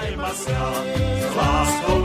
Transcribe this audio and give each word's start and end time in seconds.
Aj 0.00 0.16
maska, 0.16 0.64
s 1.20 1.28
láskou 1.36 2.00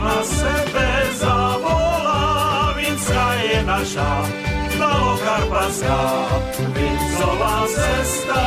je 3.40 3.64
naša, 3.64 4.28
Malokarpatská, 4.76 6.28
Vincová 6.76 7.64
cesta 7.64 8.42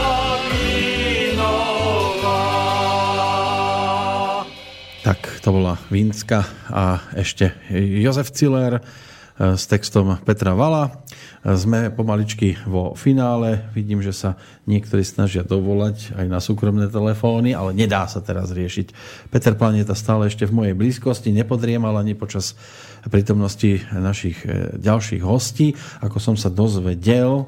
vínová. 0.54 2.46
Tak, 5.02 5.42
to 5.42 5.50
bola 5.50 5.82
Vínska 5.90 6.46
a 6.70 7.02
ešte 7.18 7.58
Jozef 7.74 8.30
Ciller 8.30 8.78
s 9.40 9.72
textom 9.72 10.20
Petra 10.28 10.52
Vala. 10.52 11.00
Sme 11.40 11.88
pomaličky 11.88 12.60
vo 12.68 12.92
finále. 13.00 13.72
Vidím, 13.72 14.04
že 14.04 14.12
sa 14.12 14.36
niektorí 14.68 15.08
snažia 15.08 15.48
dovolať 15.48 16.12
aj 16.20 16.26
na 16.28 16.44
súkromné 16.44 16.92
telefóny, 16.92 17.56
ale 17.56 17.72
nedá 17.72 18.04
sa 18.12 18.20
teraz 18.20 18.52
riešiť. 18.52 18.92
Peter 19.32 19.56
Planeta 19.56 19.96
stále 19.96 20.28
ešte 20.28 20.44
v 20.44 20.52
mojej 20.52 20.76
blízkosti, 20.76 21.32
nepodriemal 21.32 21.96
ani 21.96 22.20
počas 22.20 22.60
prítomnosti 23.08 23.80
našich 23.96 24.44
e, 24.44 24.76
ďalších 24.76 25.24
hostí. 25.24 25.72
Ako 26.04 26.20
som 26.20 26.36
sa 26.36 26.52
dozvedel 26.52 27.48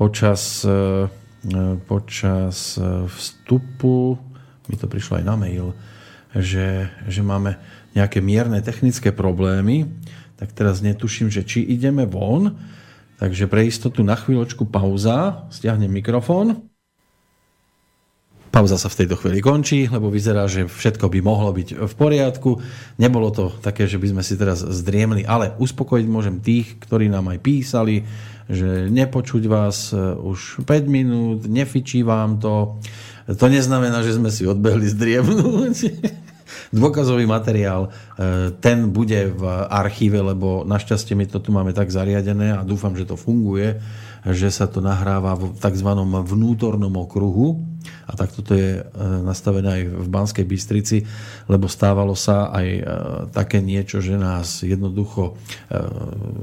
počas, 0.00 0.64
e, 0.64 0.72
e, 0.72 1.76
počas 1.84 2.80
vstupu, 3.12 4.16
mi 4.72 4.76
to 4.80 4.88
prišlo 4.88 5.20
aj 5.20 5.24
na 5.28 5.36
mail, 5.36 5.76
že, 6.32 6.88
že 7.04 7.20
máme 7.20 7.60
nejaké 7.92 8.24
mierne 8.24 8.60
technické 8.64 9.12
problémy, 9.12 9.84
tak 10.38 10.54
teraz 10.54 10.78
netuším, 10.80 11.28
že 11.28 11.42
či 11.42 11.66
ideme 11.66 12.06
von. 12.06 12.54
Takže 13.18 13.50
pre 13.50 13.66
istotu 13.66 14.06
na 14.06 14.14
chvíľočku 14.14 14.70
pauza, 14.70 15.50
stiahnem 15.50 15.90
mikrofón. 15.90 16.62
Pauza 18.48 18.80
sa 18.80 18.88
v 18.88 19.04
tejto 19.04 19.18
chvíli 19.18 19.42
končí, 19.44 19.90
lebo 19.90 20.08
vyzerá, 20.08 20.46
že 20.48 20.64
všetko 20.64 21.10
by 21.10 21.18
mohlo 21.20 21.50
byť 21.52 21.84
v 21.84 21.94
poriadku. 21.98 22.62
Nebolo 22.96 23.28
to 23.34 23.52
také, 23.60 23.90
že 23.90 24.00
by 24.00 24.14
sme 24.14 24.22
si 24.22 24.38
teraz 24.38 24.62
zdriemli, 24.62 25.26
ale 25.26 25.52
uspokojiť 25.58 26.06
môžem 26.08 26.40
tých, 26.40 26.78
ktorí 26.80 27.10
nám 27.10 27.28
aj 27.34 27.38
písali, 27.42 28.06
že 28.48 28.88
nepočuť 28.88 29.42
vás 29.44 29.92
e, 29.92 30.00
už 30.00 30.64
5 30.64 30.88
minút, 30.88 31.44
nefičí 31.44 32.00
vám 32.00 32.40
to. 32.40 32.80
To 33.28 33.46
neznamená, 33.50 34.00
že 34.00 34.16
sme 34.16 34.32
si 34.32 34.48
odbehli 34.48 34.88
zdriemnúť. 34.88 35.76
dôkazový 36.72 37.24
materiál, 37.24 37.88
e, 37.88 38.54
ten 38.58 38.88
bude 38.90 39.32
v 39.32 39.42
archíve, 39.68 40.20
lebo 40.20 40.64
našťastie 40.64 41.16
my 41.16 41.26
to 41.28 41.38
tu 41.38 41.50
máme 41.54 41.72
tak 41.72 41.92
zariadené 41.92 42.56
a 42.56 42.66
dúfam, 42.66 42.92
že 42.96 43.08
to 43.08 43.16
funguje, 43.16 43.78
že 44.28 44.50
sa 44.50 44.66
to 44.66 44.82
nahráva 44.82 45.38
v 45.38 45.54
tzv. 45.56 45.90
vnútornom 46.26 46.92
okruhu 46.98 47.62
a 48.04 48.12
takto 48.18 48.42
to 48.42 48.52
je 48.56 48.70
e, 48.80 48.82
nastavené 49.22 49.68
aj 49.68 49.82
v 49.88 50.08
Banskej 50.08 50.46
Bystrici, 50.48 50.98
lebo 51.46 51.70
stávalo 51.70 52.12
sa 52.18 52.50
aj 52.50 52.68
e, 52.68 52.82
také 53.32 53.62
niečo, 53.64 54.02
že 54.02 54.18
nás 54.18 54.62
jednoducho 54.64 55.38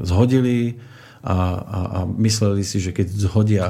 zhodili 0.05 0.77
a, 1.25 1.33
a, 1.33 1.79
a 1.89 1.99
mysleli 2.21 2.61
si, 2.61 2.77
že 2.77 2.93
keď 2.93 3.07
zhodia 3.09 3.67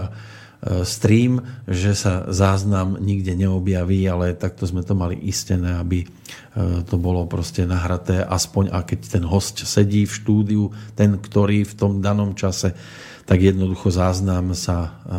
stream, 0.81 1.45
že 1.69 1.93
sa 1.93 2.25
záznam 2.33 2.97
nikde 2.97 3.37
neobjaví, 3.37 4.01
ale 4.09 4.33
takto 4.33 4.65
sme 4.65 4.81
to 4.81 4.97
mali 4.97 5.13
istené, 5.13 5.77
aby 5.77 6.01
e, 6.01 6.07
to 6.89 6.97
bolo 6.97 7.29
proste 7.29 7.69
nahraté 7.69 8.25
aspoň 8.25 8.73
a 8.73 8.81
keď 8.81 8.99
ten 9.05 9.23
host 9.29 9.61
sedí 9.61 10.09
v 10.09 10.17
štúdiu, 10.17 10.63
ten, 10.97 11.21
ktorý 11.21 11.69
v 11.69 11.73
tom 11.77 12.01
danom 12.01 12.33
čase, 12.33 12.73
tak 13.29 13.45
jednoducho 13.45 13.93
záznam 13.93 14.57
sa, 14.57 15.05
e, 15.05 15.17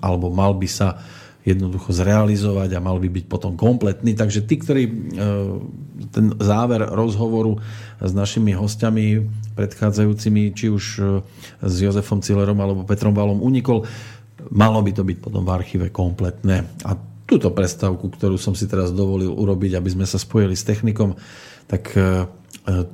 alebo 0.00 0.32
mal 0.32 0.56
by 0.56 0.68
sa 0.68 1.04
jednoducho 1.42 1.92
zrealizovať 1.92 2.72
a 2.72 2.84
mal 2.84 2.96
by 2.96 3.12
byť 3.12 3.24
potom 3.28 3.60
kompletný. 3.60 4.16
Takže 4.16 4.40
tí, 4.48 4.56
ktorí 4.56 4.82
e, 4.88 4.92
ten 6.16 6.32
záver 6.40 6.88
rozhovoru 6.88 7.60
s 8.00 8.12
našimi 8.16 8.56
hostiami 8.56 9.20
predchádzajúcimi, 9.52 10.56
či 10.56 10.72
už 10.72 10.84
s 11.60 11.74
Jozefom 11.76 12.24
Cillerom 12.24 12.56
alebo 12.56 12.88
Petrom 12.88 13.12
Valom 13.12 13.44
unikol, 13.44 13.84
Malo 14.50 14.82
by 14.82 14.90
to 14.90 15.06
byť 15.06 15.18
potom 15.22 15.46
v 15.46 15.54
archíve 15.54 15.86
kompletné. 15.94 16.66
A 16.82 16.98
túto 17.32 17.48
predstavku, 17.48 18.12
ktorú 18.12 18.36
som 18.36 18.52
si 18.52 18.68
teraz 18.68 18.92
dovolil 18.92 19.32
urobiť, 19.32 19.78
aby 19.78 19.88
sme 19.88 20.04
sa 20.04 20.20
spojili 20.20 20.52
s 20.52 20.68
technikom, 20.68 21.16
tak 21.64 21.96
e, 21.96 21.98
e, 21.98 22.04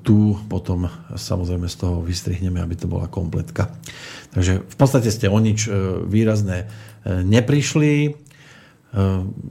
tu 0.06 0.38
potom 0.46 0.86
samozrejme 1.18 1.66
z 1.66 1.76
toho 1.76 1.98
vystrihneme, 2.06 2.62
aby 2.62 2.78
to 2.78 2.86
bola 2.86 3.10
kompletka. 3.10 3.74
Takže 4.30 4.62
v 4.62 4.76
podstate 4.78 5.10
ste 5.10 5.26
o 5.26 5.38
nič 5.42 5.66
e, 5.66 5.70
výrazné 6.06 6.70
neprišli. 7.08 8.14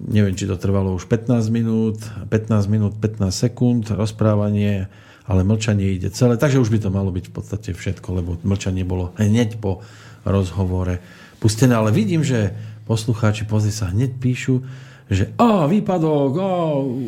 Neviem, 0.10 0.36
či 0.36 0.50
to 0.50 0.58
trvalo 0.58 0.94
už 0.94 1.10
15 1.10 1.42
minút, 1.50 2.02
15 2.30 2.74
minút, 2.74 2.94
15 2.98 3.30
sekúnd 3.34 3.90
rozprávanie, 3.90 4.90
ale 5.26 5.42
mlčanie 5.46 5.94
ide 5.94 6.10
celé. 6.10 6.38
Takže 6.38 6.62
už 6.62 6.70
by 6.70 6.80
to 6.82 6.90
malo 6.94 7.10
byť 7.10 7.26
v 7.30 7.34
podstate 7.34 7.70
všetko, 7.74 8.08
lebo 8.18 8.30
mlčanie 8.46 8.86
bolo 8.86 9.14
hneď 9.18 9.58
po 9.58 9.82
rozhovore 10.28 11.02
pustené, 11.38 11.74
ale 11.78 11.94
vidím, 11.94 12.22
že 12.26 12.54
poslucháči, 12.88 13.46
pozri 13.46 13.74
sa, 13.74 13.92
hneď 13.92 14.18
píšu, 14.18 14.64
že 15.08 15.32
a 15.40 15.68
výpadok, 15.68 16.32
a... 16.40 16.52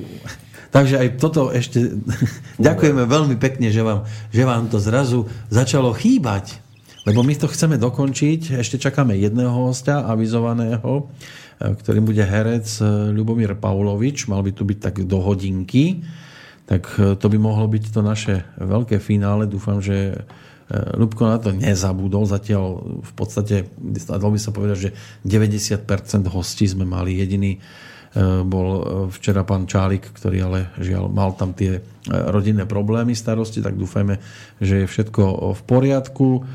Takže 0.75 1.01
aj 1.01 1.07
toto 1.17 1.49
ešte 1.49 1.97
ďakujeme 2.61 3.03
veľmi 3.09 3.35
pekne, 3.41 3.73
že 3.73 3.81
vám, 3.81 4.05
že 4.29 4.43
vám 4.45 4.69
to 4.69 4.77
zrazu 4.77 5.25
začalo 5.49 5.93
chýbať. 5.97 6.61
Lebo 7.09 7.25
my 7.25 7.33
to 7.33 7.49
chceme 7.49 7.81
dokončiť. 7.81 8.61
Ešte 8.61 8.77
čakáme 8.77 9.17
jedného 9.17 9.49
hostia 9.49 10.05
avizovaného, 10.05 11.09
e, 11.57 11.73
ktorým 11.73 12.05
bude 12.05 12.21
herec 12.21 12.69
e, 12.77 12.85
Ľubomír 13.15 13.57
Paulovič. 13.57 14.29
Mal 14.29 14.45
by 14.45 14.51
tu 14.53 14.61
byť 14.61 14.77
tak 14.77 14.95
do 15.09 15.17
hodinky. 15.17 16.05
Tak 16.69 16.83
e, 17.01 17.17
to 17.17 17.25
by 17.31 17.37
mohlo 17.41 17.65
byť 17.65 17.83
to 17.89 18.05
naše 18.05 18.45
veľké 18.61 19.01
finále. 19.01 19.49
Dúfam, 19.49 19.81
že 19.81 20.21
Ľubko 20.69 21.25
na 21.25 21.41
to 21.41 21.49
nezabudol. 21.49 22.29
Zatiaľ 22.29 22.65
v 23.01 23.11
podstate, 23.17 23.73
dalo 24.05 24.37
by 24.37 24.39
sa 24.39 24.53
povedať, 24.53 24.77
že 24.77 24.89
90% 25.25 25.81
hostí 26.29 26.69
sme 26.69 26.85
mali. 26.85 27.17
Jediný 27.17 27.57
e, 27.57 27.59
bol 28.45 28.67
e, 28.69 28.81
včera 29.09 29.41
pán 29.41 29.65
Čálik, 29.65 30.13
ktorý 30.13 30.37
ale 30.45 30.59
žiaľ 30.77 31.09
mal 31.09 31.33
tam 31.33 31.57
tie 31.57 31.77
e, 31.77 31.81
rodinné 32.05 32.69
problémy, 32.69 33.17
starosti, 33.17 33.65
tak 33.65 33.81
dúfajme, 33.81 34.21
že 34.61 34.85
je 34.85 34.91
všetko 34.93 35.57
v 35.57 35.61
poriadku. 35.65 36.45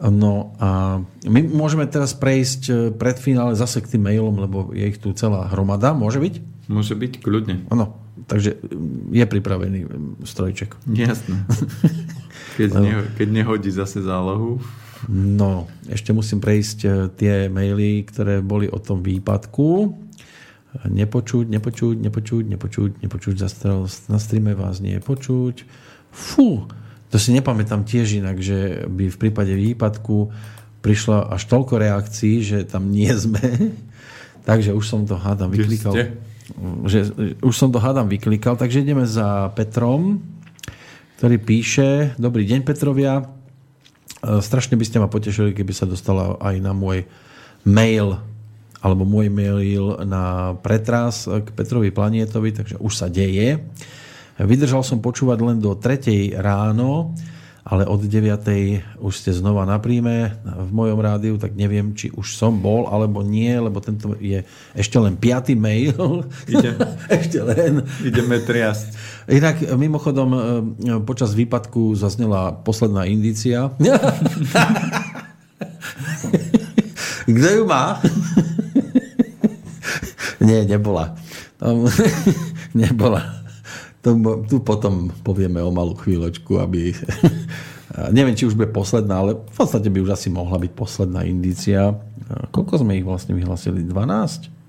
No 0.00 0.54
a 0.62 1.02
my 1.26 1.40
môžeme 1.50 1.90
teraz 1.90 2.14
prejsť 2.14 2.94
pred 2.96 3.18
finále 3.18 3.58
zase 3.58 3.82
k 3.82 3.98
tým 3.98 4.06
mailom, 4.06 4.32
lebo 4.46 4.70
je 4.70 4.94
ich 4.94 5.02
tu 5.02 5.10
celá 5.12 5.50
hromada. 5.50 5.90
Môže 5.90 6.22
byť? 6.22 6.34
Môže 6.70 6.94
byť, 6.94 7.18
kľudne. 7.18 7.66
Áno, 7.66 7.98
takže 8.26 8.56
je 9.12 9.24
pripravený 9.24 9.80
strojček. 10.24 10.76
Jasné. 10.90 11.36
Keď, 12.58 12.70
neho, 12.76 13.02
keď 13.16 13.28
nehodí 13.30 13.70
zase 13.72 14.04
zálohu. 14.04 14.60
No, 15.08 15.64
ešte 15.88 16.12
musím 16.12 16.44
prejsť 16.44 16.78
e, 16.84 16.88
tie 17.08 17.34
maily, 17.48 18.04
ktoré 18.04 18.44
boli 18.44 18.68
o 18.68 18.76
tom 18.76 19.00
výpadku. 19.00 19.96
Nepočuť, 20.84 21.48
nepočuť, 21.48 21.96
nepočuť, 22.04 22.44
nepočuť, 22.44 22.90
nepočuť. 23.00 23.34
Na 24.12 24.18
streame 24.20 24.52
vás 24.52 24.84
nie 24.84 25.00
je 25.00 25.02
počuť. 25.02 25.64
Fú, 26.12 26.68
to 27.10 27.16
si 27.18 27.34
nepamätám 27.34 27.82
tiež 27.82 28.22
inak, 28.22 28.38
že 28.38 28.86
by 28.86 29.08
v 29.08 29.18
prípade 29.18 29.50
výpadku 29.50 30.30
prišla 30.84 31.32
až 31.32 31.42
toľko 31.48 31.74
reakcií, 31.80 32.44
že 32.44 32.58
tam 32.68 32.92
nie 32.92 33.10
sme. 33.10 33.40
Takže 34.48 34.76
už 34.76 34.84
som 34.84 35.02
to 35.08 35.18
hádam 35.18 35.50
vyklikal. 35.50 35.96
Že, 36.84 36.98
už 37.40 37.54
som 37.54 37.70
to 37.70 37.78
hádam 37.78 38.10
vyklikal, 38.10 38.58
takže 38.58 38.82
ideme 38.82 39.06
za 39.06 39.50
Petrom 39.54 40.22
ktorý 41.20 41.36
píše 41.36 42.16
Dobrý 42.16 42.48
deň 42.48 42.64
Petrovia. 42.64 43.20
E, 43.20 43.24
strašne 44.40 44.80
by 44.80 44.84
ste 44.88 45.04
ma 45.04 45.08
potešili, 45.12 45.52
keby 45.52 45.68
sa 45.76 45.84
dostala 45.84 46.40
aj 46.40 46.56
na 46.64 46.72
môj 46.72 47.04
mail 47.60 48.16
alebo 48.80 49.04
môj 49.04 49.28
mail 49.28 50.00
na 50.08 50.56
pretras 50.64 51.28
k 51.28 51.44
Petrovi 51.52 51.92
Planietovi, 51.92 52.56
takže 52.56 52.80
už 52.80 52.92
sa 52.96 53.12
deje. 53.12 53.60
Vydržal 54.40 54.80
som 54.80 55.04
počúvať 55.04 55.44
len 55.44 55.60
do 55.60 55.76
3. 55.76 56.32
ráno, 56.40 57.12
ale 57.64 57.84
od 57.84 58.00
9. 58.00 59.04
už 59.04 59.14
ste 59.16 59.36
znova 59.36 59.68
na 59.68 59.76
príjme 59.76 60.36
v 60.44 60.70
mojom 60.72 61.00
rádiu, 61.00 61.36
tak 61.36 61.52
neviem, 61.52 61.92
či 61.92 62.08
už 62.12 62.36
som 62.36 62.56
bol 62.56 62.88
alebo 62.88 63.20
nie, 63.20 63.52
lebo 63.52 63.80
tento 63.84 64.16
je 64.16 64.44
ešte 64.72 64.96
len 64.96 65.16
5. 65.16 65.54
mail. 65.60 66.24
Ide, 66.48 66.76
ešte 67.20 67.38
len. 67.44 67.84
Ideme 68.00 68.40
triasť. 68.40 68.86
Inak 69.28 69.60
mimochodom 69.76 70.28
e, 70.32 70.40
počas 71.04 71.36
výpadku 71.36 71.92
zaznela 71.94 72.52
posledná 72.64 73.04
indícia. 73.04 73.70
Kto 77.30 77.48
ju 77.60 77.64
má? 77.68 78.00
nie, 80.40 80.64
nebola. 80.66 81.14
nebola. 82.74 83.39
To, 84.00 84.16
tu 84.48 84.64
potom 84.64 85.12
povieme 85.20 85.60
o 85.60 85.68
malú 85.68 85.92
chvíľočku, 85.92 86.56
aby... 86.56 86.96
Neviem, 88.16 88.38
či 88.38 88.46
už 88.46 88.54
bude 88.54 88.70
posledná, 88.70 89.20
ale 89.20 89.36
v 89.36 89.56
podstate 89.58 89.90
by 89.90 89.98
už 90.00 90.14
asi 90.14 90.30
mohla 90.30 90.56
byť 90.62 90.72
posledná 90.72 91.26
indícia. 91.26 91.98
Koľko 92.54 92.86
sme 92.86 92.96
ich 92.96 93.04
vlastne 93.04 93.34
vyhlasili? 93.34 93.82
12? 93.82 94.60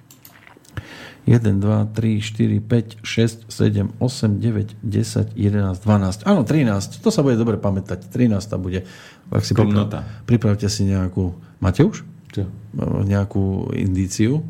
1, 1.30 1.38
2, 1.38 1.94
3, 1.94 2.18
4, 2.18 2.60
5, 2.60 3.06
6, 3.06 3.46
7, 3.46 3.94
8, 4.02 4.42
9, 4.42 4.74
10, 4.82 5.38
11, 5.38 5.86
12. 5.86 6.26
Áno, 6.26 6.42
13. 6.42 6.98
To 7.06 7.14
sa 7.14 7.22
bude 7.22 7.38
dobre 7.38 7.62
pamätať. 7.62 8.10
13 8.10 8.58
bude. 8.58 8.90
Ak 9.30 9.46
si 9.46 9.54
priprav, 9.54 10.02
pripravte 10.26 10.66
si 10.66 10.90
nejakú... 10.90 11.38
Máte 11.62 11.86
už? 11.86 12.02
Čo? 12.34 12.50
Nejakú 13.06 13.70
indíciu? 13.78 14.42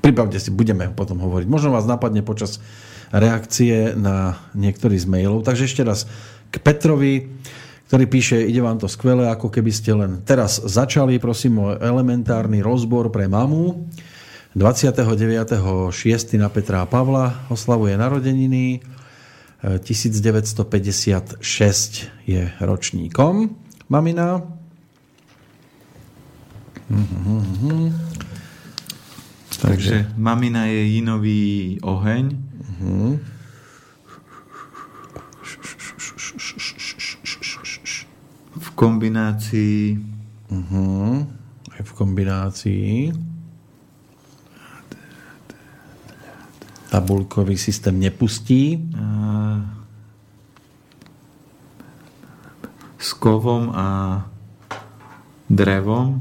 Pripravte 0.00 0.40
si, 0.40 0.48
budeme 0.48 0.88
potom 0.88 1.20
hovoriť. 1.20 1.44
Možno 1.44 1.76
vás 1.76 1.84
napadne 1.84 2.24
počas 2.24 2.64
reakcie 3.10 3.94
na 3.98 4.38
niektorý 4.54 4.98
z 4.98 5.06
mailov. 5.10 5.42
Takže 5.42 5.66
ešte 5.66 5.82
raz 5.82 6.06
k 6.50 6.56
Petrovi, 6.62 7.26
ktorý 7.90 8.06
píše, 8.06 8.38
ide 8.38 8.62
vám 8.62 8.78
to 8.78 8.86
skvelé, 8.86 9.26
ako 9.26 9.50
keby 9.50 9.74
ste 9.74 9.94
len 9.98 10.22
teraz 10.22 10.62
začali, 10.62 11.18
prosím 11.18 11.58
o 11.58 11.74
elementárny 11.74 12.62
rozbor 12.62 13.10
pre 13.10 13.26
mamu. 13.26 13.90
29.6. 14.54 15.94
na 16.38 16.50
Petra 16.50 16.82
a 16.82 16.86
Pavla 16.86 17.46
oslavuje 17.50 17.94
narodeniny. 17.94 18.82
1956 19.60 21.44
je 22.24 22.42
ročníkom. 22.64 23.34
Mamina. 23.92 24.40
Mhm. 26.90 27.92
Takže 29.60 30.16
mamina 30.16 30.64
je 30.66 30.80
jinový 30.96 31.76
oheň. 31.84 32.49
V 38.60 38.68
kombinácii 38.74 40.10
Uh-huh. 40.50 41.22
Aj 41.70 41.82
v 41.86 41.92
kombinácii. 41.94 43.14
Tabulkový 46.90 47.54
systém 47.54 47.94
nepustí. 48.02 48.90
a, 48.98 49.06
s 52.98 53.14
kovom 53.14 53.70
a 53.70 54.20
drevom. 55.46 56.18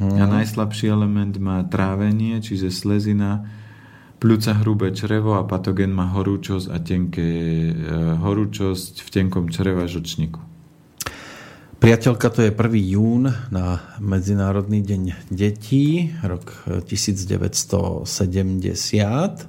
A 0.00 0.26
najslabší 0.26 0.90
element 0.92 1.38
má 1.40 1.62
trávenie, 1.64 2.42
čiže 2.42 2.74
slezina, 2.74 3.46
pľúca 4.20 4.52
hrubé 4.60 4.92
črevo 4.92 5.40
a 5.40 5.48
patogen 5.48 5.96
má 5.96 6.12
horúčosť 6.12 6.68
a 6.68 6.76
tenké, 6.84 7.72
e, 7.72 7.74
horúčosť 8.20 9.00
v 9.00 9.08
tenkom 9.08 9.48
čreva 9.48 9.88
žočníku. 9.88 10.36
Priateľka 11.80 12.28
to 12.28 12.44
je 12.44 12.52
1. 12.52 12.92
jún 12.92 13.32
na 13.48 13.80
Medzinárodný 14.04 14.84
deň 14.84 15.32
detí, 15.32 16.12
rok 16.20 16.52
e, 16.68 16.84
1970. 16.84 19.48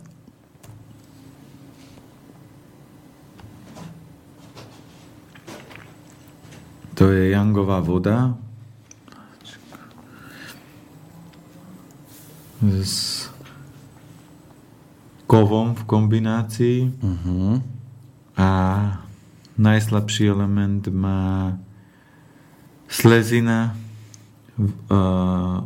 To 6.96 7.04
je 7.12 7.36
jangová 7.36 7.84
voda 7.84 8.40
s 12.62 13.21
kovom 15.32 15.80
v 15.80 15.84
kombinácii 15.88 16.80
Uh-huh. 17.00 17.64
a 18.36 18.50
najslabší 19.56 20.28
element 20.28 20.92
má 20.92 21.56
slezina, 22.92 23.72
a, 24.92 25.00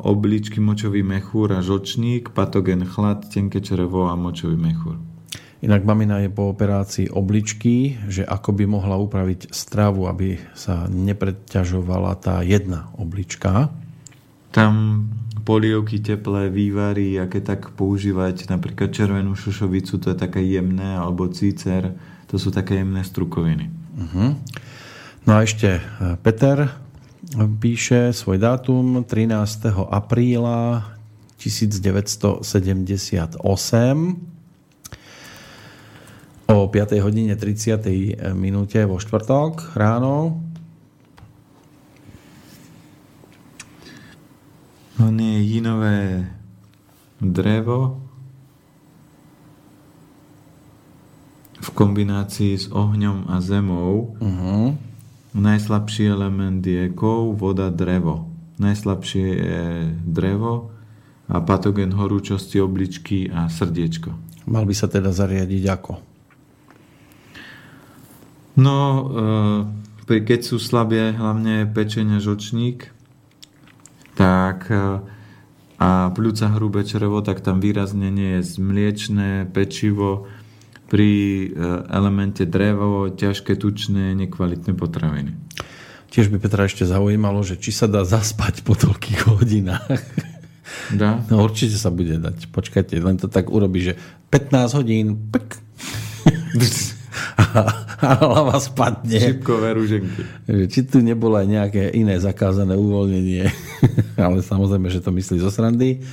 obličky, 0.06 0.62
močový 0.62 1.02
mechúr 1.02 1.58
a 1.58 1.66
žočník, 1.66 2.30
patogen 2.30 2.86
chlad, 2.86 3.26
tenké 3.26 3.58
črevo 3.66 4.06
a 4.06 4.14
močový 4.14 4.54
mechúr. 4.54 5.02
Inak 5.66 5.82
mamina 5.82 6.22
je 6.22 6.30
po 6.30 6.54
operácii 6.54 7.10
obličky, 7.10 7.98
že 8.06 8.22
ako 8.22 8.54
by 8.54 8.70
mohla 8.70 9.02
upraviť 9.02 9.50
stravu, 9.50 10.06
aby 10.06 10.38
sa 10.54 10.86
nepreťažovala 10.86 12.14
tá 12.22 12.46
jedna 12.46 12.94
oblička. 13.02 13.74
Tam 14.54 15.06
polievky, 15.46 16.02
teplé 16.02 16.50
vývary, 16.50 17.22
aké 17.22 17.40
tak 17.40 17.78
používať, 17.78 18.50
napríklad 18.50 18.90
červenú 18.90 19.38
šošovicu, 19.38 20.02
to 20.02 20.10
je 20.12 20.18
také 20.18 20.42
jemné, 20.42 20.98
alebo 20.98 21.30
cícer, 21.30 21.94
to 22.26 22.42
sú 22.42 22.50
také 22.50 22.82
jemné 22.82 23.06
strukoviny. 23.06 23.70
Uh-huh. 23.96 24.36
No 25.30 25.32
a 25.38 25.46
ešte 25.46 25.78
e, 25.78 25.82
Peter 26.20 26.68
píše 27.62 28.14
svoj 28.14 28.38
dátum 28.42 29.06
13. 29.06 29.70
apríla 29.90 30.86
1978 31.38 33.38
o 36.46 36.70
5. 36.70 37.02
hodine 37.02 37.34
30. 37.34 38.38
minúte 38.38 38.78
vo 38.86 39.02
štvrtok 39.02 39.74
ráno. 39.74 40.45
On 44.96 45.20
je 45.20 45.40
jinové 45.44 46.32
drevo 47.20 48.00
v 51.60 51.70
kombinácii 51.76 52.56
s 52.56 52.72
ohňom 52.72 53.28
a 53.28 53.44
zemou. 53.44 54.16
Uh-huh. 54.24 54.80
Najslabší 55.36 56.08
element 56.08 56.64
je 56.64 56.88
kov, 56.96 57.36
voda, 57.36 57.68
drevo. 57.68 58.32
Najslabšie 58.56 59.28
je 59.28 59.64
drevo 60.00 60.72
a 61.28 61.44
patogen 61.44 61.92
horúčosti 61.92 62.64
obličky 62.64 63.28
a 63.28 63.52
srdiečko. 63.52 64.16
Mal 64.48 64.64
by 64.64 64.76
sa 64.78 64.88
teda 64.88 65.12
zariadiť 65.12 65.64
ako? 65.68 65.94
No, 68.56 68.80
e, 70.08 70.24
keď 70.24 70.40
sú 70.40 70.56
slabé 70.56 71.12
hlavne 71.12 71.68
pečeň 71.68 72.16
a 72.16 72.20
žočník, 72.24 72.95
tak 74.16 74.72
e, 74.72 75.04
a 75.76 76.10
pľúca 76.16 76.56
hrubé 76.56 76.88
črevo, 76.88 77.20
tak 77.20 77.44
tam 77.44 77.60
výrazne 77.60 78.08
nie 78.08 78.40
je 78.40 78.58
mliečné 78.64 79.52
pečivo, 79.52 80.28
pri 80.86 81.12
e, 81.12 81.48
elemente 81.90 82.46
drevo, 82.46 83.10
ťažké, 83.10 83.58
tučné, 83.58 84.14
nekvalitné 84.16 84.78
potraviny. 84.78 85.34
Tiež 86.14 86.32
by 86.32 86.38
Petra 86.40 86.70
ešte 86.70 86.86
zaujímalo, 86.86 87.44
že 87.44 87.60
či 87.60 87.74
sa 87.74 87.90
dá 87.90 88.06
zaspať 88.06 88.64
po 88.64 88.78
toľkých 88.78 89.22
hodinách. 89.28 90.02
Dá? 90.94 91.20
No 91.30 91.44
určite 91.44 91.76
sa 91.76 91.90
bude 91.90 92.22
dať. 92.22 92.54
Počkajte, 92.54 92.96
len 93.02 93.18
to 93.18 93.28
tak 93.28 93.50
urobí, 93.50 93.82
že 93.82 93.94
15 94.32 94.78
hodín, 94.78 95.08
pek. 95.34 95.58
a 98.06 98.08
hlava 98.20 98.60
spadne. 98.60 99.18
Šipkové 99.18 99.76
ruženky. 99.76 100.22
Že 100.46 100.66
Či 100.68 100.80
tu 100.88 100.98
nebolo 101.02 101.40
aj 101.40 101.48
nejaké 101.48 101.84
iné 101.96 102.20
zakázané 102.20 102.76
uvoľnenie. 102.76 103.46
Ale 104.26 104.44
samozrejme, 104.44 104.88
že 104.92 105.04
to 105.04 105.12
myslí 105.16 105.40
zo 105.40 105.52
srandy. 105.52 106.04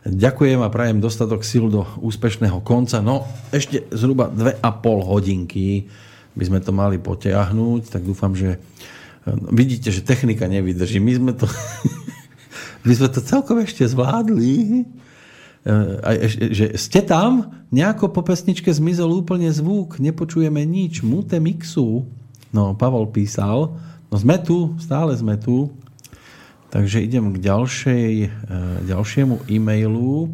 Ďakujem 0.00 0.64
a 0.64 0.72
prajem 0.72 0.96
dostatok 0.96 1.44
síl 1.44 1.68
do 1.68 1.84
úspešného 2.00 2.64
konca. 2.64 3.04
No, 3.04 3.28
ešte 3.52 3.84
zhruba 3.92 4.32
2,5 4.32 4.64
hodinky 5.04 5.92
by 6.32 6.44
sme 6.48 6.58
to 6.64 6.72
mali 6.72 6.96
potiahnuť, 6.96 7.82
tak 7.92 8.02
dúfam, 8.06 8.32
že 8.32 8.56
no, 9.28 9.36
vidíte, 9.52 9.92
že 9.92 10.00
technika 10.00 10.48
nevydrží. 10.48 11.02
My 11.02 11.12
sme 11.20 11.32
to, 11.36 11.44
my 12.88 12.92
sme 12.96 13.08
to 13.12 13.20
celkom 13.20 13.60
ešte 13.60 13.84
zvládli. 13.84 14.88
E, 15.60 16.28
že 16.28 16.66
ste 16.80 17.04
tam? 17.04 17.52
Nejako 17.68 18.10
po 18.10 18.24
pesničke 18.24 18.72
zmizol 18.72 19.20
úplne 19.20 19.52
zvuk, 19.52 20.00
nepočujeme 20.00 20.64
nič, 20.64 21.04
mute 21.04 21.36
mixu. 21.36 22.08
No, 22.50 22.74
Pavol 22.74 23.12
písal, 23.12 23.76
no 24.08 24.14
sme 24.16 24.40
tu, 24.40 24.74
stále 24.80 25.12
sme 25.14 25.36
tu. 25.36 25.70
Takže 26.70 27.02
idem 27.02 27.34
k 27.34 27.42
ďalšej, 27.44 28.12
e, 28.24 28.28
ďalšiemu 28.88 29.46
e-mailu. 29.50 30.32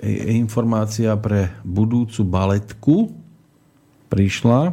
E- 0.00 0.38
Informácia 0.38 1.12
pre 1.18 1.52
budúcu 1.66 2.22
baletku 2.24 2.96
prišla. 4.08 4.72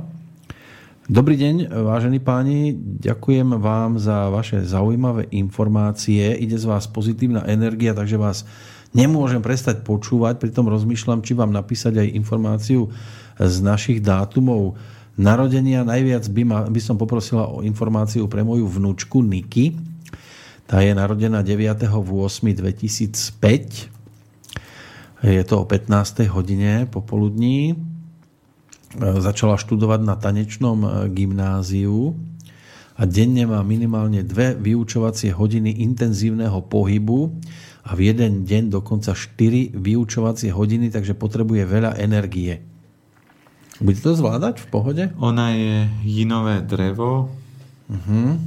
Dobrý 1.05 1.37
deň, 1.37 1.69
vážení 1.69 2.17
páni, 2.17 2.73
ďakujem 2.81 3.61
vám 3.61 4.01
za 4.01 4.25
vaše 4.33 4.65
zaujímavé 4.65 5.29
informácie. 5.37 6.33
Ide 6.33 6.57
z 6.57 6.65
vás 6.65 6.89
pozitívna 6.89 7.45
energia, 7.45 7.93
takže 7.93 8.17
vás 8.17 8.41
nemôžem 8.95 9.43
prestať 9.43 9.83
počúvať, 9.83 10.39
pritom 10.39 10.71
rozmýšľam, 10.71 11.19
či 11.19 11.35
vám 11.35 11.51
napísať 11.51 11.99
aj 11.99 12.15
informáciu 12.15 12.87
z 13.35 13.55
našich 13.59 13.99
dátumov 13.99 14.79
narodenia. 15.19 15.83
Najviac 15.83 16.23
by, 16.31 16.43
ma, 16.47 16.63
by 16.71 16.79
som 16.79 16.95
poprosila 16.95 17.51
o 17.51 17.59
informáciu 17.59 18.31
pre 18.31 18.47
moju 18.47 18.71
vnúčku 18.71 19.19
Niky. 19.19 19.75
Tá 20.65 20.81
je 20.81 20.95
narodená 20.95 21.43
9.8.2005. 21.43 23.91
Je 25.25 25.41
to 25.45 25.61
o 25.61 25.65
15. 25.67 26.25
hodine 26.31 26.87
popoludní. 26.89 27.75
Začala 28.95 29.59
študovať 29.59 30.07
na 30.07 30.15
tanečnom 30.15 31.11
gymnáziu 31.11 32.15
a 32.95 33.03
denne 33.03 33.43
má 33.43 33.59
minimálne 33.59 34.23
dve 34.23 34.55
vyučovacie 34.55 35.35
hodiny 35.35 35.83
intenzívneho 35.83 36.63
pohybu 36.63 37.27
a 37.85 37.93
v 37.93 38.09
jeden 38.09 38.49
deň 38.49 38.73
dokonca 38.73 39.13
4 39.13 39.77
vyučovacie 39.77 40.49
hodiny, 40.49 40.89
takže 40.89 41.13
potrebuje 41.13 41.69
veľa 41.69 42.01
energie. 42.01 42.65
Bude 43.77 44.01
to 44.01 44.17
zvládať 44.17 44.57
v 44.65 44.67
pohode? 44.73 45.03
Ona 45.21 45.53
je 45.53 45.75
jinové 46.01 46.65
drevo. 46.65 47.29
Uh-huh. 47.85 48.41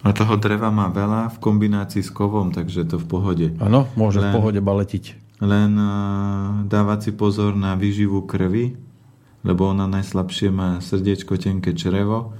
A 0.00 0.08
toho 0.14 0.38
dreva 0.38 0.70
má 0.70 0.86
veľa 0.88 1.34
v 1.34 1.38
kombinácii 1.42 2.06
s 2.06 2.14
kovom, 2.14 2.54
takže 2.54 2.86
to 2.86 2.96
v 2.96 3.06
pohode. 3.10 3.46
Áno, 3.58 3.90
môže 3.98 4.22
len, 4.22 4.30
v 4.30 4.38
pohode 4.38 4.60
baletiť. 4.62 5.18
Len 5.42 5.72
uh, 5.74 6.62
dávať 6.70 7.10
si 7.10 7.12
pozor 7.16 7.58
na 7.58 7.74
výživu 7.74 8.22
krvi, 8.22 8.78
lebo 9.42 9.66
ona 9.66 9.90
najslabšie 9.90 10.48
má 10.54 10.78
srdiečko, 10.78 11.34
tenké 11.42 11.74
črevo 11.74 12.38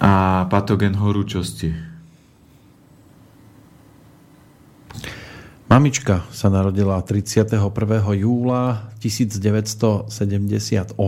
a 0.00 0.48
patogen 0.48 0.96
horúčosti. 0.96 1.90
Mamička 5.70 6.26
sa 6.34 6.50
narodila 6.50 6.98
31. 6.98 7.54
júla 8.18 8.90
1978 8.98 10.98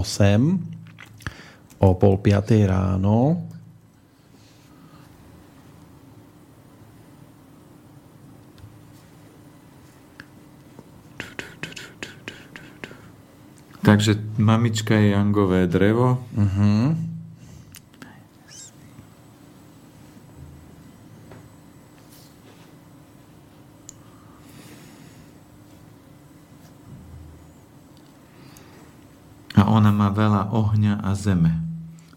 o 1.82 1.88
pol 1.98 2.14
piatej 2.22 2.70
ráno. 2.70 3.42
Takže 13.82 14.14
mamička 14.38 14.94
je 14.94 15.10
jangové 15.10 15.66
drevo. 15.66 16.22
Uh-huh. 16.38 17.11
A 29.62 29.70
ona 29.70 29.94
má 29.94 30.10
veľa 30.10 30.50
ohňa 30.50 31.06
a 31.06 31.14
zeme. 31.14 31.62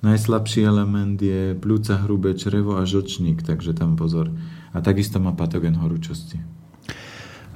Najslabší 0.02 0.66
element 0.66 1.22
je 1.22 1.54
plúca, 1.54 2.02
hrubé 2.02 2.34
črevo 2.34 2.82
a 2.82 2.90
žočník, 2.90 3.46
takže 3.46 3.78
tam 3.78 3.94
pozor. 3.94 4.34
A 4.74 4.82
takisto 4.82 5.22
má 5.22 5.30
patogen 5.38 5.78
horúčosti. 5.78 6.42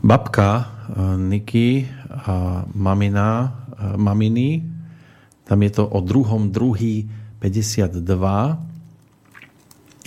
Babka 0.06 0.50
eh, 0.62 1.18
Niky 1.18 1.90
a 2.06 2.70
mamina, 2.70 3.50
eh, 3.50 3.98
maminy, 3.98 4.62
tam 5.50 5.58
je 5.66 5.72
to 5.74 5.90
o 5.90 6.06
druhom 6.06 6.54
druhý 6.54 7.10
52. 7.42 8.06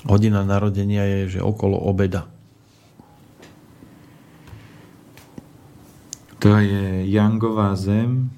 Hodina 0.07 0.47
narodenia 0.47 1.03
je, 1.11 1.39
že 1.39 1.41
okolo 1.43 1.75
obeda. 1.75 2.31
To 6.39 6.55
je 6.59 7.07
Jangová 7.11 7.75
zem, 7.75 8.31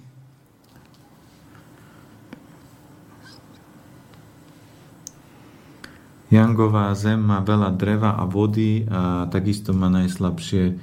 Jangová 6.35 6.91
zem 6.99 7.23
má 7.23 7.39
veľa 7.47 7.79
dreva 7.79 8.19
a 8.19 8.27
vody 8.27 8.83
a 8.91 9.31
takisto 9.31 9.71
má 9.71 9.87
najslabšie 9.87 10.75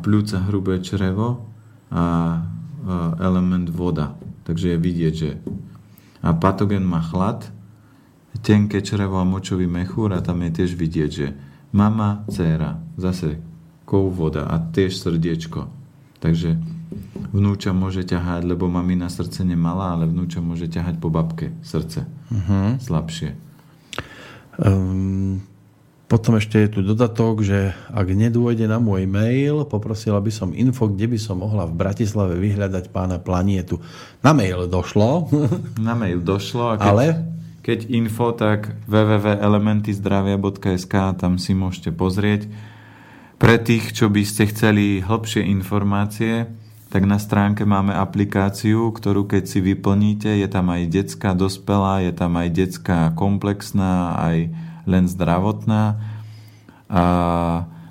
pľúca 0.00 0.36
hrubé 0.48 0.80
črevo 0.80 1.44
a 1.92 2.40
element 3.20 3.68
voda. 3.68 4.16
Takže 4.48 4.72
je 4.72 4.78
vidieť, 4.80 5.14
že 5.14 5.30
a 6.24 6.32
patogen 6.32 6.88
má 6.88 7.04
chlad, 7.04 7.52
tenké 8.40 8.80
črevo 8.80 9.20
a 9.20 9.28
močový 9.28 9.68
mechúr 9.68 10.16
a 10.16 10.24
tam 10.24 10.40
je 10.40 10.64
tiež 10.64 10.72
vidieť, 10.72 11.10
že 11.12 11.36
mama, 11.76 12.24
dcéra, 12.32 12.80
zase 12.96 13.36
kov 13.84 14.08
voda 14.16 14.48
a 14.48 14.56
tiež 14.56 14.96
srdiečko. 14.96 15.68
Takže 16.24 16.56
vnúča 17.36 17.76
môže 17.76 18.08
ťahať, 18.08 18.48
lebo 18.48 18.72
mamina 18.72 19.12
srdce 19.12 19.44
nemala, 19.44 19.92
ale 19.96 20.08
vnúča 20.08 20.40
môže 20.40 20.64
ťahať 20.68 20.96
po 20.96 21.12
babke 21.12 21.52
srdce. 21.60 22.08
Uh-huh. 22.32 22.80
Slabšie. 22.80 23.49
Um, 24.60 25.40
potom 26.10 26.34
ešte 26.36 26.66
je 26.66 26.74
tu 26.74 26.82
dodatok, 26.82 27.46
že 27.46 27.70
ak 27.94 28.10
nedôjde 28.10 28.66
na 28.66 28.82
môj 28.82 29.06
mail, 29.06 29.62
poprosila 29.62 30.18
by 30.18 30.34
som 30.34 30.50
info, 30.50 30.90
kde 30.90 31.06
by 31.06 31.14
som 31.22 31.38
mohla 31.38 31.70
v 31.70 31.78
Bratislave 31.78 32.34
vyhľadať 32.34 32.90
pána 32.90 33.22
Planietu. 33.22 33.78
Na 34.18 34.34
mail 34.34 34.66
došlo. 34.66 35.30
Na 35.86 35.94
mail 35.94 36.18
došlo. 36.18 36.74
A 36.74 36.82
keď, 36.82 36.90
Ale? 36.90 37.30
Keď 37.62 37.94
info, 37.94 38.34
tak 38.34 38.74
www.elementyzdravia.sk 38.90 40.94
tam 41.14 41.38
si 41.38 41.54
môžete 41.54 41.94
pozrieť. 41.94 42.50
Pre 43.38 43.56
tých, 43.62 43.94
čo 43.94 44.10
by 44.10 44.26
ste 44.26 44.50
chceli 44.50 44.98
hĺbšie 45.00 45.46
informácie, 45.46 46.50
tak 46.90 47.06
na 47.06 47.22
stránke 47.22 47.62
máme 47.62 47.94
aplikáciu, 47.94 48.90
ktorú 48.90 49.30
keď 49.30 49.46
si 49.46 49.62
vyplníte, 49.62 50.26
je 50.26 50.48
tam 50.50 50.74
aj 50.74 50.90
detská 50.90 51.38
dospelá, 51.38 52.02
je 52.02 52.10
tam 52.10 52.34
aj 52.34 52.48
detská 52.50 53.14
komplexná, 53.14 54.18
aj 54.18 54.50
len 54.90 55.06
zdravotná. 55.06 56.02
A 56.90 57.04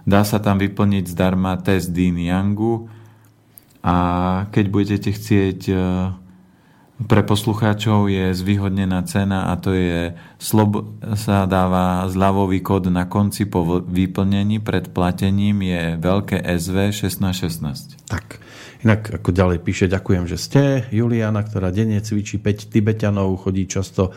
dá 0.03 0.21
sa 0.27 0.43
tam 0.43 0.59
vyplniť 0.59 1.15
zdarma 1.15 1.55
test 1.63 1.95
Dean 1.95 2.19
Youngu 2.19 2.91
a 3.79 3.95
keď 4.51 4.65
budete 4.67 5.09
chcieť 5.15 5.59
e, 5.71 5.75
pre 7.07 7.23
poslucháčov 7.23 8.11
je 8.11 8.35
zvýhodnená 8.35 8.99
cena 9.07 9.47
a 9.47 9.55
to 9.55 9.71
je 9.71 10.11
slob, 10.35 10.99
sa 11.15 11.47
dáva 11.47 12.03
zľavový 12.11 12.59
kód 12.59 12.91
na 12.91 13.07
konci 13.07 13.47
po 13.47 13.79
vyplnení 13.79 14.59
pred 14.59 14.91
platením 14.91 15.63
je 15.63 15.95
veľké 15.95 16.43
SV 16.43 16.91
1616. 16.91 18.03
Tak. 18.11 18.48
Inak 18.79 19.19
ako 19.19 19.35
ďalej 19.35 19.59
píše, 19.59 19.91
ďakujem, 19.91 20.23
že 20.23 20.37
ste. 20.39 20.61
Juliana, 20.87 21.43
ktorá 21.43 21.67
denne 21.67 21.99
cvičí 21.99 22.39
5 22.39 22.71
Tibetanov, 22.71 23.43
chodí 23.43 23.67
často 23.67 24.15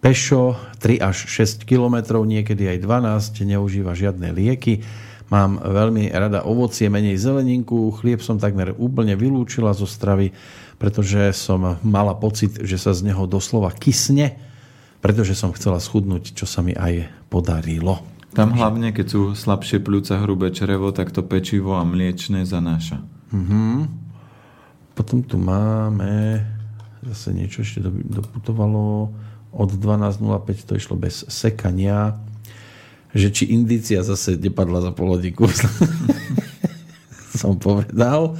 pešo, 0.00 0.56
3 0.80 0.96
až 1.04 1.28
6 1.28 1.68
kilometrov, 1.68 2.24
niekedy 2.24 2.72
aj 2.72 2.88
12, 2.88 3.44
neužíva 3.44 3.92
žiadne 3.92 4.32
lieky. 4.32 4.80
Mám 5.28 5.60
veľmi 5.60 6.08
rada 6.08 6.40
ovocie, 6.40 6.88
menej 6.88 7.20
zeleninku, 7.20 7.92
chlieb 8.00 8.24
som 8.24 8.40
takmer 8.40 8.72
úplne 8.80 9.12
vylúčila 9.12 9.76
zo 9.76 9.84
stravy, 9.84 10.32
pretože 10.80 11.36
som 11.36 11.76
mala 11.84 12.16
pocit, 12.16 12.64
že 12.64 12.80
sa 12.80 12.96
z 12.96 13.12
neho 13.12 13.28
doslova 13.28 13.68
kysne, 13.76 14.40
pretože 15.04 15.36
som 15.36 15.52
chcela 15.52 15.84
schudnúť, 15.84 16.32
čo 16.32 16.48
sa 16.48 16.64
mi 16.64 16.72
aj 16.72 17.12
podarilo. 17.28 18.00
Tam 18.32 18.56
hlavne, 18.56 18.96
keď 18.96 19.04
sú 19.04 19.22
slabšie 19.36 19.84
pľúca, 19.84 20.16
hrubé 20.24 20.48
črevo, 20.48 20.96
tak 20.96 21.12
to 21.12 21.20
pečivo 21.20 21.76
a 21.76 21.84
mliečne 21.84 22.48
zanáša. 22.48 23.17
Uh-huh. 23.28 23.84
Potom 24.96 25.22
tu 25.22 25.36
máme 25.38 26.42
zase 27.04 27.30
niečo 27.30 27.62
ešte 27.62 27.84
doputovalo 27.88 29.14
od 29.54 29.70
12.05 29.70 30.68
to 30.68 30.72
išlo 30.76 30.94
bez 30.98 31.24
sekania 31.30 32.18
že 33.16 33.32
či 33.32 33.54
indícia 33.54 34.04
zase 34.04 34.36
nepadla 34.36 34.84
za 34.84 34.92
polodiku 34.92 35.48
som 37.40 37.56
povedal 37.56 38.36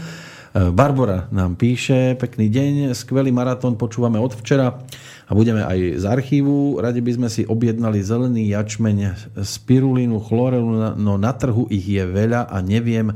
Barbara 0.59 1.29
nám 1.31 1.55
píše 1.55 2.19
pekný 2.19 2.51
deň, 2.51 2.75
skvelý 2.97 3.31
maratón 3.31 3.79
počúvame 3.79 4.19
od 4.19 4.35
včera 4.35 4.81
a 5.29 5.31
budeme 5.37 5.61
aj 5.61 6.03
z 6.03 6.05
archívu. 6.09 6.81
Radi 6.81 7.05
by 7.05 7.13
sme 7.15 7.29
si 7.29 7.45
objednali 7.45 8.01
zelený 8.01 8.51
jačmeň, 8.57 8.99
spirulínu, 9.45 10.19
chlorelu, 10.19 10.97
no 10.97 11.15
na 11.21 11.33
trhu 11.37 11.69
ich 11.69 11.85
je 11.85 12.01
veľa 12.01 12.49
a 12.49 12.59
neviem, 12.65 13.13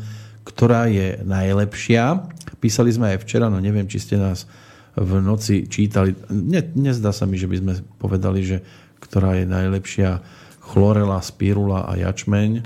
ktorá 0.52 0.92
je 0.92 1.24
najlepšia. 1.24 2.28
Písali 2.60 2.92
sme 2.92 3.16
aj 3.16 3.24
včera, 3.24 3.48
no 3.48 3.56
neviem, 3.58 3.88
či 3.88 3.98
ste 3.98 4.20
nás 4.20 4.44
v 4.92 5.24
noci 5.24 5.64
čítali. 5.66 6.12
Ne, 6.28 6.60
nezdá 6.76 7.16
sa 7.16 7.24
mi, 7.24 7.40
že 7.40 7.48
by 7.48 7.56
sme 7.58 7.72
povedali, 7.96 8.44
že 8.44 8.60
ktorá 9.00 9.40
je 9.40 9.48
najlepšia 9.48 10.20
chlorela, 10.62 11.18
spirula 11.24 11.88
a 11.88 11.96
jačmeň. 11.96 12.60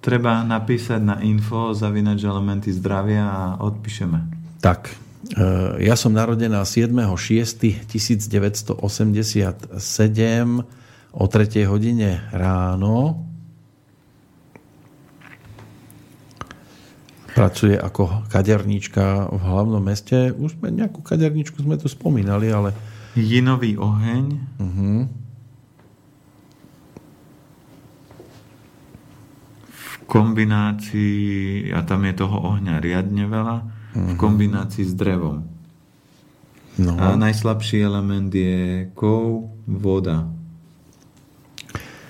Treba 0.00 0.40
napísať 0.42 1.04
na 1.04 1.20
info 1.20 1.76
zavinač 1.76 2.24
elementy 2.24 2.72
zdravia 2.72 3.28
a 3.28 3.60
odpíšeme. 3.60 4.18
Tak, 4.64 4.88
e, 4.88 4.96
ja 5.84 5.92
som 5.94 6.16
narodená 6.16 6.64
7.6.1987 6.64 8.80
o 11.12 11.24
3. 11.26 11.66
hodine 11.68 12.22
ráno 12.32 13.28
pracuje 17.38 17.78
ako 17.78 18.26
kaderníčka 18.26 19.30
v 19.30 19.38
hlavnom 19.38 19.78
meste. 19.78 20.34
Už 20.34 20.58
sme 20.58 20.74
nejakú 20.74 21.06
kaderníčku 21.06 21.62
sme 21.62 21.78
tu 21.78 21.86
spomínali, 21.86 22.50
ale... 22.50 22.74
Jinový 23.14 23.78
oheň. 23.78 24.24
Uh-huh. 24.58 25.06
V 29.70 29.94
kombinácii, 30.10 31.70
a 31.70 31.86
tam 31.86 32.02
je 32.10 32.14
toho 32.18 32.36
ohňa 32.54 32.82
riadne 32.82 33.30
veľa, 33.30 33.56
uh-huh. 33.62 34.02
v 34.02 34.12
mhm. 34.14 34.18
kombinácii 34.18 34.82
s 34.82 34.94
drevom. 34.98 35.46
No. 36.78 36.94
A 36.94 37.14
najslabší 37.18 37.82
element 37.86 38.30
je 38.30 38.86
kov, 38.94 39.50
voda. 39.66 40.30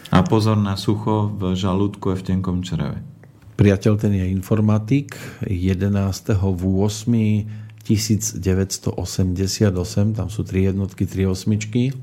A 0.08 0.25
pozor 0.25 0.56
na 0.56 0.76
sucho 0.76 1.28
v 1.37 1.52
žalúdku 1.52 2.12
a 2.12 2.16
v 2.16 2.25
tenkom 2.25 2.64
čreve. 2.64 3.07
Priateľ 3.58 3.92
ten 3.98 4.14
je 4.14 4.30
informatik 4.30 5.18
11. 5.42 5.90
v 6.38 6.62
8. 6.62 7.66
1988, 7.88 9.00
tam 10.12 10.28
sú 10.28 10.44
tri 10.44 10.68
jednotky, 10.68 11.08
tri 11.08 11.24
osmičky. 11.24 11.96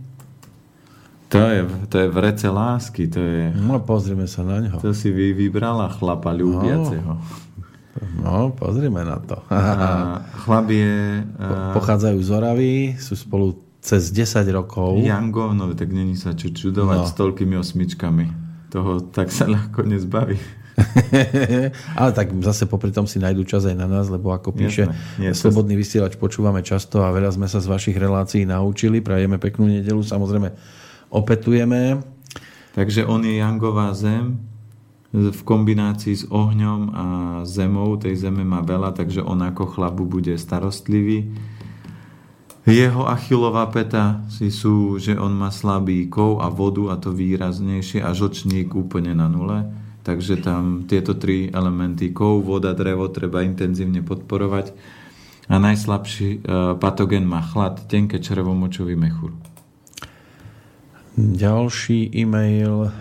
To 1.29 1.37
je, 1.37 1.61
to 1.89 1.95
je 2.01 2.07
vrece 2.09 2.49
lásky, 2.49 3.05
to 3.05 3.21
je... 3.21 3.53
No, 3.53 3.77
pozrime 3.85 4.25
sa 4.25 4.41
na 4.41 4.65
ňo. 4.65 4.81
To 4.81 4.97
si 4.97 5.13
vy 5.13 5.37
vybrala 5.37 5.93
chlapa 5.93 6.33
ľúbiaceho. 6.33 7.21
No, 8.17 8.49
pozrime 8.57 9.05
na 9.05 9.21
to. 9.21 9.37
A 9.53 10.25
chlap 10.41 10.73
je... 10.73 11.21
Po, 11.37 11.53
pochádzajú 11.81 12.17
z 12.17 12.29
Oravy, 12.33 12.73
sú 12.97 13.13
spolu 13.13 13.61
cez 13.77 14.09
10 14.09 14.41
rokov. 14.57 14.97
Jango, 15.05 15.53
no 15.53 15.69
tak 15.77 15.93
není 15.93 16.17
sa 16.17 16.33
čo 16.33 16.49
čudovať 16.49 16.97
no. 16.97 17.09
s 17.09 17.13
toľkými 17.13 17.55
osmičkami. 17.61 18.25
Toho 18.73 19.05
tak 19.13 19.29
sa 19.29 19.45
ľahko 19.45 19.85
nezbaví. 19.85 20.64
Ale 21.99 22.11
tak 22.13 22.31
zase 22.41 22.65
popri 22.65 22.91
tom 22.91 23.05
si 23.05 23.21
nájdú 23.21 23.45
čas 23.45 23.65
aj 23.65 23.75
na 23.77 23.87
nás, 23.87 24.09
lebo 24.09 24.31
ako 24.31 24.55
píše 24.55 24.89
jasne, 24.89 25.31
jasne. 25.31 25.37
Slobodný 25.37 25.75
vysielač, 25.77 26.15
počúvame 26.15 26.61
často 26.65 27.03
a 27.03 27.13
veľa 27.13 27.35
sme 27.35 27.47
sa 27.49 27.61
z 27.61 27.67
vašich 27.69 27.97
relácií 27.97 28.43
naučili. 28.47 29.03
Prajeme 29.03 29.37
peknú 29.37 29.69
nedelu, 29.69 30.01
samozrejme 30.01 30.53
opetujeme. 31.11 32.01
Takže 32.75 33.07
on 33.07 33.23
je 33.23 33.39
Jangová 33.39 33.95
zem 33.95 34.35
v 35.15 35.41
kombinácii 35.47 36.15
s 36.15 36.23
ohňom 36.27 36.81
a 36.91 37.05
zemou. 37.47 37.95
Tej 37.95 38.27
zeme 38.27 38.43
má 38.43 38.59
veľa, 38.59 38.91
takže 38.91 39.23
on 39.23 39.39
ako 39.39 39.71
chlapu 39.71 40.03
bude 40.03 40.35
starostlivý. 40.35 41.31
Jeho 42.65 43.05
achilová 43.05 43.69
peta 43.69 44.25
si 44.27 44.49
sú, 44.49 44.97
že 44.97 45.13
on 45.13 45.37
má 45.37 45.53
slabý 45.53 46.09
kov 46.09 46.41
a 46.41 46.49
vodu 46.49 46.91
a 46.91 46.95
to 46.97 47.13
výraznejšie 47.13 48.01
a 48.01 48.09
žočník 48.11 48.73
úplne 48.73 49.13
na 49.13 49.29
nule 49.29 49.84
Takže 50.05 50.37
tam 50.37 50.85
tieto 50.85 51.17
tri 51.17 51.49
elementy, 51.49 52.13
kov, 52.13 52.45
voda, 52.45 52.77
drevo, 52.77 53.09
treba 53.09 53.41
intenzívne 53.41 54.05
podporovať. 54.05 54.69
A 55.49 55.57
najslabší 55.57 56.29
e, 56.29 56.37
patogen 56.77 57.25
má 57.25 57.41
chlad, 57.41 57.89
tenké 57.89 58.21
červomočový 58.21 58.93
mechúr. 58.93 59.33
Ďalší 61.17 62.13
e-mail. 62.21 62.93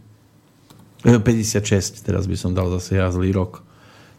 56, 1.05 2.01
teraz 2.01 2.25
by 2.25 2.33
som 2.33 2.57
dal 2.57 2.65
zase 2.73 2.97
ja 2.97 3.13
zlý 3.13 3.29
rok. 3.29 3.61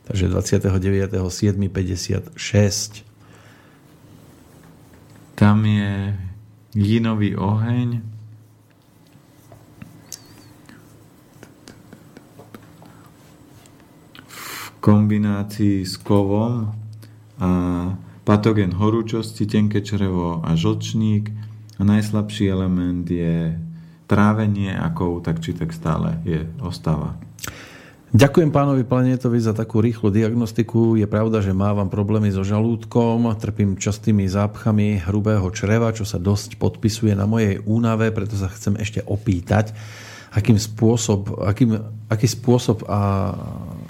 Takže 0.07 0.31
29.7.56. 0.31 3.02
Tam 5.35 5.66
je 5.66 6.14
jinový 6.78 7.35
oheň. 7.35 8.07
V 14.31 14.71
kombinácii 14.78 15.83
s 15.83 15.99
kovom 15.99 16.71
a 17.43 17.50
patogen 18.23 18.78
horúčosti, 18.78 19.43
tenké 19.50 19.83
črevo 19.83 20.38
a 20.47 20.55
žlčník. 20.55 21.35
A 21.76 21.83
najslabší 21.83 22.47
element 22.47 23.11
je 23.11 23.65
trávenie 24.06 24.72
ako 24.72 25.20
tak 25.20 25.42
či 25.42 25.52
tak 25.52 25.75
stále 25.75 26.18
je, 26.22 26.46
ostáva. 26.62 27.18
Ďakujem 28.16 28.54
pánovi 28.54 28.86
Planetovi 28.86 29.36
za 29.42 29.50
takú 29.52 29.82
rýchlu 29.82 30.14
diagnostiku. 30.14 30.94
Je 30.94 31.04
pravda, 31.10 31.42
že 31.42 31.50
mávam 31.50 31.90
problémy 31.90 32.31
so 32.31 32.46
žalúdkom, 32.46 33.28
trpím 33.37 33.74
častými 33.76 34.24
zápchami 34.31 35.04
hrubého 35.04 35.44
čreva, 35.50 35.90
čo 35.90 36.07
sa 36.07 36.16
dosť 36.16 36.57
podpisuje 36.57 37.12
na 37.18 37.26
mojej 37.26 37.61
únave, 37.66 38.14
preto 38.14 38.38
sa 38.38 38.46
chcem 38.48 38.78
ešte 38.78 39.02
opýtať, 39.04 39.74
akým 40.31 40.54
spôsob, 40.54 41.44
akým, 41.44 41.76
aký 42.07 42.31
spôsob 42.31 42.87
a 42.87 43.35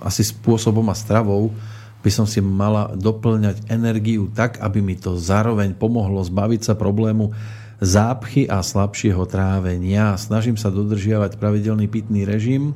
asi 0.01 0.25
spôsobom 0.27 0.89
a 0.89 0.97
stravou 0.97 1.53
by 2.01 2.11
som 2.11 2.25
si 2.25 2.41
mala 2.41 2.97
doplňať 2.97 3.69
energiu 3.69 4.33
tak, 4.33 4.59
aby 4.65 4.81
mi 4.81 4.97
to 4.97 5.21
zároveň 5.21 5.77
pomohlo 5.77 6.25
zbaviť 6.25 6.73
sa 6.73 6.75
problému 6.75 7.37
zápchy 7.81 8.49
a 8.49 8.65
slabšieho 8.65 9.25
trávenia. 9.29 10.17
Snažím 10.17 10.57
sa 10.57 10.73
dodržiavať 10.73 11.37
pravidelný 11.37 11.87
pitný 11.91 12.25
režim, 12.25 12.73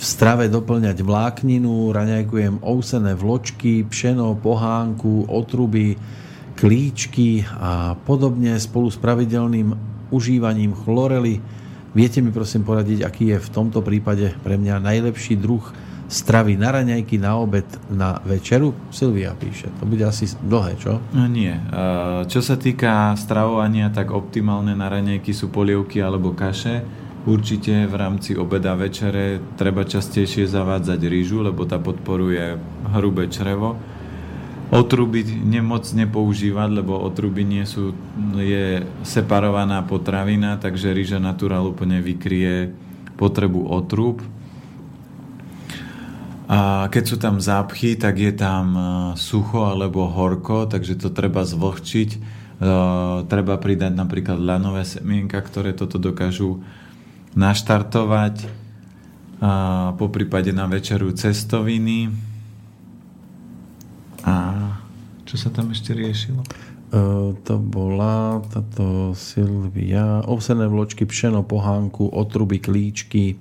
v 0.00 0.04
strave 0.08 0.48
doplňať 0.48 1.04
vlákninu, 1.04 1.92
raňajkujem 1.92 2.64
ousené 2.64 3.12
vločky, 3.12 3.84
pšeno, 3.84 4.32
pohánku, 4.40 5.28
otruby, 5.28 5.92
klíčky 6.56 7.44
a 7.44 7.92
podobne 8.00 8.56
spolu 8.56 8.88
s 8.88 8.96
pravidelným 8.96 9.76
užívaním 10.08 10.72
chlorely. 10.72 11.44
Viete 11.92 12.24
mi 12.24 12.32
prosím 12.32 12.64
poradiť, 12.64 13.04
aký 13.04 13.36
je 13.36 13.44
v 13.44 13.52
tomto 13.52 13.84
prípade 13.84 14.32
pre 14.40 14.56
mňa 14.56 14.80
najlepší 14.80 15.36
druh 15.36 15.68
stravy 16.10 16.58
na 16.58 16.74
raňajky, 16.74 17.22
na 17.22 17.38
obed, 17.38 17.64
na 17.86 18.18
večeru? 18.26 18.74
Silvia 18.90 19.30
píše. 19.38 19.70
To 19.78 19.86
bude 19.86 20.02
asi 20.02 20.26
dlhé, 20.42 20.74
čo? 20.74 20.98
No 21.14 21.30
nie. 21.30 21.54
Čo 22.26 22.42
sa 22.42 22.58
týka 22.58 23.14
stravovania, 23.14 23.94
tak 23.94 24.10
optimálne 24.10 24.74
na 24.74 24.90
raňajky 24.90 25.30
sú 25.30 25.54
polievky 25.54 26.02
alebo 26.02 26.34
kaše. 26.34 26.82
Určite 27.30 27.86
v 27.86 27.94
rámci 27.94 28.34
obeda 28.34 28.74
večere 28.74 29.38
treba 29.54 29.86
častejšie 29.86 30.50
zavádzať 30.50 31.00
rýžu, 31.06 31.46
lebo 31.46 31.62
tá 31.62 31.78
podporuje 31.78 32.58
hrubé 32.90 33.30
črevo. 33.30 33.78
Otruby 34.70 35.22
nemoc 35.26 35.86
nepoužívať, 35.94 36.82
lebo 36.82 36.98
otruby 36.98 37.46
nie 37.46 37.62
sú, 37.66 37.94
je 38.34 38.82
separovaná 39.06 39.82
potravina, 39.86 40.58
takže 40.58 40.90
rýža 40.90 41.22
naturál 41.22 41.70
úplne 41.70 42.02
vykrie 42.02 42.74
potrebu 43.14 43.68
otrub 43.68 44.22
a 46.50 46.90
keď 46.90 47.04
sú 47.06 47.16
tam 47.22 47.38
zápchy, 47.38 47.94
tak 47.94 48.18
je 48.18 48.34
tam 48.34 48.74
e, 48.74 48.82
sucho 49.14 49.70
alebo 49.70 50.10
horko, 50.10 50.66
takže 50.66 50.98
to 50.98 51.14
treba 51.14 51.46
zvlhčiť. 51.46 52.10
E, 52.10 52.20
treba 53.30 53.54
pridať 53.54 53.94
napríklad 53.94 54.34
lanové 54.42 54.82
semienka, 54.82 55.38
ktoré 55.38 55.78
toto 55.78 56.02
dokážu 56.02 56.58
naštartovať. 57.38 58.50
A 59.38 59.50
po 59.94 60.10
prípade 60.10 60.50
na 60.50 60.66
večeru 60.66 61.14
cestoviny. 61.14 62.10
A 64.26 64.34
čo 65.30 65.38
sa 65.38 65.54
tam 65.54 65.70
ešte 65.70 65.94
riešilo? 65.94 66.42
Uh, 66.90 67.38
to 67.46 67.54
bola 67.56 68.42
táto 68.50 69.14
Silvia. 69.14 70.26
Ovsené 70.26 70.66
vločky, 70.66 71.06
pšeno, 71.06 71.46
pohánku, 71.46 72.10
otruby, 72.10 72.58
klíčky, 72.58 73.38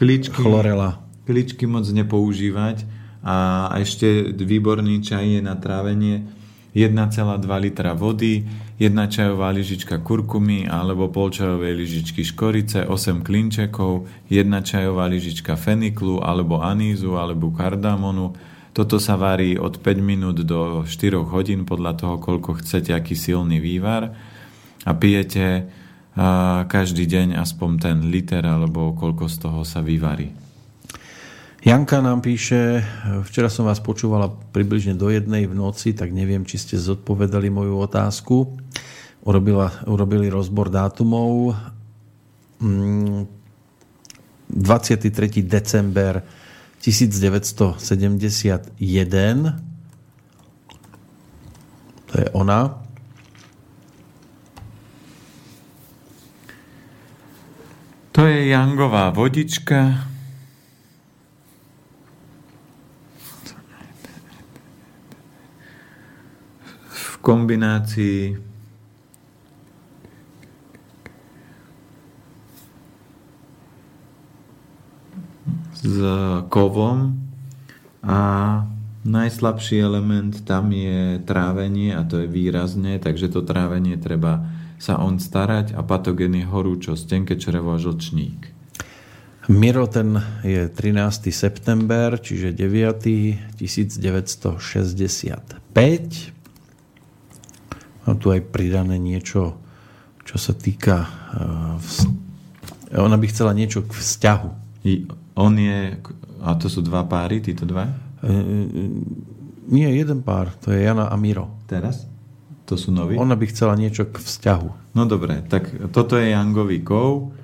klíčky 0.00 0.40
chlorela 0.40 1.07
Kličky 1.28 1.68
moc 1.68 1.84
nepoužívať 1.84 2.88
a 3.20 3.68
ešte 3.76 4.32
výborný 4.32 5.04
čaj 5.04 5.36
je 5.36 5.40
na 5.44 5.60
trávenie 5.60 6.24
1,2 6.72 7.44
litra 7.44 7.92
vody, 7.92 8.48
1 8.80 8.96
čajová 9.12 9.52
lyžička 9.52 10.00
kurkumy 10.00 10.64
alebo 10.64 11.12
polčajovej 11.12 11.76
lyžičky 11.76 12.24
škorice, 12.24 12.88
8 12.88 13.20
klinčekov, 13.20 14.08
1 14.32 14.48
čajová 14.64 15.04
lyžička 15.04 15.60
feniklu 15.60 16.24
alebo 16.24 16.64
anízu 16.64 17.20
alebo 17.20 17.52
kardamonu. 17.52 18.32
Toto 18.72 18.96
sa 18.96 19.20
varí 19.20 19.60
od 19.60 19.84
5 19.84 20.00
minút 20.00 20.40
do 20.48 20.88
4 20.88 21.28
hodín 21.28 21.68
podľa 21.68 21.92
toho, 21.92 22.14
koľko 22.24 22.64
chcete, 22.64 22.96
aký 22.96 23.12
silný 23.12 23.60
vývar 23.60 24.16
a 24.88 24.92
pijete 24.96 25.68
každý 26.64 27.04
deň 27.04 27.36
aspoň 27.36 27.70
ten 27.76 27.96
liter 28.08 28.46
alebo 28.48 28.96
koľko 28.96 29.28
z 29.28 29.36
toho 29.44 29.60
sa 29.66 29.84
vyvarí. 29.84 30.47
Janka 31.68 32.00
nám 32.00 32.24
píše, 32.24 32.80
včera 33.28 33.52
som 33.52 33.68
vás 33.68 33.76
počúvala 33.76 34.32
približne 34.56 34.96
do 34.96 35.12
jednej 35.12 35.44
v 35.44 35.52
noci, 35.52 35.92
tak 35.92 36.16
neviem, 36.16 36.48
či 36.48 36.56
ste 36.56 36.80
zodpovedali 36.80 37.52
moju 37.52 37.76
otázku. 37.84 38.56
Urobila, 39.20 39.68
urobili 39.84 40.32
rozbor 40.32 40.72
dátumov. 40.72 41.52
23. 42.64 43.28
Mm, 44.48 45.44
december 45.44 46.24
1971. 46.80 47.76
To 52.08 52.14
je 52.16 52.26
ona. 52.32 52.80
To 58.16 58.24
je 58.24 58.56
Jangová 58.56 59.12
vodička. 59.12 60.16
kombinácii 67.20 68.48
s 75.78 75.94
kovom 76.50 77.14
a 78.02 78.18
najslabší 79.06 79.78
element 79.78 80.42
tam 80.44 80.74
je 80.74 81.22
trávenie 81.22 81.94
a 81.94 82.02
to 82.02 82.18
je 82.22 82.26
výrazne, 82.26 82.98
takže 82.98 83.28
to 83.30 83.46
trávenie 83.46 83.96
treba 83.96 84.42
sa 84.78 85.02
on 85.02 85.18
starať 85.18 85.74
a 85.74 85.82
patogén 85.82 86.38
je 86.38 86.46
horúčosť, 86.46 87.10
tenké 87.10 87.34
črevo 87.34 87.74
a 87.74 87.82
žlčník. 87.82 88.54
Miro, 89.48 89.88
ten 89.88 90.20
je 90.44 90.68
13. 90.68 91.32
september, 91.32 92.20
čiže 92.20 92.52
9. 92.52 93.56
1965. 93.56 96.36
Mám 98.08 98.16
tu 98.16 98.32
aj 98.32 98.40
pridané 98.48 98.96
niečo, 98.96 99.60
čo 100.24 100.40
sa 100.40 100.56
týka... 100.56 101.04
Uh, 101.36 101.76
ona 102.96 103.20
by 103.20 103.28
chcela 103.28 103.52
niečo 103.52 103.84
k 103.84 103.92
vzťahu. 103.92 104.50
I 104.88 105.04
on 105.36 105.52
je... 105.60 106.00
A 106.40 106.56
to 106.56 106.72
sú 106.72 106.80
dva 106.80 107.04
páry, 107.04 107.44
títo 107.44 107.68
dva? 107.68 107.92
Uh, 108.24 109.04
nie, 109.68 109.92
jeden 109.92 110.24
pár. 110.24 110.56
To 110.64 110.72
je 110.72 110.88
Jana 110.88 111.12
a 111.12 111.16
Miro. 111.20 111.52
Teraz? 111.68 112.08
To 112.64 112.80
sú 112.80 112.88
noví? 112.92 113.20
Ona 113.20 113.36
by 113.36 113.44
chcela 113.52 113.76
niečo 113.76 114.08
k 114.08 114.16
vzťahu. 114.16 114.96
No 114.96 115.04
dobre, 115.04 115.44
tak 115.44 115.68
toto 115.92 116.16
je 116.16 116.32
Jangový 116.32 116.80
kov 116.80 117.36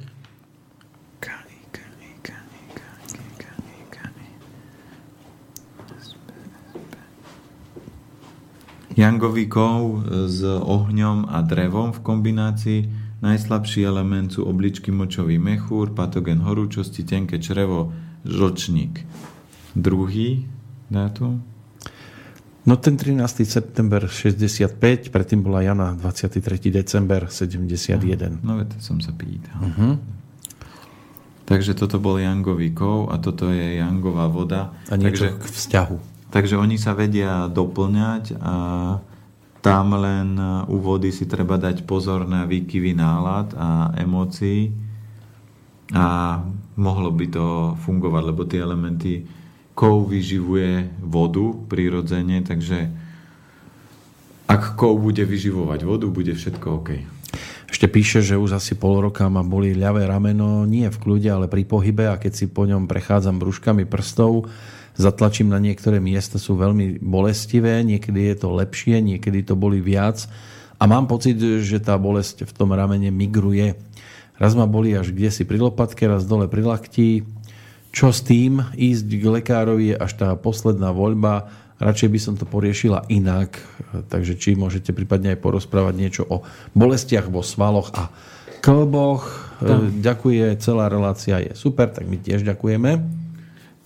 Jangový 8.95 9.51
kov 9.51 10.07
s 10.31 10.39
ohňom 10.47 11.27
a 11.27 11.43
drevom 11.43 11.91
v 11.91 12.01
kombinácii. 12.01 12.81
Najslabší 13.27 13.83
element 13.83 14.31
sú 14.31 14.47
obličky 14.47 14.95
močový 14.95 15.41
mechúr, 15.41 15.91
patogen 15.91 16.45
horúčosti, 16.47 17.03
tenké 17.03 17.43
črevo, 17.43 17.91
žlčník. 18.23 19.03
Druhý 19.75 20.47
dátum? 20.87 21.43
No 22.65 22.81
ten 22.81 22.97
13. 22.97 23.45
september 23.45 24.09
65, 24.09 25.13
predtým 25.13 25.45
bola 25.45 25.61
Jana 25.61 25.93
23. 25.99 26.41
december 26.73 27.29
71. 27.29 28.41
No 28.41 28.57
veď 28.63 28.79
som 28.81 29.03
sa 29.05 29.13
pýtal. 29.13 29.59
Uh-huh. 29.61 30.01
Takže 31.45 31.77
toto 31.77 32.01
bol 32.01 32.17
Jangový 32.17 32.73
kov 32.73 33.13
a 33.13 33.21
toto 33.21 33.53
je 33.53 33.77
Jangová 33.77 34.33
voda. 34.33 34.73
A 34.89 34.97
niečo 34.97 35.29
Takže... 35.29 35.41
k 35.41 35.45
vzťahu. 35.45 35.97
Takže 36.35 36.59
oni 36.59 36.75
sa 36.83 36.99
vedia 36.99 37.47
doplňať 37.47 38.35
a 38.43 38.55
tam 39.63 39.95
len 39.95 40.35
u 40.67 40.77
vody 40.83 41.15
si 41.15 41.31
treba 41.31 41.55
dať 41.63 41.87
pozor 41.87 42.27
na 42.27 42.43
výkyvy 42.43 42.91
nálad 42.91 43.55
a 43.55 43.95
emócií 43.95 44.75
a 45.95 46.43
mohlo 46.75 47.15
by 47.15 47.27
to 47.31 47.47
fungovať, 47.87 48.23
lebo 48.27 48.43
tie 48.51 48.61
elementy 48.67 49.31
kov 49.79 50.11
vyživuje 50.11 50.99
vodu 51.07 51.55
prirodzene, 51.71 52.43
takže 52.43 52.91
ak 54.51 54.75
kov 54.75 54.99
bude 54.99 55.23
vyživovať 55.23 55.87
vodu, 55.87 56.11
bude 56.11 56.35
všetko 56.35 56.67
OK. 56.83 56.91
Ešte 57.71 57.87
píše, 57.87 58.27
že 58.27 58.39
už 58.39 58.59
asi 58.59 58.75
pol 58.75 59.03
roka 59.03 59.27
ma 59.31 59.47
boli 59.47 59.75
ľavé 59.75 60.07
rameno, 60.07 60.67
nie 60.67 60.91
v 60.91 60.99
kľude, 60.99 61.31
ale 61.31 61.47
pri 61.47 61.63
pohybe 61.63 62.11
a 62.11 62.19
keď 62.19 62.33
si 62.35 62.47
po 62.51 62.67
ňom 62.67 62.91
prechádzam 62.91 63.39
brúškami 63.39 63.87
prstov, 63.87 64.51
zatlačím 64.95 65.51
na 65.51 65.59
niektoré 65.59 65.99
miesta, 65.99 66.39
sú 66.39 66.55
veľmi 66.55 67.03
bolestivé, 67.03 67.83
niekedy 67.83 68.31
je 68.31 68.37
to 68.47 68.49
lepšie, 68.55 69.03
niekedy 69.03 69.43
to 69.43 69.59
boli 69.59 69.83
viac 69.83 70.27
a 70.79 70.87
mám 70.87 71.11
pocit, 71.11 71.39
že 71.39 71.83
tá 71.83 71.99
bolesť 71.99 72.47
v 72.47 72.53
tom 72.55 72.75
ramene 72.75 73.11
migruje. 73.11 73.75
Raz 74.39 74.59
ma 74.59 74.67
boli 74.67 74.95
až 74.95 75.15
kde 75.15 75.31
si 75.31 75.43
pri 75.47 75.63
lopatke, 75.63 76.07
raz 76.07 76.27
dole 76.27 76.51
pri 76.51 76.67
lakti. 76.67 77.23
Čo 77.95 78.11
s 78.11 78.27
tým? 78.27 78.59
Ísť 78.75 79.07
k 79.07 79.25
lekárovi 79.31 79.95
je 79.95 79.97
až 79.99 80.13
tá 80.19 80.29
posledná 80.35 80.91
voľba. 80.91 81.47
Radšej 81.79 82.11
by 82.11 82.19
som 82.19 82.35
to 82.35 82.43
poriešila 82.43 83.07
inak. 83.07 83.55
Takže 84.11 84.35
či 84.35 84.59
môžete 84.59 84.91
prípadne 84.91 85.39
aj 85.39 85.43
porozprávať 85.43 85.95
niečo 85.95 86.23
o 86.27 86.43
bolestiach 86.75 87.31
vo 87.31 87.47
svaloch 87.47 87.95
a 87.95 88.11
klboch. 88.59 89.55
Ďakuje, 90.03 90.59
celá 90.59 90.91
relácia 90.91 91.39
je 91.39 91.55
super, 91.55 91.87
tak 91.95 92.11
my 92.11 92.19
tiež 92.19 92.43
ďakujeme 92.43 93.24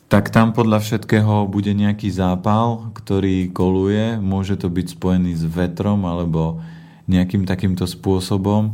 tak 0.09 0.33
tam 0.33 0.57
podľa 0.57 0.81
všetkého 0.81 1.45
bude 1.45 1.77
nejaký 1.77 2.09
zápal, 2.09 2.93
ktorý 2.97 3.53
koluje. 3.53 4.17
Môže 4.17 4.57
to 4.57 4.73
byť 4.73 4.97
spojený 4.97 5.37
s 5.37 5.45
vetrom 5.45 6.09
alebo 6.09 6.65
nejakým 7.05 7.45
takýmto 7.45 7.85
spôsobom. 7.85 8.73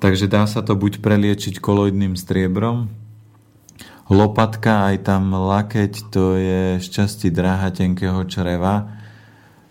Takže 0.00 0.28
dá 0.28 0.48
sa 0.48 0.64
to 0.64 0.72
buď 0.76 1.00
preliečiť 1.00 1.60
koloidným 1.60 2.16
striebrom, 2.20 2.92
lopatka, 4.12 4.92
aj 4.92 5.08
tam 5.08 5.32
lakeť, 5.32 5.92
to 6.12 6.36
je 6.36 6.62
šťastí 6.84 7.32
dráha 7.32 7.72
tenkého 7.72 8.20
čreva, 8.28 8.92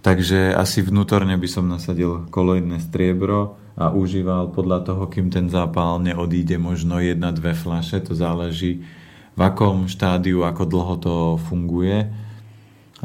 takže 0.02 0.52
asi 0.52 0.82
vnútorne 0.82 1.38
by 1.38 1.48
som 1.48 1.70
nasadil 1.70 2.26
koloidné 2.34 2.82
striebro 2.84 3.62
a 3.78 3.94
užíval 3.94 4.52
podľa 4.52 4.80
toho, 4.82 5.04
kým 5.08 5.30
ten 5.30 5.48
zápal 5.48 6.02
neodíde 6.02 6.58
možno 6.58 7.00
jedna, 7.00 7.32
dve 7.32 7.54
flaše, 7.54 8.02
to 8.02 8.18
záleží 8.18 8.84
v 9.36 9.42
akom 9.44 9.92
štádiu, 9.92 10.48
ako 10.48 10.64
dlho 10.64 10.96
to 11.00 11.16
funguje. 11.52 12.08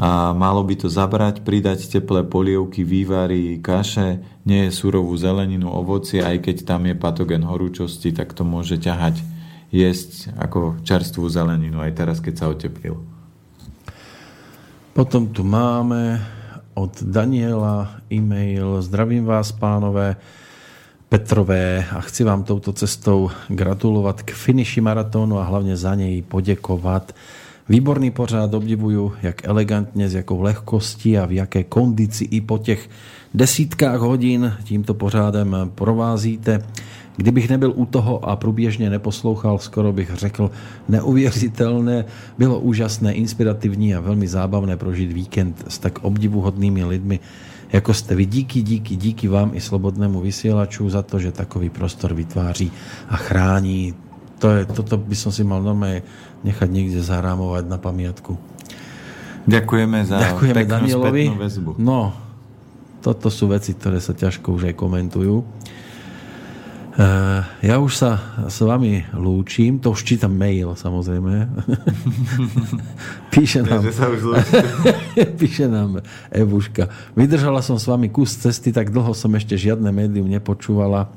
A 0.00 0.32
malo 0.32 0.62
by 0.64 0.78
to 0.80 0.88
zabrať, 0.88 1.42
pridať 1.42 1.90
teplé 1.90 2.24
polievky, 2.24 2.86
vývary, 2.86 3.58
kaše, 3.60 4.22
nie 4.46 4.70
je 4.70 4.72
surovú 4.72 5.12
zeleninu, 5.18 5.68
ovocie, 5.68 6.22
aj 6.22 6.46
keď 6.46 6.56
tam 6.64 6.88
je 6.88 6.94
patogen 6.96 7.44
horúčosti, 7.44 8.14
tak 8.14 8.32
to 8.32 8.46
môže 8.46 8.80
ťahať 8.80 9.20
jesť 9.74 10.32
ako 10.38 10.80
čerstvú 10.86 11.26
zeleninu, 11.28 11.82
aj 11.82 11.92
teraz, 11.94 12.18
keď 12.22 12.34
sa 12.38 12.48
oteplil. 12.48 12.96
Potom 14.94 15.30
tu 15.30 15.46
máme 15.46 16.22
od 16.74 16.96
Daniela 17.02 18.02
e-mail. 18.10 18.82
Zdravím 18.82 19.26
vás, 19.26 19.52
pánové. 19.54 20.16
Petrové 21.10 21.90
a 21.90 21.98
chci 22.06 22.22
vám 22.22 22.46
touto 22.46 22.70
cestou 22.70 23.34
gratulovať 23.50 24.22
k 24.22 24.30
finiši 24.30 24.78
maratónu 24.78 25.42
a 25.42 25.48
hlavne 25.50 25.74
za 25.74 25.98
nej 25.98 26.22
podekovať. 26.22 27.10
Výborný 27.66 28.14
pořád 28.14 28.54
obdivujú, 28.54 29.18
jak 29.18 29.42
elegantne, 29.42 30.06
s 30.06 30.14
jakou 30.14 30.38
lehkostí 30.38 31.18
a 31.18 31.26
v 31.26 31.42
jaké 31.42 31.66
kondici 31.66 32.30
i 32.30 32.38
po 32.38 32.62
těch 32.62 32.86
desítkách 33.34 33.98
hodin 33.98 34.54
tímto 34.62 34.94
pořádem 34.94 35.74
provázíte. 35.74 36.62
Kdybych 37.18 37.50
nebyl 37.50 37.74
u 37.74 37.90
toho 37.90 38.22
a 38.22 38.38
průběžně 38.38 38.90
neposlouchal, 38.90 39.58
skoro 39.58 39.90
bych 39.92 40.14
řekl 40.14 40.50
neuvěřitelné, 40.88 42.04
bylo 42.38 42.62
úžasné, 42.62 43.18
inspirativní 43.18 43.94
a 43.94 44.00
velmi 44.00 44.30
zábavné 44.30 44.78
prožít 44.78 45.12
víkend 45.12 45.64
s 45.68 45.78
tak 45.78 46.06
obdivuhodnými 46.06 46.84
lidmi, 46.84 47.20
jako 47.72 47.94
jste 47.94 48.14
vy. 48.14 48.26
Díky, 48.26 48.62
díky, 48.62 48.96
díky 48.96 49.28
vám 49.28 49.50
i 49.54 49.60
Slobodnému 49.60 50.20
vysielaču 50.20 50.90
za 50.90 51.02
to, 51.02 51.18
že 51.18 51.32
takový 51.32 51.70
prostor 51.70 52.14
vytváří 52.14 52.72
a 53.08 53.16
chrání. 53.16 53.94
To 54.38 54.50
je, 54.50 54.64
toto 54.64 54.96
by 54.96 55.16
som 55.16 55.28
si 55.32 55.44
mal 55.44 55.60
normálne 55.60 56.00
nechať 56.40 56.68
niekde 56.72 57.04
zarámovať 57.04 57.68
na 57.68 57.76
pamiatku. 57.76 58.40
Ďakujeme 59.44 60.00
za 60.08 60.16
Ďakujeme 60.16 60.56
peknú 60.56 60.72
Danielovi. 60.72 61.24
väzbu. 61.36 61.70
No, 61.76 62.16
toto 63.04 63.28
sú 63.28 63.52
veci, 63.52 63.76
ktoré 63.76 64.00
sa 64.00 64.16
ťažko 64.16 64.56
už 64.56 64.72
aj 64.72 64.74
komentujú. 64.76 65.44
Uh, 67.00 67.40
ja 67.64 67.80
už 67.80 67.96
sa 67.96 68.20
s 68.52 68.60
vami 68.60 69.08
lúčim, 69.16 69.80
to 69.80 69.96
už 69.96 70.04
čítam 70.04 70.36
mail 70.36 70.76
samozrejme. 70.76 71.48
píše 73.32 73.64
nám, 73.64 73.88
ja, 73.88 73.92
sa 73.96 74.12
už 74.12 74.20
píše 75.40 75.64
nám 75.64 76.04
Evuška. 76.28 76.92
Vydržala 77.16 77.64
som 77.64 77.80
s 77.80 77.88
vami 77.88 78.12
kus 78.12 78.36
cesty, 78.36 78.68
tak 78.68 78.92
dlho 78.92 79.16
som 79.16 79.32
ešte 79.32 79.56
žiadne 79.56 79.88
médium 79.88 80.28
nepočúvala. 80.28 81.08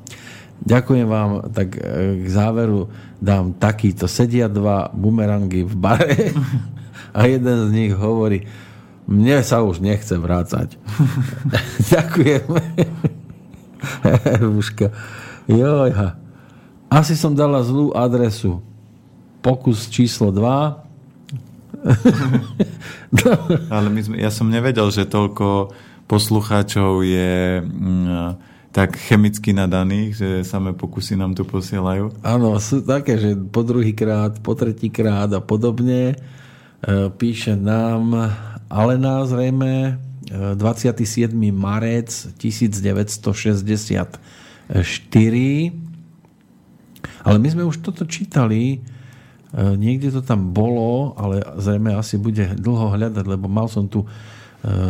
Ďakujem 0.64 1.04
vám, 1.04 1.52
tak 1.52 1.76
k 2.16 2.26
záveru 2.32 2.88
dám 3.20 3.52
takýto. 3.52 4.08
Sedia 4.08 4.48
dva 4.48 4.88
bumerangy 4.88 5.68
v 5.68 5.74
bare 5.76 6.32
a 7.18 7.28
jeden 7.28 7.68
z 7.68 7.70
nich 7.76 7.92
hovorí, 7.92 8.48
mne 9.04 9.44
sa 9.44 9.60
už 9.60 9.84
nechce 9.84 10.16
vrácať. 10.16 10.80
Ďakujem. 11.92 12.48
Evuška. 14.40 14.88
Jojha. 15.48 16.16
Asi 16.88 17.16
som 17.18 17.34
dala 17.34 17.60
zlú 17.64 17.92
adresu. 17.92 18.62
Pokus 19.44 19.90
číslo 19.92 20.32
2. 20.32 20.84
Ale 23.74 23.88
my 23.92 24.00
sme, 24.00 24.16
ja 24.16 24.32
som 24.32 24.48
nevedel, 24.48 24.88
že 24.88 25.04
toľko 25.04 25.74
poslucháčov 26.08 27.04
je 27.04 27.60
mm, 27.60 28.40
tak 28.72 28.96
chemicky 28.96 29.52
nadaných, 29.52 30.16
že 30.16 30.28
samé 30.48 30.72
pokusy 30.72 31.16
nám 31.18 31.36
tu 31.36 31.44
posielajú. 31.44 32.24
Áno, 32.24 32.56
sú 32.56 32.80
také, 32.80 33.20
že 33.20 33.36
po 33.36 33.60
druhý 33.60 33.92
krát, 33.92 34.40
po 34.40 34.56
tretí 34.56 34.88
krát 34.88 35.28
a 35.36 35.44
podobne. 35.44 36.14
E, 36.14 36.16
píše 37.12 37.52
nám 37.52 38.32
Alena 38.72 39.28
zrejme 39.28 40.00
27. 40.32 41.36
E, 41.36 41.52
marec 41.52 42.08
1960 42.40 43.60
4. 43.60 44.43
Ale 47.24 47.36
my 47.36 47.48
sme 47.52 47.68
už 47.68 47.84
toto 47.84 48.08
čítali 48.08 48.80
niekde 49.54 50.10
to 50.10 50.22
tam 50.22 50.50
bolo, 50.50 51.14
ale 51.14 51.38
zrejme 51.62 51.94
asi 51.94 52.18
bude 52.18 52.58
dlho 52.58 52.90
hľadať, 52.90 53.24
lebo 53.24 53.46
mal 53.46 53.70
som 53.70 53.86
tu 53.86 54.02
e, 54.02 54.06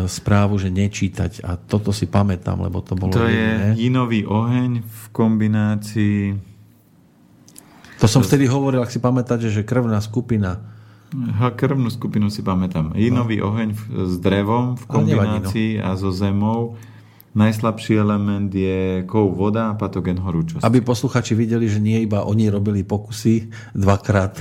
správu, 0.09 0.57
že 0.57 0.73
nečítať 0.73 1.45
a 1.45 1.61
toto 1.61 1.93
si 1.93 2.09
pamätám, 2.09 2.65
lebo 2.65 2.81
to 2.81 2.97
bolo... 2.97 3.13
To 3.13 3.29
je 3.29 3.77
jinový 3.77 4.25
oheň 4.25 4.81
v 4.81 5.03
kombinácii... 5.13 6.21
To 8.01 8.07
som 8.09 8.25
vtedy 8.25 8.49
hovoril, 8.49 8.81
ak 8.81 8.93
si 8.93 9.01
pamätáte, 9.01 9.53
že 9.53 9.65
krvná 9.65 10.01
skupina 10.01 10.73
Ha, 11.15 11.55
krvnú 11.55 11.95
skupinu 11.95 12.27
si 12.27 12.43
pamätám. 12.43 12.91
Jinový 12.99 13.39
no. 13.39 13.55
oheň 13.55 13.71
v, 13.71 13.83
s 14.03 14.19
drevom 14.19 14.75
v 14.75 14.83
nevadí, 14.83 15.15
kombinácii 15.15 15.71
a 15.79 15.95
so 15.95 16.11
zemou. 16.11 16.75
Najslabší 17.35 17.99
element 17.99 18.47
je 18.55 19.03
kov 19.11 19.35
voda 19.35 19.75
a 19.75 19.75
patogen 19.75 20.23
horúčosť. 20.23 20.63
Aby 20.63 20.87
posluchači 20.87 21.35
videli, 21.35 21.67
že 21.67 21.83
nie 21.83 22.07
iba 22.07 22.23
oni 22.23 22.47
robili 22.47 22.87
pokusy 22.87 23.51
dvakrát. 23.75 24.39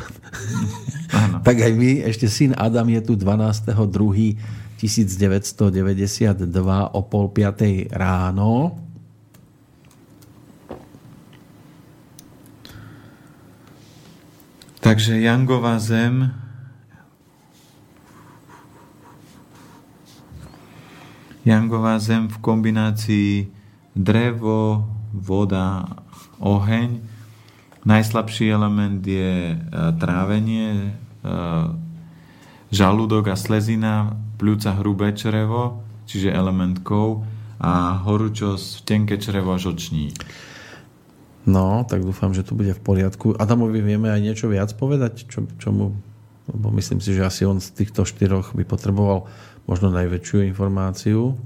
Áno. 1.09 1.41
tak 1.47 1.57
aj 1.57 1.73
my, 1.73 2.05
ešte 2.05 2.29
syn 2.29 2.53
Adam 2.53 2.85
je 2.93 3.01
tu 3.01 3.13
12.2. 3.17 4.61
1992 4.83 6.43
o 6.91 7.01
pol 7.07 7.31
piatej 7.31 7.87
ráno. 7.87 8.75
Takže 14.83 15.23
Jangová 15.23 15.79
zem 15.79 16.42
Jangová 21.43 21.99
zem 21.99 22.31
v 22.31 22.37
kombinácii 22.39 23.51
drevo, 23.91 24.87
voda, 25.11 25.85
oheň. 26.39 27.03
Najslabší 27.83 28.47
element 28.47 29.03
je 29.03 29.51
e, 29.51 29.55
trávenie, 29.99 30.71
e, 30.71 30.89
žalúdok 32.71 33.27
a 33.27 33.35
slezina, 33.35 34.15
pľúca 34.39 34.71
hrubé 34.79 35.11
črevo, 35.11 35.83
čiže 36.07 36.31
element 36.31 36.79
kov 36.79 37.27
a 37.59 38.01
horúčosť, 38.07 38.87
tenké 38.87 39.19
črevo 39.19 39.51
a 39.51 39.59
žočník. 39.59 40.15
No, 41.43 41.83
tak 41.83 42.07
dúfam, 42.07 42.31
že 42.31 42.47
to 42.47 42.55
bude 42.55 42.71
v 42.71 42.81
poriadku. 42.81 43.35
Adamovi 43.35 43.83
vieme 43.83 44.07
aj 44.07 44.21
niečo 44.23 44.47
viac 44.47 44.71
povedať? 44.79 45.27
Čo, 45.27 45.43
čomu, 45.59 45.91
lebo 46.47 46.71
myslím 46.71 47.03
si, 47.03 47.11
že 47.11 47.27
asi 47.27 47.43
on 47.43 47.59
z 47.59 47.83
týchto 47.83 48.07
štyroch 48.07 48.55
by 48.55 48.63
potreboval 48.63 49.27
možno 49.65 49.91
najväčšiu 49.93 50.47
informáciu. 50.49 51.37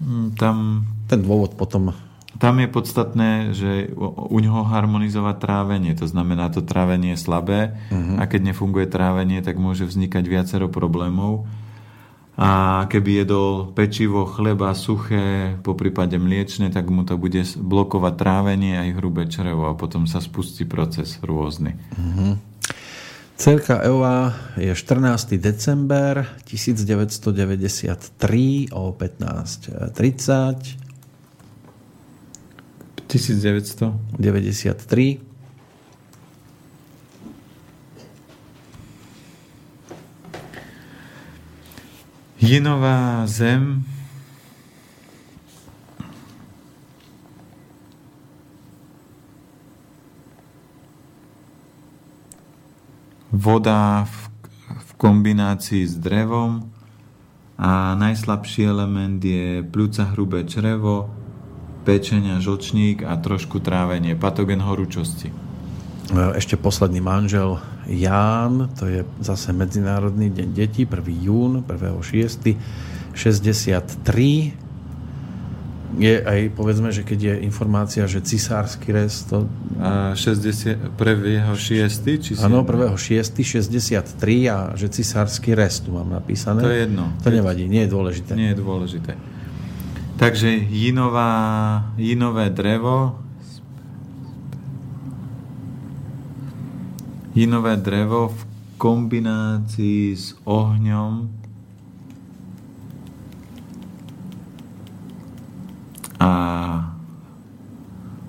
Mm, 0.00 0.34
Tam, 0.34 0.86
Ten 1.06 1.20
dôvod 1.22 1.54
potom... 1.54 1.92
tam 2.40 2.56
je 2.56 2.68
podstatné, 2.72 3.30
že 3.52 3.92
u 4.30 4.38
ňoho 4.40 4.64
harmonizovať 4.64 5.36
trávenie. 5.44 5.92
To 6.00 6.08
znamená, 6.08 6.48
to 6.48 6.64
trávenie 6.64 7.12
je 7.12 7.20
slabé 7.20 7.76
a 8.16 8.24
keď 8.24 8.54
nefunguje 8.54 8.88
trávenie, 8.88 9.44
tak 9.44 9.60
môže 9.60 9.84
vznikať 9.84 10.24
viacero 10.24 10.72
problémov. 10.72 11.44
A 12.40 12.88
keby 12.88 13.20
jedol 13.20 13.68
pečivo, 13.76 14.24
chleba, 14.24 14.72
suché, 14.72 15.60
po 15.60 15.76
prípade 15.76 16.16
mliečne, 16.16 16.72
tak 16.72 16.88
mu 16.88 17.04
to 17.04 17.20
bude 17.20 17.44
blokovať 17.44 18.14
trávenie 18.16 18.80
aj 18.80 18.96
hrubé 18.96 19.28
črevo 19.28 19.68
a 19.68 19.76
potom 19.76 20.08
sa 20.08 20.24
spustí 20.24 20.64
proces 20.64 21.20
rôzny. 21.20 21.76
Cerka 23.40 23.80
Eva 23.82 24.34
je 24.56 24.74
14. 24.74 25.38
december 25.38 26.26
1993 26.44 28.66
o 28.70 28.92
15.30 28.92 30.76
1900? 33.08 33.94
93 34.18 35.18
Jinová 42.38 43.26
zem 43.26 43.84
voda 53.30 54.04
v, 54.06 54.16
v 54.74 54.90
kombinácii 54.98 55.86
s 55.86 55.96
drevom 55.98 56.66
a 57.60 57.94
najslabší 57.94 58.66
element 58.66 59.22
je 59.22 59.62
pľúca 59.66 60.10
hrubé 60.14 60.44
črevo, 60.46 61.10
pečenia 61.84 62.42
žlčník 62.42 63.06
a 63.06 63.16
trošku 63.16 63.62
trávenie, 63.62 64.18
patogen 64.18 64.60
horúčosti. 64.60 65.32
Ešte 66.10 66.58
posledný 66.58 66.98
manžel 66.98 67.62
Ján, 67.86 68.74
to 68.74 68.90
je 68.90 69.06
zase 69.22 69.54
Medzinárodný 69.54 70.30
deň 70.30 70.48
detí, 70.50 70.82
1. 70.82 71.06
jún, 71.22 71.62
1.6. 71.62 72.58
63. 73.14 74.69
Je 75.98 76.22
aj, 76.22 76.54
povedzme, 76.54 76.94
že 76.94 77.02
keď 77.02 77.18
je 77.18 77.34
informácia, 77.42 78.06
že 78.06 78.22
cisársky 78.22 78.94
rez, 78.94 79.26
to 79.26 79.50
A 79.80 80.14
60, 80.14 80.94
prvého 80.94 81.50
šiesty? 81.56 82.20
Či 82.20 82.38
si- 82.38 82.44
Áno, 82.44 82.62
1.6. 82.62 83.42
63 83.42 84.46
a 84.46 84.76
že 84.78 84.86
cisársky 84.86 85.50
rez 85.50 85.80
tu 85.82 85.90
mám 85.90 86.06
napísané. 86.06 86.62
To 86.62 86.70
je 86.70 86.86
jedno. 86.86 87.10
To 87.24 87.28
nevadí, 87.32 87.66
nie 87.66 87.88
je 87.88 87.90
dôležité. 87.90 88.32
Nie 88.38 88.54
je 88.54 88.58
dôležité. 88.60 89.12
Takže 90.14 90.52
jinová, 90.68 91.32
jinové 91.96 92.52
drevo 92.52 93.16
jinové 97.34 97.76
drevo 97.76 98.28
v 98.28 98.40
kombinácii 98.76 100.12
s 100.12 100.34
ohňom 100.44 101.39
a 106.20 106.32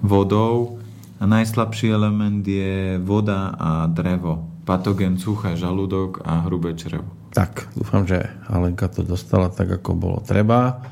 vodou 0.02 0.80
a 1.22 1.24
najslabší 1.28 1.92
element 1.92 2.42
je 2.42 2.98
voda 3.04 3.54
a 3.54 3.86
drevo. 3.86 4.48
Patogen 4.66 5.20
suché 5.20 5.54
žalúdok 5.60 6.24
a 6.26 6.48
hrubé 6.48 6.74
črevo. 6.74 7.06
Tak, 7.32 7.72
dúfam, 7.76 8.08
že 8.08 8.28
Alenka 8.48 8.88
to 8.92 9.04
dostala 9.04 9.52
tak, 9.52 9.70
ako 9.80 9.96
bolo 9.96 10.20
treba. 10.24 10.84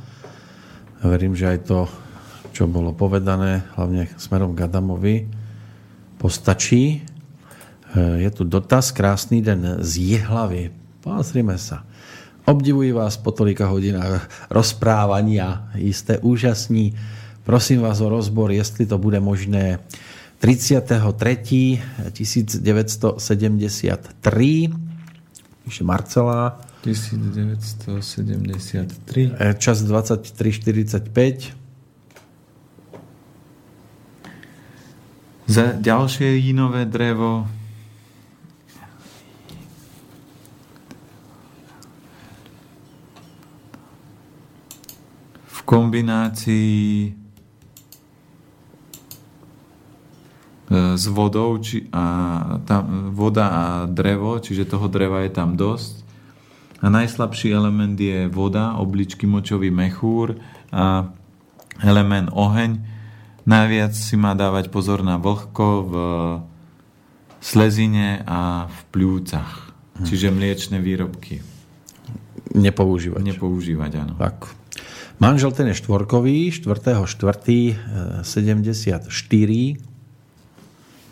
A 1.00 1.04
verím, 1.08 1.36
že 1.36 1.48
aj 1.48 1.60
to, 1.68 1.80
čo 2.52 2.68
bolo 2.68 2.92
povedané, 2.96 3.64
hlavne 3.76 4.12
smerom 4.20 4.56
k 4.56 4.68
Adamovi, 4.68 5.28
postačí. 6.20 7.00
E, 7.96 8.00
Je 8.24 8.30
tu 8.32 8.44
dotaz, 8.48 8.92
krásny 8.92 9.44
den 9.44 9.84
z 9.84 9.92
Jihlavy. 10.00 10.72
Pozrime 11.04 11.56
sa. 11.56 11.84
Obdivuji 12.50 12.92
vás 12.92 13.18
po 13.18 13.32
tolika 13.32 13.68
hodinách 13.68 14.30
rozprávania. 14.50 15.70
Jste 15.76 16.18
úžasní. 16.18 16.96
Prosím 17.44 17.82
vás 17.82 18.02
o 18.02 18.10
rozbor, 18.10 18.52
jestli 18.52 18.86
to 18.86 18.98
bude 18.98 19.20
možné. 19.20 19.80
33. 20.38 21.82
1973 22.12 24.70
píše 25.64 25.84
Marcela 25.84 26.62
1973. 26.82 29.32
E, 29.40 29.54
čas 29.54 29.84
23.45 29.84 31.54
Za 35.48 35.64
ďalšie 35.78 36.36
jinové 36.36 36.86
drevo 36.86 37.48
v 45.48 45.59
kombinácii 45.70 46.82
e, 47.06 47.12
s 50.98 51.06
vodou 51.14 51.62
či, 51.62 51.86
a 51.94 52.06
tam, 52.66 53.14
voda 53.14 53.46
a 53.54 53.64
drevo, 53.86 54.42
čiže 54.42 54.66
toho 54.66 54.90
dreva 54.90 55.22
je 55.30 55.32
tam 55.38 55.54
dosť. 55.54 56.02
A 56.82 56.90
najslabší 56.90 57.54
element 57.54 57.94
je 58.00 58.26
voda, 58.32 58.82
obličky 58.82 59.30
močový 59.30 59.70
mechúr 59.70 60.42
a 60.74 61.14
element 61.86 62.34
oheň. 62.34 62.82
Najviac 63.46 63.94
si 63.94 64.16
má 64.18 64.34
dávať 64.34 64.74
pozor 64.74 65.06
na 65.06 65.22
vlhko 65.22 65.68
v 65.86 65.94
slezine 67.44 68.24
a 68.26 68.72
v 68.72 68.80
pľúcach. 68.96 69.76
Čiže 70.00 70.32
mliečne 70.32 70.80
výrobky. 70.80 71.44
nepoužívať. 72.56 73.22
Nepoužívať, 73.22 73.92
áno. 74.00 74.16
Tak. 74.16 74.59
Manžel 75.20 75.52
ten 75.52 75.68
je 75.72 75.76
štvorkový, 75.76 76.52
4.4. 76.52 78.24
74. 78.24 79.12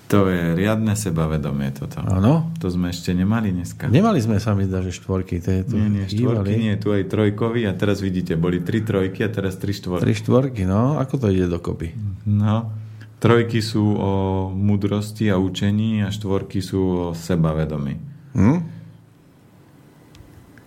To 0.07 0.23
je 0.31 0.55
riadne 0.55 0.95
sebavedomie 0.95 1.75
toto. 1.75 1.99
Áno. 1.99 2.47
To 2.63 2.71
sme 2.71 2.95
ešte 2.95 3.11
nemali 3.11 3.51
dneska. 3.51 3.91
Nemali 3.91 4.23
sme 4.23 4.39
sa 4.39 4.55
mi 4.55 4.63
zdá, 4.63 4.79
že 4.79 4.95
štvorky. 4.95 5.43
To 5.43 5.51
je 5.51 5.61
tu 5.67 5.75
Nie, 5.75 5.91
nie, 5.91 6.07
štvorky, 6.07 6.55
nie, 6.55 6.79
tu 6.79 6.95
aj 6.95 7.11
trojkový 7.11 7.67
a 7.67 7.75
teraz 7.75 7.99
vidíte, 7.99 8.39
boli 8.39 8.63
tri 8.63 8.79
trojky 8.79 9.27
a 9.27 9.29
teraz 9.29 9.59
tri 9.59 9.75
štvorky. 9.75 10.07
Tri 10.07 10.15
štvorky, 10.15 10.63
no. 10.63 10.95
Ako 10.95 11.19
to 11.19 11.27
ide 11.27 11.51
dokopy? 11.51 11.91
No, 12.23 12.71
Trojky 13.17 13.65
sú 13.65 13.97
o 13.97 14.13
múdrosti 14.53 15.33
a 15.33 15.41
učení 15.41 16.05
a 16.05 16.13
štvorky 16.13 16.61
sú 16.61 16.81
o 16.85 17.05
sebavedomí. 17.17 17.97
Hm? 18.37 18.59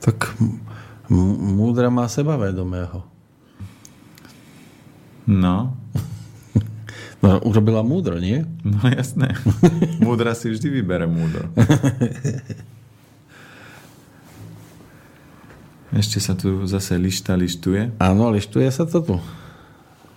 Tak 0.03 0.35
múdra 1.55 1.95
má 1.95 2.11
sebavedomého. 2.11 3.07
No, 5.51 5.75
No, 7.21 7.37
urobila 7.45 7.85
múdro, 7.85 8.17
nie? 8.17 8.49
no 8.65 8.81
jasné. 8.89 9.37
Múdra 10.01 10.33
si 10.33 10.49
vždy 10.49 10.81
vybere 10.81 11.05
múdro. 11.05 11.53
Ešte 15.93 16.17
sa 16.17 16.33
tu 16.33 16.65
zase 16.65 16.97
lišta 16.97 17.37
lištuje. 17.37 17.99
Áno, 18.01 18.31
lištuje 18.33 18.71
sa 18.73 18.89
to 18.89 19.05
tu. 19.05 19.17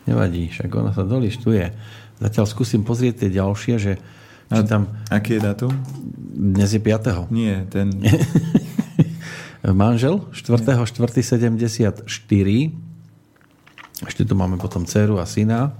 Nevadí, 0.05 0.47
však 0.47 0.71
ona 0.71 0.95
sa 0.95 1.03
dolištuje. 1.03 1.75
Zatiaľ 2.23 2.45
skúsim 2.47 2.87
pozrieť 2.87 3.25
tie 3.25 3.35
ďalšie, 3.35 3.75
že 3.75 3.93
či 4.47 4.63
tam 4.63 4.87
Aký 5.09 5.35
je 5.35 5.41
datum? 5.43 5.73
dnes 6.33 6.69
je 6.69 6.79
5. 6.79 7.33
Nie, 7.33 7.65
ten... 7.67 7.89
Manžel 9.65 10.23
4.4.74. 10.31 12.07
Ešte 14.03 14.27
tu 14.27 14.35
máme 14.35 14.59
potom 14.59 14.83
dceru 14.83 15.17
a 15.19 15.25
syna. 15.25 15.71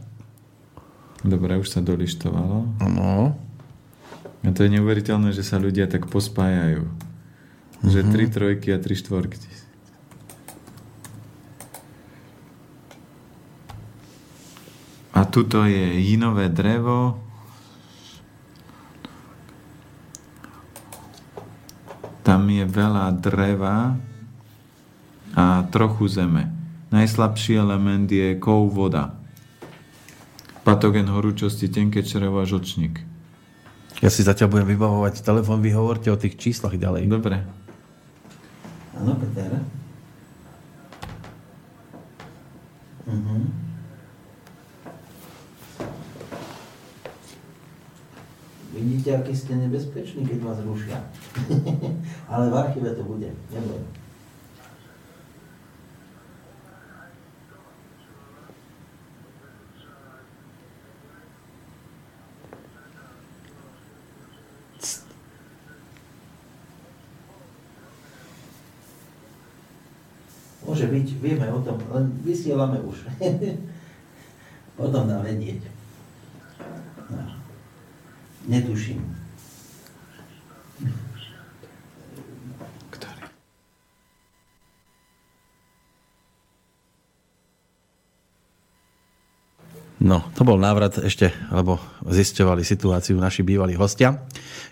Dobre, 1.23 1.55
už 1.59 1.71
sa 1.71 1.79
dolištovalo. 1.79 2.83
Áno. 2.83 3.35
A 4.43 4.51
to 4.51 4.67
je 4.67 4.75
neuveriteľné, 4.75 5.31
že 5.31 5.43
sa 5.43 5.55
ľudia 5.55 5.87
tak 5.87 6.11
pospájajú. 6.11 6.83
Že 7.83 7.99
tri 8.11 8.25
trojky 8.27 8.75
a 8.75 8.79
tri 8.79 8.95
štvorky. 8.95 9.39
A 15.13 15.23
tuto 15.29 15.63
je 15.63 15.99
jinové 16.03 16.51
drevo. 16.51 17.19
Tam 22.23 22.47
je 22.47 22.63
veľa 22.67 23.15
dreva 23.19 23.99
a 25.35 25.63
trochu 25.71 26.07
zeme. 26.07 26.62
Najslabší 26.93 27.57
element 27.57 28.05
je 28.05 28.37
kov 28.37 28.69
voda. 28.69 29.17
Patogen 30.61 31.09
horúčosti, 31.09 31.65
tenké 31.65 32.05
črevo 32.05 32.37
a 32.37 32.45
žočník. 32.45 33.01
Ja 34.05 34.13
si 34.13 34.21
zatiaľ 34.21 34.53
budem 34.53 34.77
vybavovať 34.77 35.25
telefon, 35.25 35.65
vy 35.65 35.73
hovorte 35.73 36.13
o 36.13 36.21
tých 36.21 36.37
číslach 36.37 36.77
ďalej. 36.77 37.09
Dobre. 37.09 37.41
Áno, 38.93 39.17
Peter. 39.17 39.57
Mhm. 43.09 43.41
Vidíte, 48.73 49.17
aký 49.17 49.33
ste 49.33 49.53
nebezpeční, 49.57 50.29
keď 50.29 50.39
vás 50.45 50.59
rušia. 50.61 51.01
Ale 52.31 52.53
v 52.53 52.57
archíve 52.57 52.93
to 52.93 53.01
bude. 53.01 53.33
Neboj. 53.49 54.02
Môže 70.63 70.87
byť, 70.87 71.07
vieme 71.19 71.47
o 71.51 71.59
tom, 71.59 71.75
len 71.91 72.07
vysielame 72.23 72.79
už. 72.79 73.03
Potom 74.79 75.05
dá 75.05 75.19
vedieť. 75.19 75.59
No. 77.11 77.23
Netuším. 78.47 79.03
Ktorý? 82.89 83.23
No, 90.03 90.19
to 90.35 90.43
bol 90.43 90.59
návrat 90.59 90.99
ešte, 90.99 91.31
lebo 91.47 91.79
zisťovali 92.03 92.65
situáciu 92.65 93.15
naši 93.19 93.45
bývalí 93.45 93.77
hostia, 93.77 94.25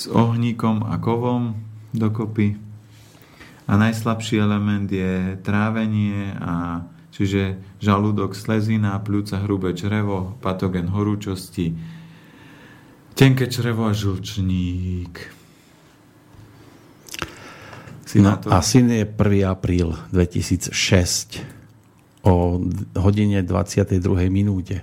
S 0.00 0.08
ohníkom 0.08 0.88
a 0.88 0.96
kovom 0.96 1.60
dokopy. 1.92 2.56
A 3.68 3.76
najslabší 3.76 4.40
element 4.40 4.88
je 4.88 5.36
trávenie, 5.44 6.32
a, 6.40 6.82
čiže 7.12 7.60
žalúdok, 7.84 8.32
slezina, 8.32 8.96
pľúca, 9.04 9.44
hrubé 9.44 9.76
črevo, 9.76 10.40
patogen 10.40 10.88
horúčosti, 10.88 11.76
tenké 13.12 13.52
črevo 13.52 13.86
a 13.86 13.92
žlčník. 13.92 15.36
Si 18.08 18.18
No, 18.18 18.34
a 18.34 18.58
syn 18.58 18.90
je 18.90 19.06
1. 19.06 19.14
apríl 19.46 19.94
2006 20.10 20.74
o 22.26 22.58
hodine 22.98 23.44
22. 23.46 24.02
minúte. 24.32 24.82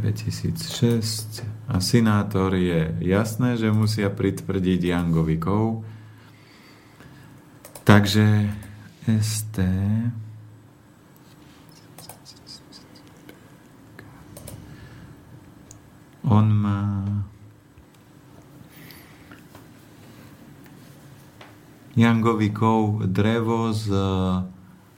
2006 0.00 1.44
a 1.68 1.80
senátor 1.80 2.54
je 2.54 2.96
jasné, 3.00 3.56
že 3.56 3.72
musia 3.72 4.12
pritvrdiť 4.12 4.80
Jangovikov. 4.92 5.82
Takže 7.86 8.50
ST 9.06 9.62
on 16.26 16.46
má 16.50 16.82
Jangovikov 21.96 23.08
drevo 23.08 23.72
s 23.72 23.88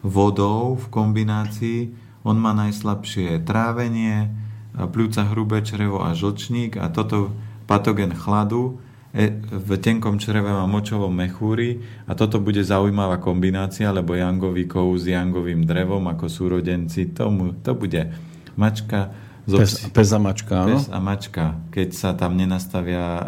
vodou 0.02 0.74
v 0.74 0.86
kombinácii. 0.90 1.80
On 2.26 2.34
má 2.34 2.50
najslabšie 2.56 3.46
trávenie, 3.46 4.47
pľúca 4.74 5.24
hrubé 5.32 5.64
črevo 5.64 6.04
a 6.04 6.12
žlčník 6.12 6.76
a 6.76 6.92
toto 6.92 7.32
patogen 7.68 8.12
chladu 8.16 8.80
e, 9.12 9.32
v 9.48 9.70
tenkom 9.80 10.16
čreve 10.20 10.48
má 10.48 10.64
močovo 10.68 11.08
mechúry 11.12 11.82
a 12.08 12.16
toto 12.16 12.40
bude 12.40 12.60
zaujímavá 12.64 13.20
kombinácia, 13.20 13.92
lebo 13.92 14.16
jangovikov 14.16 14.96
s 14.96 15.08
jangovým 15.08 15.64
drevom 15.64 16.04
ako 16.08 16.26
súrodenci, 16.28 17.12
tomu, 17.12 17.56
to 17.60 17.72
bude 17.74 18.12
mačka 18.56 19.12
zo 19.48 19.64
Pes, 19.64 19.88
pes 19.88 20.10
a 20.12 20.20
mačka? 20.20 20.56
Pes 20.68 20.92
a 20.92 20.98
mačka, 21.00 21.56
keď 21.72 21.88
sa 21.96 22.10
tam 22.12 22.36
nenastavia 22.36 23.00
a, 23.00 23.22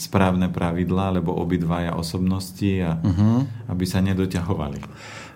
správne 0.00 0.48
pravidlá, 0.48 1.12
lebo 1.20 1.36
obidvaja 1.36 1.92
osobnosti 1.92 2.72
a 2.80 2.96
Uh-huh. 3.00 3.44
aby 3.68 3.84
sa 3.84 4.00
nedoťahovali. 4.00 4.80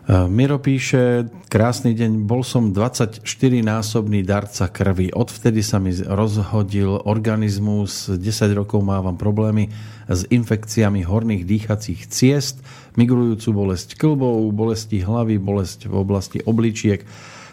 Miro 0.04 0.60
píše, 0.60 1.32
krásny 1.48 1.96
deň, 1.96 2.28
bol 2.28 2.44
som 2.44 2.76
24-násobný 2.76 4.20
darca 4.20 4.68
krvi. 4.68 5.08
Odvtedy 5.08 5.64
sa 5.64 5.80
mi 5.80 5.96
rozhodil 5.96 7.00
organizmus, 7.08 8.12
10 8.12 8.20
rokov 8.52 8.84
mávam 8.84 9.16
problémy 9.16 9.72
s 10.04 10.28
infekciami 10.28 11.08
horných 11.08 11.48
dýchacích 11.48 12.04
ciest, 12.12 12.60
migrujúcu 13.00 13.48
bolesť 13.56 13.96
klbov, 13.96 14.44
bolesti 14.52 15.00
hlavy, 15.00 15.40
bolesť 15.40 15.88
v 15.88 15.96
oblasti 15.96 16.38
obličiek. 16.44 17.00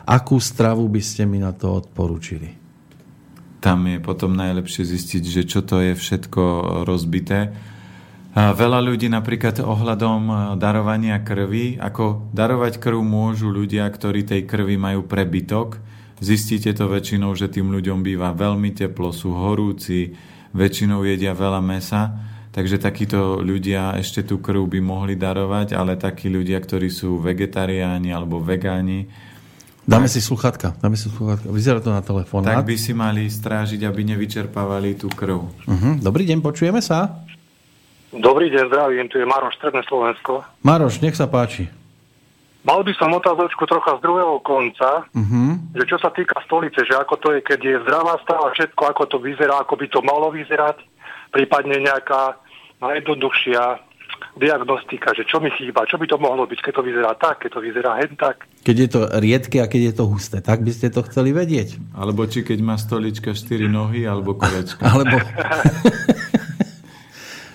Akú 0.04 0.36
stravu 0.44 0.92
by 0.92 1.00
ste 1.00 1.24
mi 1.24 1.40
na 1.40 1.56
to 1.56 1.72
odporúčili? 1.72 2.60
Tam 3.64 3.80
je 3.88 3.96
potom 4.04 4.36
najlepšie 4.36 4.92
zistiť, 4.92 5.24
že 5.24 5.48
čo 5.48 5.64
to 5.64 5.80
je 5.80 5.96
všetko 5.96 6.44
rozbité. 6.84 7.56
Veľa 8.32 8.80
ľudí 8.80 9.12
napríklad 9.12 9.60
ohľadom 9.60 10.56
darovania 10.56 11.20
krvi, 11.20 11.76
ako 11.76 12.32
darovať 12.32 12.80
krv 12.80 13.04
môžu 13.04 13.52
ľudia, 13.52 13.84
ktorí 13.92 14.24
tej 14.24 14.48
krvi 14.48 14.80
majú 14.80 15.04
prebytok. 15.04 15.84
Zistíte 16.24 16.72
to 16.72 16.88
väčšinou, 16.88 17.36
že 17.36 17.52
tým 17.52 17.68
ľuďom 17.76 18.00
býva 18.00 18.32
veľmi 18.32 18.72
teplo, 18.72 19.12
sú 19.12 19.36
horúci, 19.36 20.16
väčšinou 20.56 21.04
jedia 21.04 21.36
veľa 21.36 21.60
mesa, 21.60 22.08
takže 22.56 22.80
takíto 22.80 23.44
ľudia 23.44 24.00
ešte 24.00 24.24
tú 24.24 24.40
krv 24.40 24.64
by 24.64 24.80
mohli 24.80 25.20
darovať, 25.20 25.76
ale 25.76 26.00
takí 26.00 26.32
ľudia, 26.32 26.64
ktorí 26.64 26.88
sú 26.88 27.20
vegetariáni 27.20 28.16
alebo 28.16 28.40
vegáni, 28.40 29.12
Dáme 29.82 30.06
si 30.06 30.22
sluchatka. 30.22 30.78
Dáme 30.78 30.94
si 30.94 31.10
sluchatka. 31.10 31.50
Vyzerá 31.50 31.82
to 31.82 31.90
na 31.90 32.06
telefón. 32.06 32.46
tak 32.46 32.70
by 32.70 32.78
si 32.78 32.94
mali 32.94 33.26
strážiť, 33.26 33.82
aby 33.82 34.14
nevyčerpávali 34.14 34.94
tú 34.94 35.10
krv. 35.10 35.42
Uh-huh. 35.42 35.94
Dobrý 35.98 36.30
deň, 36.30 36.38
počujeme 36.38 36.86
sa? 36.86 37.26
Dobrý 38.12 38.52
deň, 38.52 38.68
zdravím, 38.68 39.08
tu 39.08 39.16
je 39.16 39.24
Maroš, 39.24 39.56
Stredné 39.56 39.88
Slovensko. 39.88 40.44
Maroš, 40.68 41.00
nech 41.00 41.16
sa 41.16 41.32
páči. 41.32 41.72
Mal 42.68 42.84
by 42.84 42.94
som 43.00 43.16
otázočku 43.16 43.64
trocha 43.64 43.98
z 43.98 44.04
druhého 44.04 44.38
konca, 44.44 45.08
Uh-huh. 45.16 45.56
že 45.74 45.84
čo 45.88 45.98
sa 45.98 46.12
týka 46.12 46.36
stolice, 46.44 46.84
že 46.84 46.94
ako 46.94 47.16
to 47.18 47.28
je, 47.34 47.40
keď 47.40 47.60
je 47.64 47.84
zdravá 47.88 48.20
stava, 48.22 48.52
všetko, 48.52 48.82
ako 48.92 49.04
to 49.08 49.18
vyzerá, 49.18 49.64
ako 49.64 49.80
by 49.80 49.88
to 49.88 50.00
malo 50.04 50.28
vyzerať, 50.30 50.78
prípadne 51.32 51.80
nejaká 51.82 52.36
najjednoduchšia 52.84 53.80
diagnostika, 54.38 55.16
že 55.16 55.26
čo 55.26 55.40
mi 55.42 55.50
chýba, 55.56 55.88
čo 55.88 55.98
by 55.98 56.06
to 56.06 56.20
mohlo 56.22 56.46
byť, 56.46 56.60
keď 56.62 56.74
to 56.78 56.84
vyzerá 56.86 57.12
tak, 57.18 57.42
keď 57.42 57.50
to 57.58 57.60
vyzerá 57.64 57.92
hen 57.98 58.14
tak. 58.20 58.46
Keď 58.62 58.76
je 58.78 58.90
to 58.92 59.02
riedke 59.18 59.58
a 59.64 59.72
keď 59.72 59.82
je 59.82 59.94
to 59.98 60.06
husté, 60.06 60.38
tak 60.44 60.62
by 60.62 60.70
ste 60.70 60.94
to 60.94 61.02
chceli 61.08 61.34
vedieť. 61.34 61.80
Alebo 61.98 62.28
či 62.30 62.46
keď 62.46 62.60
má 62.62 62.76
stolička 62.78 63.34
4 63.34 63.66
nohy, 63.72 64.06
alebo 64.06 64.38
kolečka. 64.38 64.84
Alebo... 64.94 65.18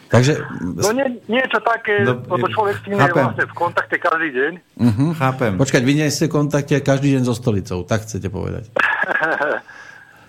Takže 0.07 0.39
No 0.63 0.95
nie, 0.95 1.19
niečo 1.27 1.59
také, 1.59 2.07
No, 2.07 2.23
lebo 2.23 2.47
človek 2.47 2.79
s 2.79 2.83
tým 2.87 2.95
je 2.95 3.11
vlastne 3.11 3.45
v 3.47 3.55
kontakte 3.59 3.97
každý 3.99 4.29
deň. 4.31 4.53
Hm? 4.79 5.13
Chápem. 5.19 5.53
počkať, 5.59 5.83
vy 5.83 5.93
nie 5.99 6.09
ste 6.15 6.31
v 6.31 6.35
kontakte 6.39 6.79
každý 6.79 7.19
deň 7.19 7.23
so 7.27 7.35
stolicou, 7.35 7.83
tak 7.83 8.07
chcete 8.07 8.31
povedať. 8.31 8.71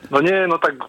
No 0.07 0.23
nie, 0.23 0.47
no 0.47 0.55
tak 0.55 0.79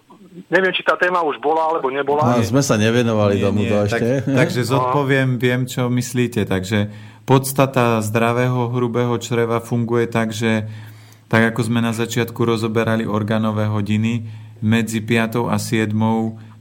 neviem, 0.46 0.70
či 0.70 0.86
tá 0.86 0.94
téma 0.94 1.26
už 1.26 1.42
bola, 1.42 1.74
alebo 1.74 1.90
nebola. 1.90 2.38
No, 2.38 2.44
sme 2.44 2.62
sa 2.62 2.78
nevenovali 2.78 3.40
Nie, 3.40 3.42
tomuto 3.42 3.74
nie, 3.74 3.84
ešte. 3.90 4.08
Tak, 4.22 4.30
takže 4.46 4.60
zodpoviem, 4.62 5.28
viem, 5.42 5.66
čo 5.66 5.90
myslíte. 5.90 6.46
Takže 6.46 6.92
podstata 7.26 7.98
zdravého 7.98 8.70
hrubého 8.70 9.18
čreva 9.18 9.58
funguje 9.58 10.06
tak, 10.06 10.30
že 10.30 10.70
tak 11.28 11.52
ako 11.52 11.60
sme 11.66 11.84
na 11.84 11.92
začiatku 11.92 12.40
rozoberali 12.40 13.04
orgánové 13.04 13.68
hodiny, 13.68 14.24
medzi 14.58 14.98
5 15.02 15.50
a 15.50 15.56
7 15.60 15.92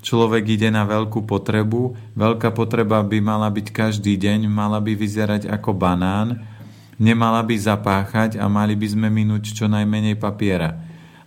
človek 0.01 0.43
ide 0.57 0.69
na 0.69 0.85
veľkú 0.85 1.25
potrebu. 1.25 1.95
Veľká 2.13 2.53
potreba 2.53 3.01
by 3.01 3.17
mala 3.21 3.49
byť 3.49 3.67
každý 3.73 4.17
deň, 4.17 4.49
mala 4.49 4.77
by 4.81 4.93
vyzerať 4.93 5.49
ako 5.49 5.73
banán, 5.73 6.41
nemala 6.97 7.41
by 7.45 7.55
zapáchať 7.57 8.41
a 8.41 8.45
mali 8.49 8.73
by 8.73 8.87
sme 8.87 9.07
minúť 9.09 9.53
čo 9.53 9.65
najmenej 9.69 10.17
papiera. 10.17 10.77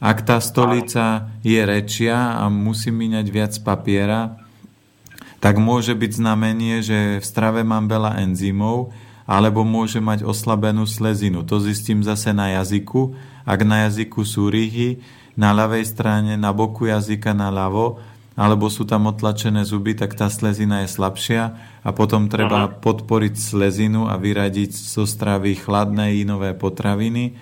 Ak 0.01 0.25
tá 0.25 0.41
stolica 0.41 1.29
je 1.45 1.61
rečia 1.61 2.41
a 2.41 2.49
musí 2.49 2.89
míňať 2.89 3.27
viac 3.29 3.53
papiera, 3.61 4.41
tak 5.41 5.61
môže 5.61 5.93
byť 5.97 6.11
znamenie, 6.21 6.81
že 6.85 7.21
v 7.21 7.25
strave 7.25 7.64
mám 7.64 7.89
veľa 7.89 8.21
enzymov, 8.25 8.93
alebo 9.31 9.62
môže 9.62 10.03
mať 10.03 10.27
oslabenú 10.27 10.85
slezinu. 10.91 11.47
To 11.47 11.62
zistím 11.62 12.03
zase 12.03 12.35
na 12.35 12.61
jazyku. 12.61 13.14
Ak 13.47 13.62
na 13.62 13.87
jazyku 13.89 14.27
sú 14.27 14.51
ryhy, 14.51 15.01
na 15.39 15.55
ľavej 15.55 15.87
strane, 15.87 16.35
na 16.35 16.51
boku 16.51 16.91
jazyka, 16.91 17.31
na 17.33 17.49
ľavo, 17.49 18.03
alebo 18.41 18.72
sú 18.72 18.88
tam 18.88 19.05
otlačené 19.12 19.68
zuby, 19.68 19.93
tak 19.93 20.16
tá 20.16 20.32
slezina 20.32 20.80
je 20.80 20.97
slabšia 20.97 21.43
a 21.84 21.88
potom 21.93 22.32
treba 22.32 22.72
podporiť 22.72 23.36
slezinu 23.36 24.09
a 24.09 24.16
vyradiť 24.16 24.72
zo 24.72 25.05
stravy 25.05 25.61
chladné 25.61 26.24
inové 26.24 26.57
potraviny. 26.57 27.36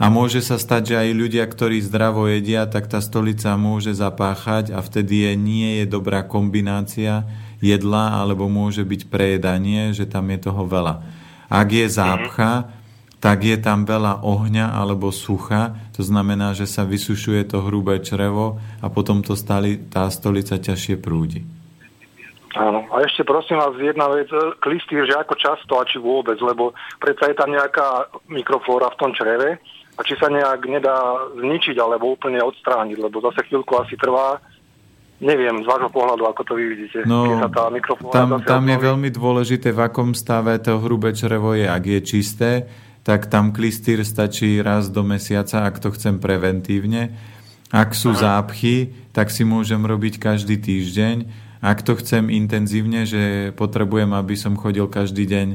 A 0.00 0.08
môže 0.08 0.40
sa 0.40 0.56
stať, 0.56 0.96
že 0.96 0.96
aj 0.96 1.10
ľudia, 1.12 1.44
ktorí 1.44 1.84
zdravo 1.84 2.24
jedia, 2.24 2.64
tak 2.64 2.88
tá 2.88 3.04
stolica 3.04 3.52
môže 3.60 3.92
zapáchať 3.92 4.72
a 4.72 4.80
vtedy 4.80 5.28
je, 5.28 5.32
nie 5.36 5.70
je 5.84 5.86
dobrá 5.92 6.24
kombinácia 6.24 7.28
jedla, 7.60 8.16
alebo 8.16 8.48
môže 8.48 8.80
byť 8.80 9.12
prejedanie, 9.12 9.92
že 9.92 10.08
tam 10.08 10.32
je 10.32 10.40
toho 10.40 10.64
veľa. 10.64 11.04
Ak 11.52 11.68
je 11.68 11.84
zápcha, 11.84 12.72
tak 13.24 13.40
je 13.40 13.56
tam 13.56 13.88
veľa 13.88 14.20
ohňa 14.20 14.76
alebo 14.76 15.08
sucha, 15.08 15.72
to 15.96 16.04
znamená, 16.04 16.52
že 16.52 16.68
sa 16.68 16.84
vysušuje 16.84 17.48
to 17.48 17.64
hrubé 17.64 18.04
črevo 18.04 18.60
a 18.84 18.92
potom 18.92 19.24
to 19.24 19.32
stali, 19.32 19.80
tá 19.80 20.12
stolica 20.12 20.60
ťažšie 20.60 21.00
prúdi. 21.00 21.40
Áno. 22.52 22.84
A 22.92 23.00
ešte 23.00 23.24
prosím 23.24 23.56
vás 23.56 23.72
jedna 23.80 24.12
vec, 24.12 24.28
e, 24.28 24.60
klistýr, 24.60 25.08
že 25.08 25.16
ako 25.16 25.40
často 25.40 25.72
a 25.80 25.88
či 25.88 25.96
vôbec, 25.96 26.36
lebo 26.36 26.76
predsa 27.00 27.32
je 27.32 27.36
tam 27.40 27.48
nejaká 27.48 28.12
mikroflóra 28.28 28.92
v 28.92 29.00
tom 29.00 29.10
čreve 29.16 29.56
a 29.96 30.00
či 30.04 30.20
sa 30.20 30.28
nejak 30.28 30.60
nedá 30.68 31.32
zničiť 31.40 31.80
alebo 31.80 32.12
úplne 32.12 32.44
odstrániť, 32.44 33.00
lebo 33.00 33.24
zase 33.24 33.40
chvíľku 33.48 33.72
asi 33.80 33.96
trvá. 33.96 34.36
Neviem, 35.24 35.64
z 35.64 35.66
vášho 35.70 35.88
pohľadu, 35.88 36.28
ako 36.28 36.42
to 36.44 36.52
vy 36.60 36.64
vidíte. 36.76 37.08
No, 37.08 37.40
sa 37.40 37.48
tá 37.48 37.72
tam, 38.12 38.36
tam 38.44 38.64
je 38.68 38.76
veľmi 38.76 39.08
dôležité, 39.08 39.72
v 39.72 39.80
akom 39.88 40.12
stave 40.12 40.60
to 40.60 40.76
hrubé 40.82 41.16
črevo 41.16 41.56
je. 41.56 41.64
Ak 41.64 41.86
je 41.86 41.98
čisté, 42.04 42.68
tak 43.04 43.28
tam 43.28 43.52
klistýr 43.52 44.00
stačí 44.00 44.64
raz 44.64 44.88
do 44.88 45.04
mesiaca, 45.04 45.68
ak 45.68 45.76
to 45.76 45.92
chcem 45.92 46.16
preventívne. 46.16 47.12
Ak 47.68 47.92
sú 47.92 48.16
zápchy, 48.16 48.96
tak 49.12 49.28
si 49.28 49.44
môžem 49.44 49.84
robiť 49.84 50.16
každý 50.16 50.56
týždeň. 50.56 51.28
Ak 51.60 51.84
to 51.84 52.00
chcem 52.00 52.32
intenzívne, 52.32 53.04
že 53.04 53.52
potrebujem, 53.52 54.08
aby 54.16 54.34
som 54.40 54.56
chodil 54.56 54.88
každý 54.88 55.28
deň 55.28 55.48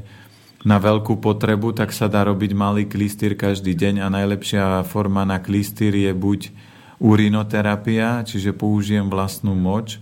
na 0.62 0.78
veľkú 0.78 1.18
potrebu, 1.18 1.74
tak 1.74 1.90
sa 1.90 2.06
dá 2.06 2.22
robiť 2.28 2.52
malý 2.54 2.86
klistýr 2.86 3.34
každý 3.34 3.74
deň 3.74 4.06
a 4.06 4.08
najlepšia 4.14 4.86
forma 4.86 5.26
na 5.26 5.42
klistýr 5.42 5.96
je 5.96 6.12
buď 6.14 6.52
urinoterapia, 7.00 8.22
čiže 8.28 8.52
použijem 8.54 9.08
vlastnú 9.08 9.56
moč, 9.56 9.98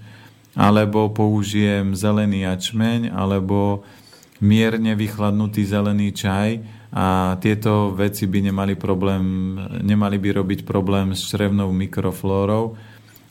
alebo 0.57 1.13
použijem 1.13 1.93
zelený 1.93 2.49
jačmeň, 2.49 3.13
alebo 3.13 3.85
mierne 4.41 4.97
vychladnutý 4.97 5.61
zelený 5.63 6.11
čaj 6.17 6.76
a 6.93 7.35
tieto 7.43 7.91
veci 7.91 8.27
by 8.27 8.51
nemali, 8.51 8.73
problém, 8.79 9.23
nemali 9.83 10.15
by 10.17 10.29
robiť 10.39 10.59
problém 10.63 11.11
s 11.11 11.27
črevnou 11.27 11.67
mikroflórou, 11.75 12.79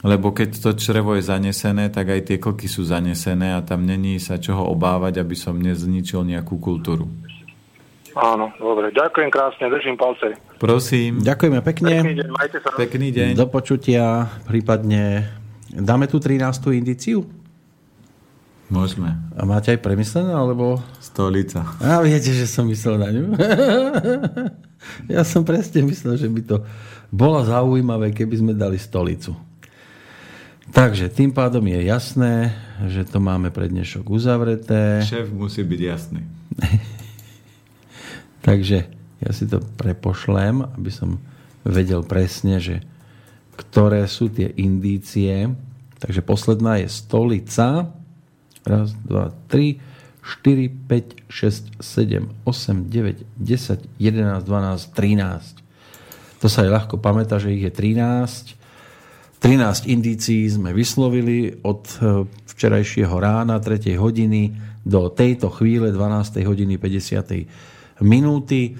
lebo 0.05 0.29
keď 0.31 0.61
to 0.61 0.71
črevo 0.77 1.17
je 1.17 1.25
zanesené, 1.25 1.89
tak 1.89 2.13
aj 2.13 2.21
tie 2.29 2.37
klky 2.37 2.69
sú 2.69 2.85
zanesené 2.85 3.57
a 3.57 3.65
tam 3.65 3.89
není 3.89 4.21
sa 4.21 4.37
čoho 4.37 4.69
obávať, 4.69 5.25
aby 5.25 5.33
som 5.33 5.57
nezničil 5.57 6.21
nejakú 6.23 6.61
kultúru. 6.61 7.09
Áno, 8.17 8.49
dobre. 8.57 8.93
Ďakujem 8.97 9.29
krásne, 9.29 9.69
držím 9.69 10.01
palce. 10.01 10.41
Prosím, 10.57 11.21
Ďakujeme 11.21 11.61
Pekný 11.61 11.93
pekne. 11.93 12.17
deň, 12.17 12.29
majte 12.33 12.59
sa. 12.65 12.73
pekný 12.73 13.09
deň. 13.13 13.31
Do 13.37 13.45
počutia, 13.45 14.25
prípadne 14.49 15.29
dáme 15.69 16.09
tu 16.09 16.17
13. 16.17 16.41
indiciu? 16.73 17.29
Môžeme. 18.67 19.15
A 19.39 19.47
máte 19.47 19.71
aj 19.71 19.79
premyslené, 19.79 20.35
alebo... 20.35 20.83
Stolica. 20.99 21.63
A 21.79 22.03
viete, 22.03 22.35
že 22.35 22.51
som 22.51 22.67
myslel 22.67 22.99
na 22.99 23.09
ňu. 23.15 23.25
ja 25.15 25.23
som 25.23 25.47
presne 25.47 25.87
myslel, 25.87 26.19
že 26.19 26.27
by 26.27 26.41
to 26.43 26.57
bolo 27.15 27.39
zaujímavé, 27.47 28.11
keby 28.11 28.35
sme 28.43 28.53
dali 28.59 28.75
stolicu. 28.75 29.39
Takže 30.75 31.15
tým 31.15 31.31
pádom 31.31 31.63
je 31.63 31.79
jasné, 31.87 32.51
že 32.91 33.07
to 33.07 33.23
máme 33.23 33.55
pre 33.55 33.71
dnešok 33.71 34.03
uzavreté. 34.11 34.99
Šéf 35.07 35.31
musí 35.31 35.63
byť 35.63 35.81
jasný. 35.81 36.27
Takže 38.47 38.79
ja 39.23 39.31
si 39.31 39.47
to 39.47 39.63
prepošlem, 39.79 40.67
aby 40.75 40.91
som 40.91 41.23
vedel 41.63 42.03
presne, 42.03 42.59
že 42.59 42.83
ktoré 43.55 44.05
sú 44.11 44.27
tie 44.27 44.51
indície. 44.59 45.55
Takže 46.03 46.21
posledná 46.27 46.83
je 46.83 46.91
stolica. 46.91 47.95
Raz, 48.67 48.99
dva, 49.07 49.31
tri, 49.47 49.79
4, 50.27 50.91
5, 50.91 51.31
6, 51.31 51.79
7, 51.79 52.27
8, 52.43 52.91
9, 52.91 53.23
10, 53.39 53.79
11, 54.03 54.43
12, 54.43 54.91
13. 54.91 56.43
To 56.43 56.47
sa 56.51 56.67
aj 56.67 56.71
ľahko 56.75 56.99
pamätá, 56.99 57.39
že 57.39 57.55
ich 57.55 57.63
je 57.63 57.71
13. 57.71 58.59
13 59.39 59.87
indícií 59.87 60.51
sme 60.51 60.75
vyslovili 60.75 61.63
od 61.63 61.87
e, 62.03 62.27
včerajšieho 62.27 63.15
rána, 63.15 63.63
3. 63.63 63.95
hodiny 63.95 64.51
do 64.83 65.07
tejto 65.15 65.47
chvíle, 65.55 65.95
12. 65.95 66.43
hodiny 66.43 66.75
50. 66.75 68.03
minúty. 68.03 68.75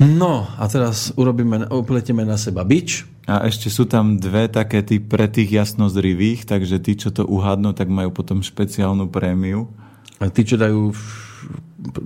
No 0.00 0.48
a 0.56 0.64
teraz 0.72 1.12
urobíme, 1.14 1.68
upletieme 1.68 2.24
na 2.24 2.40
seba 2.40 2.64
bič. 2.64 3.04
A 3.22 3.46
ešte 3.46 3.70
sú 3.70 3.86
tam 3.86 4.18
dve 4.18 4.50
také 4.50 4.82
tí 4.82 4.98
pre 4.98 5.30
tých 5.30 5.54
jasnozrivých, 5.54 6.42
takže 6.42 6.82
tí, 6.82 6.98
čo 6.98 7.14
to 7.14 7.22
uhadnú, 7.22 7.70
tak 7.70 7.86
majú 7.86 8.10
potom 8.10 8.42
špeciálnu 8.42 9.06
prémiu. 9.14 9.70
A 10.18 10.26
tí, 10.26 10.42
čo 10.42 10.58
dajú 10.58 10.90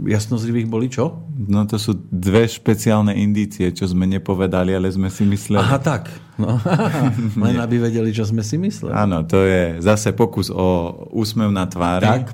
jasnozrivých, 0.09 0.69
boli 0.69 0.89
čo? 0.89 1.25
No 1.37 1.65
to 1.69 1.77
sú 1.77 1.97
dve 2.09 2.49
špeciálne 2.49 3.13
indície, 3.13 3.69
čo 3.73 3.85
sme 3.89 4.09
nepovedali, 4.09 4.73
ale 4.73 4.89
sme 4.89 5.13
si 5.13 5.25
mysleli. 5.29 5.61
Aha, 5.61 5.79
tak. 5.81 6.09
No. 6.41 6.57
Len 7.45 7.57
aby 7.61 7.81
vedeli, 7.81 8.13
čo 8.13 8.25
sme 8.25 8.41
si 8.41 8.57
mysleli. 8.57 8.93
Áno, 8.93 9.25
to 9.25 9.45
je 9.45 9.81
zase 9.81 10.17
pokus 10.17 10.49
o 10.49 10.93
úsmev 11.13 11.53
na 11.53 11.69
tvári. 11.69 12.09
Tak. 12.09 12.25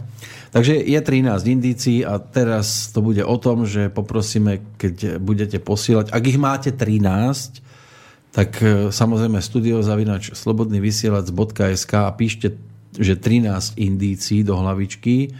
Takže 0.53 0.85
je 0.85 1.01
13 1.01 1.33
indícií 1.49 1.99
a 2.05 2.21
teraz 2.21 2.93
to 2.93 3.01
bude 3.01 3.25
o 3.25 3.37
tom, 3.41 3.65
že 3.65 3.89
poprosíme, 3.89 4.77
keď 4.77 5.17
budete 5.17 5.57
posielať, 5.57 6.13
ak 6.13 6.23
ich 6.29 6.37
máte 6.37 6.71
13, 6.77 7.72
tak 8.33 8.59
e, 8.65 8.89
samozrejme 8.89 9.39
studiozavinač 9.39 10.33
slobodnyvysielac.sk 10.33 11.93
a 11.93 12.13
píšte 12.17 12.57
že 12.93 13.17
13 13.17 13.81
indícií 13.81 14.45
do 14.45 14.53
hlavičky. 14.53 15.33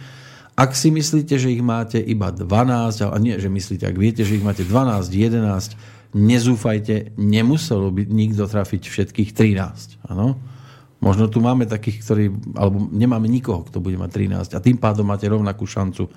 Ak 0.57 0.73
si 0.73 0.89
myslíte, 0.89 1.37
že 1.37 1.53
ich 1.53 1.61
máte 1.61 2.01
iba 2.01 2.33
12, 2.33 3.05
ale 3.05 3.17
nie, 3.21 3.35
že 3.37 3.49
myslíte, 3.49 3.85
ak 3.85 3.97
viete, 3.97 4.25
že 4.25 4.37
ich 4.37 4.45
máte 4.45 4.65
12, 4.65 5.09
11, 5.09 6.17
nezúfajte, 6.17 7.17
nemuselo 7.17 7.89
by 7.89 8.05
nikto 8.09 8.45
trafiť 8.45 8.81
všetkých 8.85 9.29
13. 9.33 10.13
Áno? 10.13 10.37
Možno 11.01 11.27
tu 11.27 11.43
máme 11.43 11.67
takých, 11.67 11.99
ktorí, 12.05 12.25
alebo 12.55 12.87
nemáme 12.89 13.27
nikoho, 13.27 13.65
kto 13.67 13.83
bude 13.83 13.99
mať 13.99 14.29
13 14.47 14.55
a 14.55 14.63
tým 14.63 14.77
pádom 14.79 15.03
máte 15.03 15.27
rovnakú 15.27 15.67
šancu 15.67 16.07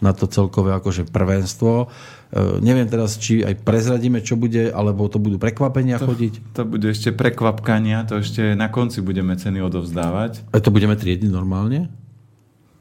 na 0.00 0.12
to 0.12 0.28
celkové 0.28 0.76
akože 0.76 1.08
prvenstvo. 1.08 1.88
E, 2.28 2.60
neviem 2.60 2.84
teraz, 2.84 3.16
či 3.16 3.40
aj 3.40 3.64
prezradíme, 3.64 4.20
čo 4.20 4.36
bude, 4.36 4.68
alebo 4.68 5.08
to 5.08 5.16
budú 5.16 5.40
prekvapenia 5.40 5.96
to, 5.96 6.12
chodiť. 6.12 6.34
To 6.52 6.62
budú 6.68 6.92
ešte 6.92 7.16
prekvapkania, 7.16 8.04
to 8.04 8.20
ešte 8.20 8.52
na 8.52 8.68
konci 8.68 9.00
budeme 9.00 9.32
ceny 9.36 9.64
odovzdávať. 9.64 10.44
A 10.52 10.60
to 10.60 10.68
budeme 10.68 10.92
triediť 10.98 11.32
normálne? 11.32 11.88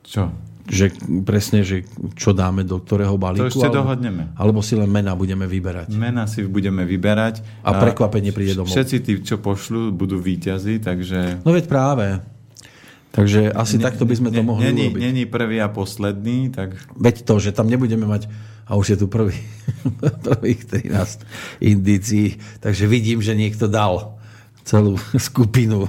Čo? 0.03 0.33
Že 0.65 0.97
presne, 1.21 1.61
že 1.61 1.85
čo 2.17 2.33
dáme 2.33 2.65
do 2.65 2.81
ktorého 2.81 3.15
balíku? 3.21 3.47
To 3.47 3.53
ešte 3.53 3.69
alebo, 3.69 3.85
dohodneme. 3.85 4.33
Alebo 4.33 4.59
si 4.65 4.73
len 4.73 4.89
mena 4.89 5.13
budeme 5.13 5.45
vyberať. 5.45 5.93
Mena 5.93 6.25
si 6.25 6.41
budeme 6.41 6.83
vyberať. 6.83 7.45
A 7.61 7.77
prekvapenie 7.77 8.33
príde 8.33 8.57
domov. 8.57 8.73
Všetci 8.73 8.97
tí, 9.05 9.13
čo 9.21 9.37
pošlu, 9.37 9.93
budú 9.93 10.17
výťazí, 10.17 10.81
takže... 10.81 11.45
No 11.45 11.53
veď 11.53 11.69
práve. 11.69 12.34
Takže 13.15 13.55
asi 13.55 13.79
ne, 13.79 13.87
takto 13.87 14.03
by 14.03 14.15
sme 14.19 14.29
to 14.35 14.43
ne, 14.43 14.47
mohli 14.47 14.67
není, 14.67 14.91
urobiť. 14.91 15.01
Není 15.07 15.23
prvý 15.23 15.63
a 15.63 15.71
posledný, 15.71 16.51
tak... 16.51 16.75
Veď 16.99 17.23
to, 17.23 17.39
že 17.39 17.55
tam 17.55 17.71
nebudeme 17.71 18.03
mať, 18.03 18.27
a 18.67 18.75
už 18.75 18.91
je 18.91 18.97
tu 18.99 19.07
prvý, 19.07 19.39
prvých 20.27 20.67
13 20.67 21.63
indícií, 21.63 22.35
takže 22.59 22.91
vidím, 22.91 23.23
že 23.23 23.31
niekto 23.31 23.71
dal 23.71 24.19
celú 24.67 24.99
skupinu 25.31 25.87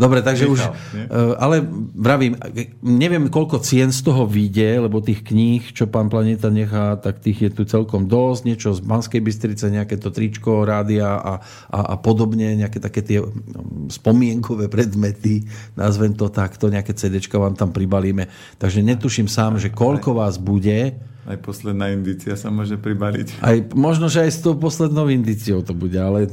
Dobre, 0.00 0.24
takže 0.24 0.48
Michal, 0.48 0.72
už... 0.72 0.94
Nie? 0.96 1.04
Eh, 1.04 1.34
ale 1.36 1.60
vravím, 1.92 2.32
neviem, 2.80 3.28
koľko 3.28 3.60
cien 3.60 3.92
z 3.92 4.00
toho 4.00 4.24
vyjde, 4.24 4.88
lebo 4.88 5.04
tých 5.04 5.20
kníh, 5.20 5.60
čo 5.76 5.84
pán 5.84 6.08
Planeta 6.08 6.48
nechá, 6.48 6.96
tak 6.96 7.20
tých 7.20 7.48
je 7.48 7.50
tu 7.52 7.62
celkom 7.68 8.08
dosť. 8.08 8.40
Niečo 8.48 8.72
z 8.72 8.80
Banskej 8.80 9.20
Bystrice, 9.20 9.68
nejaké 9.68 10.00
to 10.00 10.08
tričko, 10.08 10.64
rádia 10.64 11.20
a, 11.20 11.44
a, 11.68 11.78
a 11.92 11.94
podobne, 12.00 12.56
nejaké 12.56 12.80
také 12.80 13.04
tie 13.04 13.20
mm, 13.20 13.92
spomienkové 13.92 14.72
predmety, 14.72 15.44
nazvem 15.76 16.16
to 16.16 16.32
takto, 16.32 16.72
nejaké 16.72 16.96
CDčka 16.96 17.36
vám 17.36 17.52
tam 17.52 17.68
pribalíme. 17.68 18.32
Takže 18.56 18.80
netuším 18.80 19.28
sám, 19.28 19.60
že 19.60 19.68
koľko 19.68 20.16
vás 20.16 20.40
bude. 20.40 20.96
Aj 21.22 21.38
posledná 21.38 21.92
indícia 21.92 22.34
sa 22.34 22.48
môže 22.48 22.80
pribaliť. 22.80 23.44
Aj, 23.44 23.60
možno, 23.76 24.08
že 24.08 24.24
aj 24.24 24.30
s 24.32 24.40
tou 24.40 24.56
poslednou 24.56 25.06
indíciou 25.12 25.60
to 25.62 25.76
bude, 25.76 25.94
ale 25.94 26.26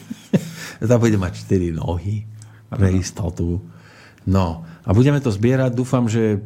tam 0.90 0.98
bude 0.98 1.20
mať 1.20 1.44
4 1.44 1.76
nohy 1.76 2.37
pre 2.72 2.92
istotu. 2.92 3.60
No 4.28 4.64
a 4.84 4.90
budeme 4.92 5.20
to 5.20 5.32
zbierať. 5.32 5.72
Dúfam, 5.72 6.08
že 6.08 6.40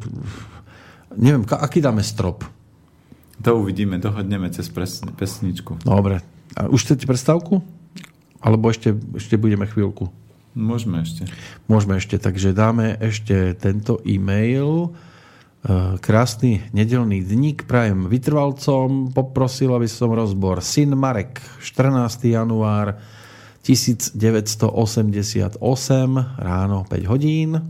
neviem, 1.15 1.43
aký 1.47 1.83
dáme 1.83 2.03
strop? 2.03 2.47
To 3.43 3.59
uvidíme, 3.59 3.99
dohodneme 3.99 4.47
cez 4.55 4.71
pesničku. 5.17 5.83
Dobre. 5.83 6.23
A 6.55 6.69
už 6.69 6.85
chcete 6.87 7.03
predstavku? 7.03 7.59
Alebo 8.43 8.71
ešte, 8.71 8.95
ešte 9.15 9.35
budeme 9.39 9.67
chvíľku? 9.67 10.11
Môžeme 10.53 11.01
ešte. 11.01 11.25
Môžeme 11.65 11.97
ešte, 11.97 12.21
takže 12.21 12.53
dáme 12.53 12.93
ešte 13.01 13.57
tento 13.57 13.97
e-mail. 14.05 14.93
E, 15.65 15.97
krásny 15.97 16.61
nedelný 16.75 17.25
dník 17.25 17.65
prajem 17.65 18.05
vytrvalcom. 18.05 19.09
Poprosil, 19.15 19.73
aby 19.73 19.89
som 19.89 20.13
rozbor 20.13 20.61
Syn 20.61 20.93
Marek, 20.93 21.41
14. 21.63 22.29
január 22.29 23.01
1988 23.63 25.55
ráno 26.35 26.83
5 26.83 27.07
hodín. 27.07 27.63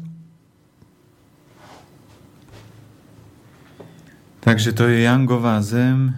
Takže 4.41 4.73
to 4.73 4.89
je 4.89 5.05
Jangová 5.05 5.61
zem. 5.61 6.17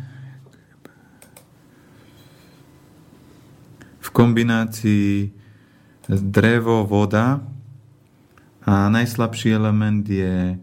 V 4.00 4.10
kombinácii 4.16 5.36
drevo, 6.08 6.88
voda. 6.88 7.44
A 8.66 8.88
najslabší 8.90 9.60
element 9.60 10.08
je 10.08 10.56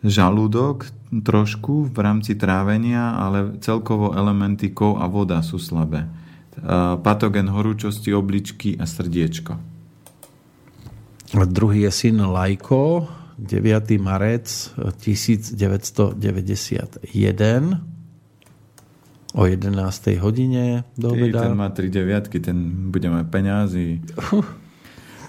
žalúdok 0.00 0.88
trošku 1.12 1.92
v 1.92 1.96
rámci 2.00 2.34
trávenia, 2.34 3.20
ale 3.20 3.60
celkovo 3.60 4.16
elementy 4.16 4.72
kov 4.72 4.96
a 4.98 5.06
voda 5.06 5.44
sú 5.44 5.60
slabé 5.60 6.25
patogen 7.02 7.48
horúčosti 7.52 8.14
obličky 8.14 8.78
a 8.80 8.86
srdiečko. 8.86 9.56
A 11.36 11.44
druhý 11.44 11.80
je 11.84 11.90
syn 11.90 12.22
Lajko, 12.22 13.08
9. 13.38 13.90
marec 14.00 14.70
1991 15.02 17.80
o 19.36 19.46
11. 19.46 20.06
hodine 20.16 20.84
do 20.96 21.12
obeda. 21.12 21.44
Ten 21.44 21.54
má 21.54 21.68
3 21.68 21.90
deviatky, 21.90 22.40
ten 22.40 22.72
bude 22.88 23.10
mať 23.12 23.26
peňazí. 23.28 24.00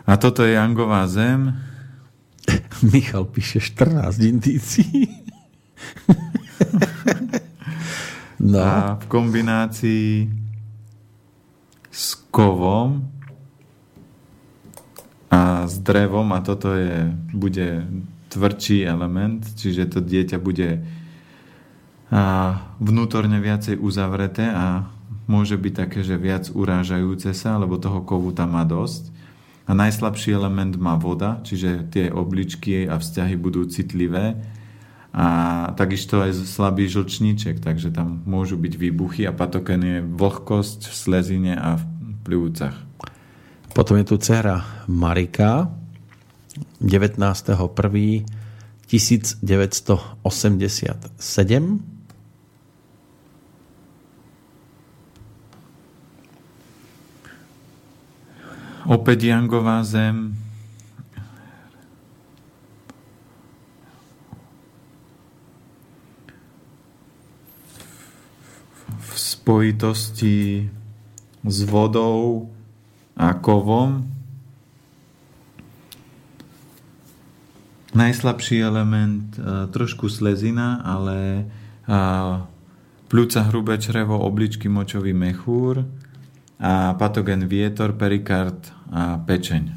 A 0.08 0.16
toto 0.16 0.48
je 0.48 0.56
Angová 0.56 1.04
zem. 1.12 1.52
Michal 2.94 3.28
píše 3.28 3.60
14 3.60 4.16
indícií. 4.24 5.12
no. 8.40 8.64
A 8.64 8.96
v 8.96 9.06
kombinácii 9.12 10.32
kovom 12.38 13.02
a 15.34 15.66
s 15.66 15.82
drevom 15.82 16.30
a 16.38 16.40
toto 16.46 16.78
je, 16.78 17.10
bude 17.34 17.90
tvrdší 18.30 18.86
element, 18.86 19.42
čiže 19.58 19.98
to 19.98 20.00
dieťa 20.06 20.38
bude 20.38 20.86
a 22.08 22.56
vnútorne 22.80 23.44
viacej 23.44 23.84
uzavreté 23.84 24.48
a 24.48 24.88
môže 25.28 25.60
byť 25.60 25.74
také, 25.76 26.08
že 26.08 26.16
viac 26.16 26.48
urážajúce 26.48 27.36
sa, 27.36 27.60
lebo 27.60 27.76
toho 27.76 28.00
kovu 28.08 28.32
tam 28.32 28.56
má 28.56 28.64
dosť. 28.64 29.12
A 29.68 29.76
najslabší 29.76 30.32
element 30.32 30.80
má 30.80 30.96
voda, 30.96 31.44
čiže 31.44 31.92
tie 31.92 32.08
obličky 32.08 32.88
a 32.88 32.96
vzťahy 32.96 33.36
budú 33.36 33.68
citlivé 33.68 34.40
a 35.12 35.28
takisto 35.76 36.24
aj 36.24 36.32
slabý 36.48 36.88
žlčníček, 36.88 37.60
takže 37.60 37.92
tam 37.92 38.24
môžu 38.24 38.56
byť 38.56 38.74
výbuchy 38.80 39.28
a 39.28 39.36
patoken 39.36 39.82
je 39.84 39.98
vlhkosť 40.08 40.88
v 40.88 40.94
slezine 40.96 41.54
a 41.60 41.76
v 41.76 41.97
pľúcach. 42.28 42.76
Potom 43.72 43.96
je 43.96 44.06
tu 44.12 44.20
dcera 44.20 44.84
Marika 44.92 45.72
19.1.1987 46.84 48.28
Opäť 58.88 59.28
Jangová 59.28 59.84
zem, 59.84 60.32
spojitosti 69.48 70.68
s 71.48 71.64
vodou 71.64 72.52
a 73.16 73.34
kovom. 73.34 74.04
Najslabší 77.96 78.62
element 78.62 79.34
e, 79.34 79.66
trošku 79.72 80.12
slezina, 80.12 80.84
ale 80.86 81.50
pľúca, 83.08 83.40
hrubé 83.48 83.80
črevo, 83.80 84.20
obličky, 84.20 84.68
močový 84.68 85.16
mechúr 85.16 85.88
a 86.60 86.94
patogen 87.00 87.48
vietor, 87.48 87.96
perikard 87.96 88.60
a 88.92 89.16
pečeň. 89.24 89.72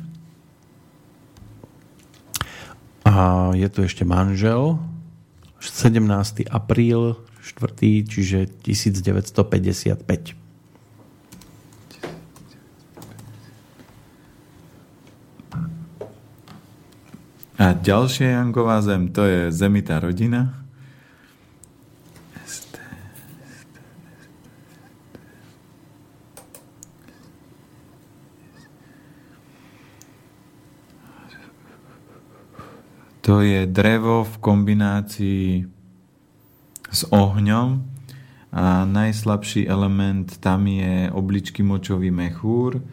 A 3.07 3.14
je 3.55 3.68
tu 3.71 3.87
ešte 3.87 4.03
manžel, 4.03 4.83
17. 5.61 6.49
apríl 6.51 7.21
4. 7.45 8.09
čiže 8.09 8.49
1955. 8.64 10.39
Ďalšia 17.81 18.37
Janková 18.37 18.85
zem, 18.85 19.09
to 19.09 19.24
je 19.24 19.49
zemitá 19.49 20.05
rodina. 20.05 20.53
To 33.24 33.41
je 33.41 33.64
drevo 33.64 34.28
v 34.28 34.35
kombinácii 34.45 35.64
s 36.93 37.01
ohňom 37.09 37.81
a 38.53 38.85
najslabší 38.85 39.64
element 39.64 40.37
tam 40.37 40.68
je 40.68 41.09
obličky 41.09 41.64
močový 41.64 42.12
mechúr, 42.12 42.85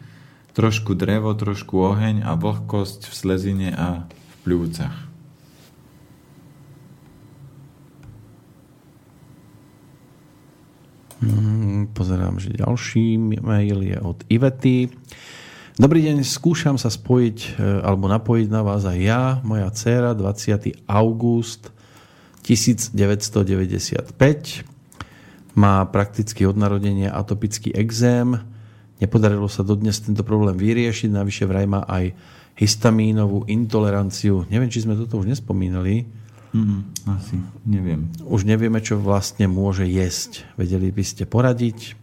trošku 0.56 0.96
drevo, 0.96 1.36
trošku 1.36 1.76
oheň 1.76 2.24
a 2.24 2.32
vlhkosť 2.40 3.04
v 3.04 3.12
slezine 3.12 3.68
a 3.76 4.08
pľúcach. 4.48 4.96
Mm, 11.20 11.92
pozerám, 11.92 12.40
že 12.40 12.56
ďalší 12.56 13.20
mail 13.44 13.84
je 13.84 13.98
od 14.00 14.24
Ivety. 14.32 14.88
Dobrý 15.76 16.00
deň, 16.08 16.24
skúšam 16.24 16.80
sa 16.80 16.88
spojiť 16.88 17.38
e, 17.60 17.84
alebo 17.84 18.08
napojiť 18.08 18.48
na 18.48 18.64
vás 18.64 18.88
aj 18.88 18.98
ja, 18.98 19.44
moja 19.44 19.68
dcéra, 19.68 20.16
20. 20.16 20.88
august 20.88 21.68
1995. 22.40 22.96
Má 25.58 25.84
prakticky 25.92 26.48
od 26.48 26.56
narodenia 26.56 27.12
atopický 27.12 27.76
exém. 27.76 28.40
Nepodarilo 28.96 29.50
sa 29.52 29.60
dodnes 29.60 30.00
tento 30.00 30.24
problém 30.24 30.56
vyriešiť, 30.56 31.12
navyše 31.12 31.44
vraj 31.44 31.68
má 31.68 31.84
aj 31.84 32.16
histamínovú 32.58 33.46
intoleranciu. 33.46 34.42
Neviem, 34.50 34.66
či 34.66 34.82
sme 34.82 34.98
toto 34.98 35.22
už 35.22 35.30
nespomínali. 35.30 36.10
Mm, 36.50 36.90
asi, 37.06 37.38
neviem. 37.62 38.10
Už 38.26 38.42
nevieme, 38.42 38.82
čo 38.82 38.98
vlastne 38.98 39.46
môže 39.46 39.86
jesť. 39.86 40.42
Vedeli 40.58 40.90
by 40.90 41.04
ste 41.06 41.22
poradiť? 41.22 41.94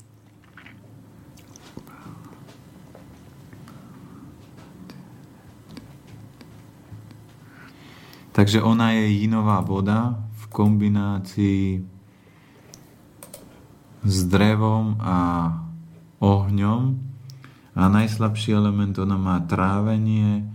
Takže 8.36 8.60
ona 8.60 8.92
je 8.96 9.24
jinová 9.24 9.64
voda 9.64 10.20
v 10.36 10.44
kombinácii 10.52 11.84
s 14.04 14.18
drevom 14.28 15.00
a 15.00 15.18
ohňom 16.20 17.15
a 17.76 17.92
najslabší 17.92 18.56
element 18.56 18.96
ona 18.96 19.20
má 19.20 19.38
trávenie, 19.44 20.48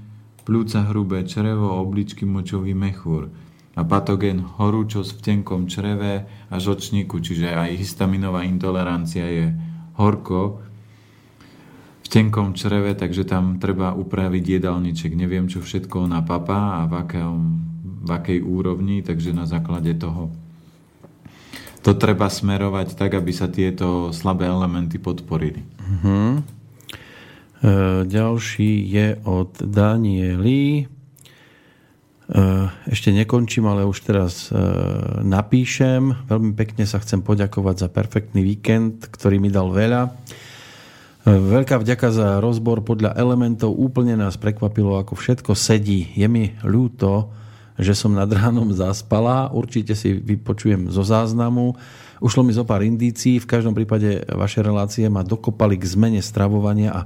plúca 0.49 0.89
hrubé 0.89 1.29
črevo, 1.29 1.79
obličky 1.79 2.25
močový 2.25 2.73
mechúr 2.73 3.29
a 3.77 3.87
patogén 3.87 4.43
horúčosť 4.43 5.21
v 5.21 5.25
tenkom 5.25 5.71
čreve 5.71 6.27
a 6.51 6.57
žočníku, 6.59 7.23
čiže 7.23 7.55
aj 7.55 7.79
histaminová 7.79 8.43
intolerancia 8.43 9.29
je 9.29 9.53
horko 10.01 10.64
v 12.03 12.09
tenkom 12.11 12.57
čreve, 12.57 12.97
takže 12.99 13.29
tam 13.29 13.62
treba 13.62 13.95
upraviť 13.95 14.59
jedálniček. 14.59 15.14
Neviem, 15.14 15.47
čo 15.47 15.62
všetko 15.62 16.11
ona 16.11 16.25
papá 16.27 16.83
a 16.83 16.91
v, 16.91 16.93
akom, 16.99 17.39
v 18.03 18.11
akej 18.11 18.41
úrovni, 18.43 19.07
takže 19.07 19.31
na 19.31 19.47
základe 19.47 19.95
toho 19.95 20.35
to 21.81 21.97
treba 21.97 22.29
smerovať 22.29 22.93
tak, 22.93 23.16
aby 23.16 23.33
sa 23.33 23.49
tieto 23.49 24.12
slabé 24.12 24.45
elementy 24.45 25.01
podporili. 25.01 25.64
Uh-huh. 25.81 26.45
E, 27.61 28.05
ďalší 28.09 28.73
je 28.89 29.07
od 29.25 29.53
Daniely. 29.61 30.89
Eh, 32.31 32.67
ešte 32.87 33.11
nekončím, 33.11 33.67
ale 33.67 33.83
už 33.83 34.07
teraz 34.07 34.55
eh, 34.55 34.59
napíšem. 35.27 36.15
Veľmi 36.31 36.55
pekne 36.55 36.87
sa 36.87 37.03
chcem 37.03 37.27
poďakovať 37.27 37.77
za 37.83 37.89
perfektný 37.91 38.47
víkend, 38.47 39.11
ktorý 39.11 39.43
mi 39.43 39.51
dal 39.51 39.75
veľa. 39.75 40.15
Veľká 41.27 41.83
vďaka 41.83 42.09
za 42.15 42.29
rozbor 42.39 42.81
podľa 42.87 43.13
elementov. 43.19 43.77
Úplne 43.77 44.17
nás 44.17 44.41
prekvapilo, 44.41 44.97
ako 44.97 45.19
všetko 45.19 45.53
sedí. 45.53 46.09
Je 46.17 46.25
mi 46.31 46.55
ľúto, 46.65 47.29
že 47.77 47.93
som 47.93 48.15
nad 48.15 48.31
ránom 48.31 48.73
zaspala. 48.73 49.51
Určite 49.53 49.93
si 49.99 50.17
vypočujem 50.17 50.89
zo 50.89 51.03
záznamu. 51.05 51.77
Ušlo 52.25 52.41
mi 52.47 52.57
zo 52.57 52.65
pár 52.65 52.87
indícií. 52.87 53.37
V 53.37 53.51
každom 53.51 53.77
prípade 53.77 54.25
vaše 54.33 54.65
relácie 54.65 55.11
ma 55.13 55.21
dokopali 55.21 55.77
k 55.77 55.85
zmene 55.93 56.25
stravovania 56.25 56.95
a 56.95 57.01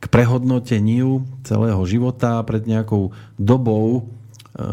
k 0.00 0.04
prehodnoteniu 0.08 1.28
celého 1.44 1.80
života. 1.84 2.40
Pred 2.42 2.64
nejakou 2.64 3.12
dobou 3.36 4.08
E, 4.50 4.66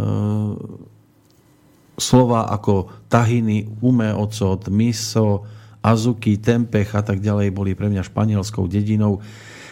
slova 1.97 2.45
ako 2.53 2.89
tahiny, 3.09 3.81
ume 3.81 4.13
ocot, 4.13 4.69
miso, 4.69 5.49
azuki, 5.81 6.37
tempeh 6.37 6.93
a 6.93 7.01
tak 7.01 7.21
ďalej 7.21 7.49
boli 7.53 7.73
pre 7.73 7.89
mňa 7.89 8.05
španielskou 8.05 8.69
dedinou. 8.69 9.21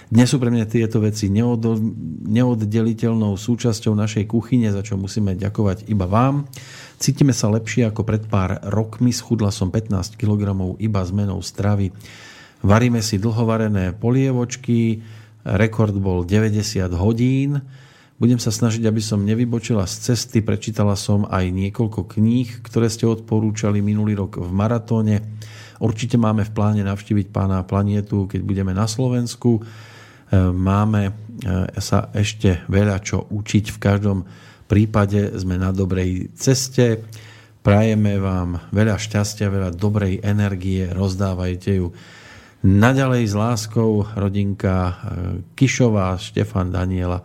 Dnes 0.06 0.30
sú 0.30 0.38
pre 0.38 0.54
mňa 0.54 0.70
tieto 0.70 1.02
veci 1.02 1.34
neoddeliteľnou 1.34 3.34
súčasťou 3.38 3.98
našej 3.98 4.30
kuchyne, 4.30 4.70
za 4.70 4.86
čo 4.86 5.02
musíme 5.02 5.38
ďakovať 5.38 5.90
iba 5.90 6.06
vám. 6.06 6.46
Cítime 7.02 7.34
sa 7.34 7.50
lepšie 7.50 7.90
ako 7.90 8.06
pred 8.06 8.22
pár 8.30 8.62
rokmi. 8.70 9.10
Schudla 9.10 9.50
som 9.50 9.74
15 9.74 10.14
kg 10.18 10.54
iba 10.78 11.02
zmenou 11.02 11.42
stravy. 11.42 11.90
Varíme 12.62 13.02
si 13.02 13.18
dlhovarené 13.18 13.98
polievočky. 13.98 15.02
Rekord 15.46 15.94
bol 16.02 16.26
90 16.26 16.90
hodín 16.98 17.62
budem 18.16 18.40
sa 18.40 18.52
snažiť, 18.52 18.84
aby 18.88 19.02
som 19.04 19.28
nevybočila 19.28 19.84
z 19.88 20.12
cesty. 20.12 20.40
Prečítala 20.40 20.96
som 20.96 21.28
aj 21.28 21.52
niekoľko 21.52 22.16
kníh, 22.16 22.64
ktoré 22.64 22.88
ste 22.88 23.08
odporúčali 23.08 23.84
minulý 23.84 24.16
rok 24.16 24.40
v 24.40 24.52
maratóne. 24.52 25.20
Určite 25.84 26.16
máme 26.16 26.48
v 26.48 26.56
pláne 26.56 26.82
navštíviť 26.88 27.28
pána 27.36 27.60
planietu, 27.68 28.32
keď 28.32 28.42
budeme 28.48 28.72
na 28.72 28.88
Slovensku. 28.88 29.60
E, 29.60 29.62
máme 30.40 31.12
e, 31.12 31.14
sa 31.84 32.08
ešte 32.16 32.64
veľa 32.72 33.04
čo 33.04 33.28
učiť. 33.28 33.76
V 33.76 33.82
každom 33.84 34.24
prípade 34.72 35.36
sme 35.36 35.60
na 35.60 35.76
dobrej 35.76 36.32
ceste. 36.40 37.04
Prajeme 37.60 38.16
vám 38.24 38.72
veľa 38.72 38.96
šťastia, 38.96 39.52
veľa 39.52 39.76
dobrej 39.76 40.24
energie. 40.24 40.88
Rozdávajte 40.88 41.84
ju 41.84 41.92
naďalej 42.66 43.24
s 43.30 43.34
láskou 43.38 44.10
rodinka 44.18 44.74
e, 44.74 44.94
Kišová, 45.54 46.18
Štefan 46.18 46.74
Daniela 46.74 47.22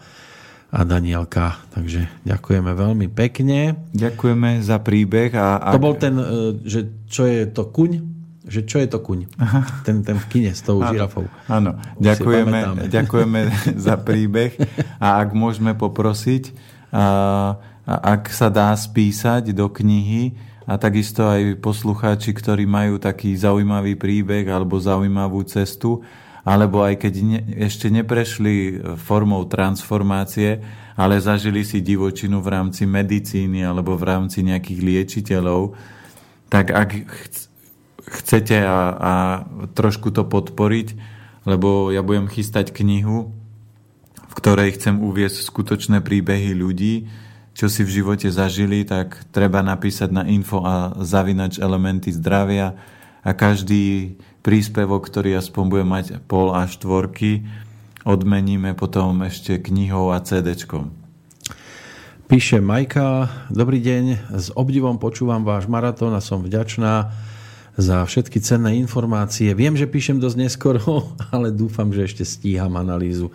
a 0.70 0.80
Danielka. 0.84 1.56
Takže 1.72 2.06
ďakujeme 2.28 2.70
veľmi 2.76 3.08
pekne. 3.08 3.74
Ďakujeme 3.96 4.60
za 4.60 4.78
príbeh. 4.84 5.32
A, 5.32 5.58
a... 5.58 5.68
To 5.72 5.80
bol 5.80 5.96
ten, 5.96 6.14
e, 6.20 6.60
že 6.68 7.08
čo 7.08 7.24
je 7.24 7.48
to 7.48 7.72
kuň? 7.72 7.90
Že 8.44 8.60
čo 8.68 8.76
je 8.84 8.88
to 8.92 8.98
kuň? 9.00 9.20
Ten, 9.88 10.04
ten 10.04 10.16
v 10.20 10.26
kine 10.28 10.52
s 10.52 10.60
tou 10.60 10.84
áno, 10.84 10.92
žirafou. 10.92 11.24
Áno, 11.48 11.80
ďakujeme, 11.96 12.90
ďakujeme 12.92 13.40
za 13.88 13.96
príbeh 13.96 14.60
a 15.00 15.24
ak 15.24 15.32
môžeme 15.32 15.72
poprosiť, 15.72 16.52
a, 16.92 17.04
a 17.86 17.94
ak 18.18 18.28
sa 18.28 18.52
dá 18.52 18.74
spísať 18.74 19.54
do 19.56 19.70
knihy 19.70 20.49
a 20.68 20.76
takisto 20.76 21.24
aj 21.24 21.60
poslucháči, 21.60 22.36
ktorí 22.36 22.68
majú 22.68 23.00
taký 23.00 23.32
zaujímavý 23.36 23.96
príbeh 23.96 24.44
alebo 24.48 24.76
zaujímavú 24.76 25.40
cestu, 25.48 26.04
alebo 26.44 26.84
aj 26.84 27.00
keď 27.00 27.14
ne, 27.20 27.40
ešte 27.64 27.92
neprešli 27.92 28.80
formou 29.00 29.44
transformácie, 29.48 30.60
ale 30.96 31.20
zažili 31.20 31.64
si 31.64 31.80
divočinu 31.80 32.40
v 32.44 32.48
rámci 32.48 32.84
medicíny 32.84 33.64
alebo 33.64 33.96
v 33.96 34.04
rámci 34.04 34.44
nejakých 34.44 34.80
liečiteľov, 34.80 35.76
tak 36.52 36.72
ak 36.72 36.90
chcete 38.10 38.58
a, 38.60 38.78
a 38.96 39.12
trošku 39.72 40.10
to 40.10 40.26
podporiť, 40.26 40.96
lebo 41.48 41.88
ja 41.94 42.04
budem 42.04 42.28
chystať 42.28 42.74
knihu, 42.74 43.32
v 44.28 44.34
ktorej 44.34 44.76
chcem 44.76 45.00
uviesť 45.00 45.46
skutočné 45.46 46.04
príbehy 46.04 46.52
ľudí, 46.52 47.08
čo 47.60 47.68
si 47.68 47.84
v 47.84 48.00
živote 48.00 48.32
zažili, 48.32 48.88
tak 48.88 49.20
treba 49.36 49.60
napísať 49.60 50.08
na 50.08 50.24
info 50.24 50.64
a 50.64 50.96
zavinač 51.04 51.60
elementy 51.60 52.08
zdravia 52.08 52.72
a 53.20 53.36
každý 53.36 54.16
príspevok, 54.40 55.04
ktorý 55.04 55.36
aspoň 55.36 55.64
bude 55.68 55.84
mať 55.84 56.24
pol 56.24 56.56
a 56.56 56.64
štvorky, 56.64 57.44
odmeníme 58.08 58.72
potom 58.72 59.12
ešte 59.28 59.60
knihou 59.60 60.08
a 60.08 60.24
CDčkom. 60.24 60.88
Píše 62.32 62.64
Majka, 62.64 63.28
dobrý 63.52 63.84
deň, 63.84 64.32
s 64.40 64.48
obdivom 64.56 64.96
počúvam 64.96 65.44
váš 65.44 65.68
maratón 65.68 66.16
a 66.16 66.24
som 66.24 66.40
vďačná 66.40 67.12
za 67.76 68.08
všetky 68.08 68.40
cenné 68.40 68.80
informácie. 68.80 69.52
Viem, 69.52 69.76
že 69.76 69.84
píšem 69.84 70.16
dosť 70.16 70.36
neskoro, 70.48 71.12
ale 71.36 71.52
dúfam, 71.52 71.92
že 71.92 72.08
ešte 72.08 72.24
stíham 72.24 72.72
analýzu 72.80 73.28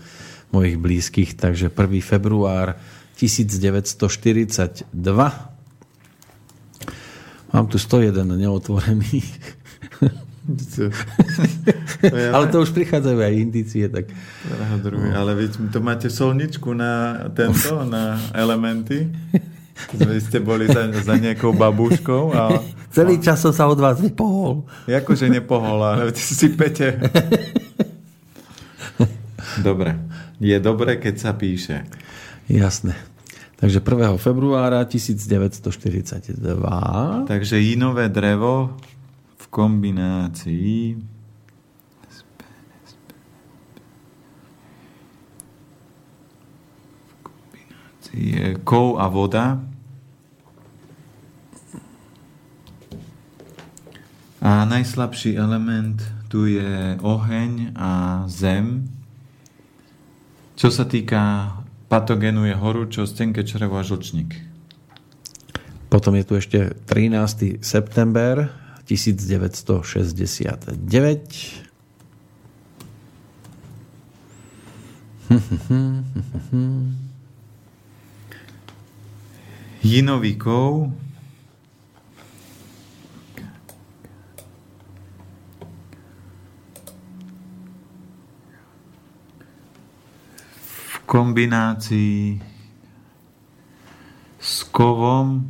mojich 0.49 0.81
blízkych. 0.81 1.37
Takže 1.37 1.69
1. 1.69 1.77
február 2.01 2.81
1942. 3.15 4.91
Mám 7.55 7.67
tu 7.67 7.79
101 7.79 8.35
neotvorených 8.35 9.39
ale 12.33 12.45
to 12.53 12.61
už 12.61 12.69
prichádzajú 12.69 13.17
aj 13.17 13.33
indície. 13.33 13.89
Tak... 13.89 14.05
Druhý, 14.81 15.09
ale 15.09 15.33
vy 15.33 15.49
to 15.73 15.79
máte 15.81 16.09
solničku 16.09 16.73
na 16.77 17.25
tento, 17.33 17.81
na 17.85 18.21
elementy. 18.29 19.09
Vy 19.97 20.21
ste 20.21 20.39
boli 20.39 20.69
za, 20.69 20.85
za 21.01 21.17
nejakou 21.17 21.51
babuškou. 21.57 22.23
A... 22.37 22.61
Celý 22.93 23.19
čas 23.19 23.41
som 23.41 23.51
sa 23.51 23.65
od 23.65 23.81
vás 23.81 23.97
vypohol. 23.97 24.69
Jakože 24.85 25.27
nepohol, 25.27 25.81
ale 25.81 26.13
si 26.39 26.53
pete. 26.53 26.95
Dobre. 29.65 29.97
Je 30.39 30.57
dobre, 30.59 30.99
keď 30.99 31.15
sa 31.19 31.31
píše. 31.31 31.87
Jasné. 32.51 32.95
Takže 33.55 33.79
1. 33.79 34.19
februára 34.19 34.83
1942. 34.83 36.35
Takže 37.27 37.55
inové 37.61 38.11
drevo 38.11 38.75
v 39.39 39.45
kombinácii 39.47 40.99
je 48.15 48.55
kov 48.63 48.95
a 48.95 49.11
voda. 49.11 49.59
A 54.39 54.63
najslabší 54.65 55.35
element 55.35 55.99
tu 56.31 56.45
je 56.47 56.95
oheň 57.01 57.75
a 57.75 58.23
zem. 58.31 58.87
Čo 60.55 60.71
sa 60.71 60.87
týka 60.87 61.51
patogénu 61.91 62.47
je 62.47 62.55
horúčosť, 62.55 63.11
tenké 63.11 63.43
črevo 63.43 63.75
a 63.75 63.83
žlčník. 63.83 64.39
Potom 65.91 66.15
je 66.15 66.23
tu 66.23 66.39
ešte 66.39 66.73
13. 66.87 67.59
september 67.59 68.49
1969. 68.87 70.79
Jinový 79.85 80.33
kov. 80.39 80.95
Kombinácii 91.05 92.41
s 94.41 94.53
kovom 94.69 95.45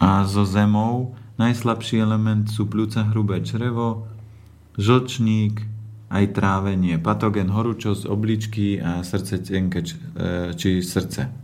a 0.00 0.24
so 0.24 0.44
zemou 0.44 1.16
najslabší 1.40 2.04
element 2.04 2.52
sú 2.52 2.68
pľúca 2.68 3.08
hrubé 3.08 3.40
črevo, 3.40 4.08
žlčník, 4.76 5.64
aj 6.12 6.24
trávenie, 6.36 7.00
patogen, 7.00 7.48
horúčosť, 7.48 8.04
obličky 8.04 8.76
a 8.76 9.00
srdce 9.00 9.40
tenké, 9.40 9.80
e, 9.86 10.52
či 10.52 10.84
srdce. 10.84 11.39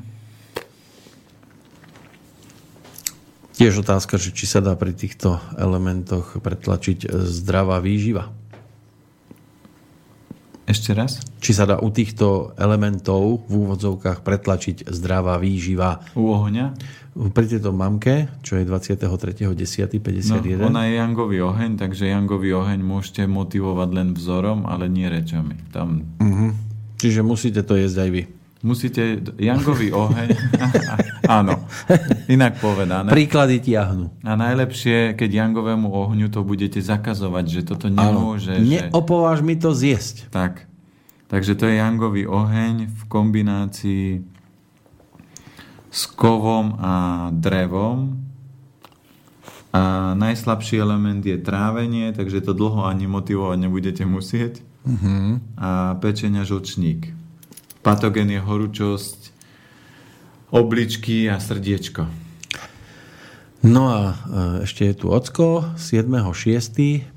Tiež 3.58 3.82
otázka, 3.82 4.22
že 4.22 4.30
či 4.30 4.46
sa 4.46 4.62
dá 4.62 4.78
pri 4.78 4.94
týchto 4.94 5.42
elementoch 5.58 6.38
pretlačiť 6.38 7.10
zdravá 7.26 7.82
výživa. 7.82 8.37
Ešte 10.68 10.92
raz? 10.92 11.24
Či 11.40 11.56
sa 11.56 11.64
dá 11.64 11.80
u 11.80 11.88
týchto 11.88 12.52
elementov 12.60 13.48
v 13.48 13.64
úvodzovkách 13.64 14.20
pretlačiť 14.20 14.92
zdravá 14.92 15.40
výživa. 15.40 16.04
U 16.12 16.28
ohňa? 16.28 16.76
Pri 17.32 17.48
tejto 17.48 17.72
mamke, 17.72 18.28
čo 18.44 18.60
je 18.60 18.68
23.10.51. 18.68 20.60
No, 20.60 20.68
ona 20.68 20.84
je 20.84 21.00
jangový 21.00 21.40
oheň, 21.40 21.80
takže 21.80 22.12
jangový 22.12 22.52
oheň 22.52 22.84
môžete 22.84 23.24
motivovať 23.24 23.88
len 23.96 24.08
vzorom, 24.12 24.68
ale 24.68 24.92
nie 24.92 25.08
rečami. 25.08 25.56
Tam... 25.72 26.04
Uh-huh. 26.20 26.52
Čiže 27.00 27.24
musíte 27.24 27.64
to 27.64 27.72
jesť 27.72 28.04
aj 28.04 28.10
vy. 28.12 28.22
Musíte 28.58 29.22
Jangový 29.38 29.94
oheň, 29.94 30.34
áno, 31.28 31.68
inak 32.32 32.56
povedané. 32.56 33.12
Príklady 33.12 33.60
tiahnu. 33.60 34.08
A 34.24 34.32
najlepšie, 34.34 35.12
keď 35.12 35.44
Jangovému 35.44 35.92
ohňu 35.92 36.32
to 36.32 36.40
budete 36.40 36.80
zakazovať, 36.80 37.44
že 37.46 37.60
toto 37.68 37.92
nemôže. 37.92 38.56
Áno. 38.56 38.64
Neopováž 38.64 39.44
mi 39.44 39.60
to 39.60 39.76
zjesť. 39.76 40.32
Tak. 40.32 40.64
Takže 41.28 41.60
to 41.60 41.68
je 41.68 41.76
Jangový 41.76 42.24
oheň 42.24 42.88
v 42.88 43.02
kombinácii 43.12 44.24
s 45.92 46.02
kovom 46.16 46.80
a 46.80 47.28
drevom. 47.28 48.24
A 49.68 50.16
najslabší 50.16 50.80
element 50.80 51.20
je 51.20 51.36
trávenie, 51.36 52.16
takže 52.16 52.40
to 52.40 52.56
dlho 52.56 52.88
ani 52.88 53.04
motivovať 53.04 53.58
nebudete 53.60 54.08
musieť. 54.08 54.64
Uh-huh. 54.88 55.36
A 55.60 56.00
pečenia 56.00 56.48
žlčník 56.48 57.12
patogén 57.88 58.28
je 58.28 58.40
horúčosť, 58.42 59.27
obličky 60.50 61.28
a 61.30 61.40
srdiečko. 61.40 62.08
No 63.66 63.90
a 63.90 64.00
e, 64.00 64.14
ešte 64.64 64.86
je 64.86 64.94
tu 64.94 65.10
ocko 65.10 65.74
7.6.53 65.74 67.08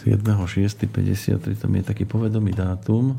7.6.53 0.00 1.60
tam 1.60 1.76
je 1.76 1.82
taký 1.84 2.08
povedomý 2.08 2.56
dátum. 2.56 3.12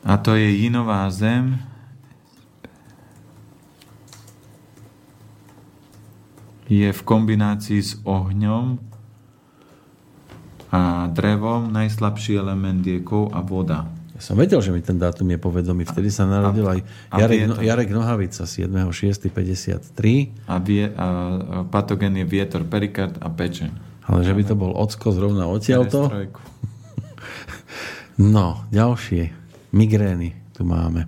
A 0.00 0.16
to 0.16 0.32
je 0.32 0.48
Jinová 0.64 1.04
zem. 1.12 1.60
Je 6.66 6.88
v 6.88 7.02
kombinácii 7.04 7.82
s 7.84 8.00
ohňom 8.08 8.80
a 10.72 11.06
drevom 11.12 11.70
najslabší 11.70 12.40
element 12.40 12.82
je 12.82 12.98
kov 13.04 13.30
a 13.36 13.44
voda. 13.44 13.95
Ja 14.16 14.24
som 14.24 14.40
vedel, 14.40 14.64
že 14.64 14.72
mi 14.72 14.80
ten 14.80 14.96
dátum 14.96 15.28
je 15.28 15.36
povedomý. 15.36 15.84
Vtedy 15.84 16.08
sa 16.08 16.24
narodil 16.24 16.64
aj 16.64 16.80
Jarek, 17.20 17.52
no, 17.52 17.60
Jarek 17.60 17.92
Nohavica 17.92 18.48
7.6.53. 18.48 20.48
A, 20.48 20.56
vie, 20.56 20.88
a 20.88 21.06
patogen 21.68 22.16
je 22.16 22.24
vietor, 22.24 22.64
perikard 22.64 23.12
a 23.20 23.28
pečeň. 23.28 23.68
Ale 24.08 24.24
že 24.24 24.32
by 24.32 24.42
to 24.48 24.56
bol 24.56 24.72
ocko 24.72 25.12
zrovna 25.12 25.44
odtiaľto. 25.44 26.08
No, 28.16 28.64
ďalšie. 28.72 29.28
Migrény 29.76 30.32
tu 30.56 30.64
máme. 30.64 31.04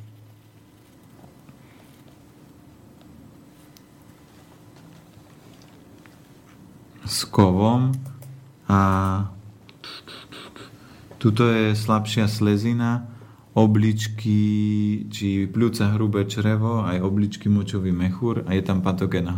s 7.03 7.27
kovom 7.27 7.91
a 8.67 8.79
tuto 11.19 11.47
je 11.47 11.75
slabšia 11.75 12.27
slezina, 12.27 13.07
obličky, 13.53 14.41
či 15.13 15.45
pľúca 15.45 15.93
hrubé 15.93 16.25
črevo, 16.25 16.81
aj 16.81 17.05
obličky 17.05 17.53
močový 17.53 17.93
mechúr 17.93 18.41
a 18.49 18.57
je 18.57 18.63
tam 18.65 18.81
patogén 18.81 19.29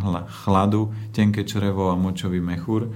chladu, 0.46 0.96
tenké 1.12 1.44
črevo 1.44 1.92
a 1.92 2.00
močový 2.00 2.40
mechúr. 2.40 2.88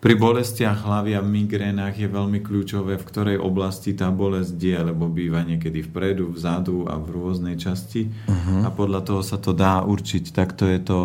Pri 0.00 0.16
bolestiach 0.16 0.80
hlavy 0.80 1.12
a 1.12 1.20
migrénach 1.20 1.92
je 1.92 2.08
veľmi 2.08 2.40
kľúčové, 2.40 2.96
v 2.96 3.04
ktorej 3.04 3.36
oblasti 3.36 3.92
tá 3.92 4.08
bolesť 4.08 4.56
je, 4.56 4.78
lebo 4.80 5.12
býva 5.12 5.44
niekedy 5.44 5.84
vpredu, 5.84 6.32
vzadu 6.32 6.88
a 6.88 6.96
v 6.96 7.08
rôznej 7.12 7.60
časti 7.60 8.08
uh-huh. 8.08 8.64
a 8.64 8.68
podľa 8.72 9.04
toho 9.04 9.20
sa 9.20 9.36
to 9.36 9.52
dá 9.52 9.84
určiť. 9.84 10.32
Takto 10.32 10.64
je 10.64 10.80
to 10.80 10.98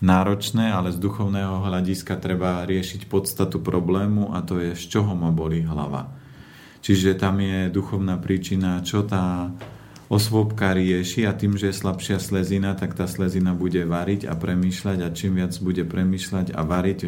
náročné, 0.00 0.72
ale 0.72 0.92
z 0.92 0.98
duchovného 0.98 1.60
hľadiska 1.64 2.16
treba 2.16 2.64
riešiť 2.64 3.06
podstatu 3.06 3.60
problému 3.60 4.32
a 4.32 4.40
to 4.40 4.56
je, 4.60 4.72
z 4.72 4.84
čoho 4.98 5.12
ma 5.12 5.28
boli 5.28 5.60
hlava. 5.60 6.12
Čiže 6.80 7.20
tam 7.20 7.44
je 7.44 7.68
duchovná 7.68 8.16
príčina, 8.16 8.80
čo 8.80 9.04
tá 9.04 9.52
osvobka 10.08 10.72
rieši 10.72 11.28
a 11.28 11.36
tým, 11.36 11.54
že 11.54 11.70
je 11.70 11.80
slabšia 11.80 12.18
slezina, 12.18 12.72
tak 12.74 12.96
tá 12.96 13.04
slezina 13.04 13.52
bude 13.52 13.84
variť 13.84 14.26
a 14.26 14.34
premýšľať 14.34 14.98
a 15.04 15.08
čím 15.12 15.38
viac 15.38 15.54
bude 15.60 15.84
premýšľať 15.84 16.56
a 16.56 16.60
variť 16.64 17.00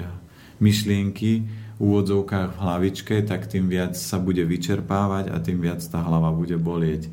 myšlienky 0.63 1.33
v 1.43 1.81
úvodzovkách 1.81 2.55
v 2.55 2.61
hlavičke, 2.63 3.15
tak 3.27 3.51
tým 3.51 3.67
viac 3.67 3.99
sa 3.99 4.23
bude 4.23 4.47
vyčerpávať 4.47 5.35
a 5.35 5.43
tým 5.43 5.59
viac 5.59 5.83
tá 5.83 5.99
hlava 5.99 6.31
bude 6.31 6.55
bolieť. 6.61 7.11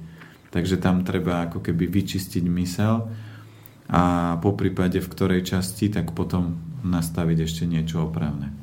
Takže 0.54 0.78
tam 0.78 1.02
treba 1.02 1.50
ako 1.50 1.64
keby 1.64 1.90
vyčistiť 1.90 2.46
mysel 2.60 3.10
a 3.90 4.38
po 4.38 4.54
prípade 4.54 5.02
v 5.02 5.12
ktorej 5.12 5.42
časti, 5.50 5.90
tak 5.90 6.14
potom 6.14 6.62
nastaviť 6.86 7.38
ešte 7.44 7.64
niečo 7.66 8.06
opravné. 8.06 8.54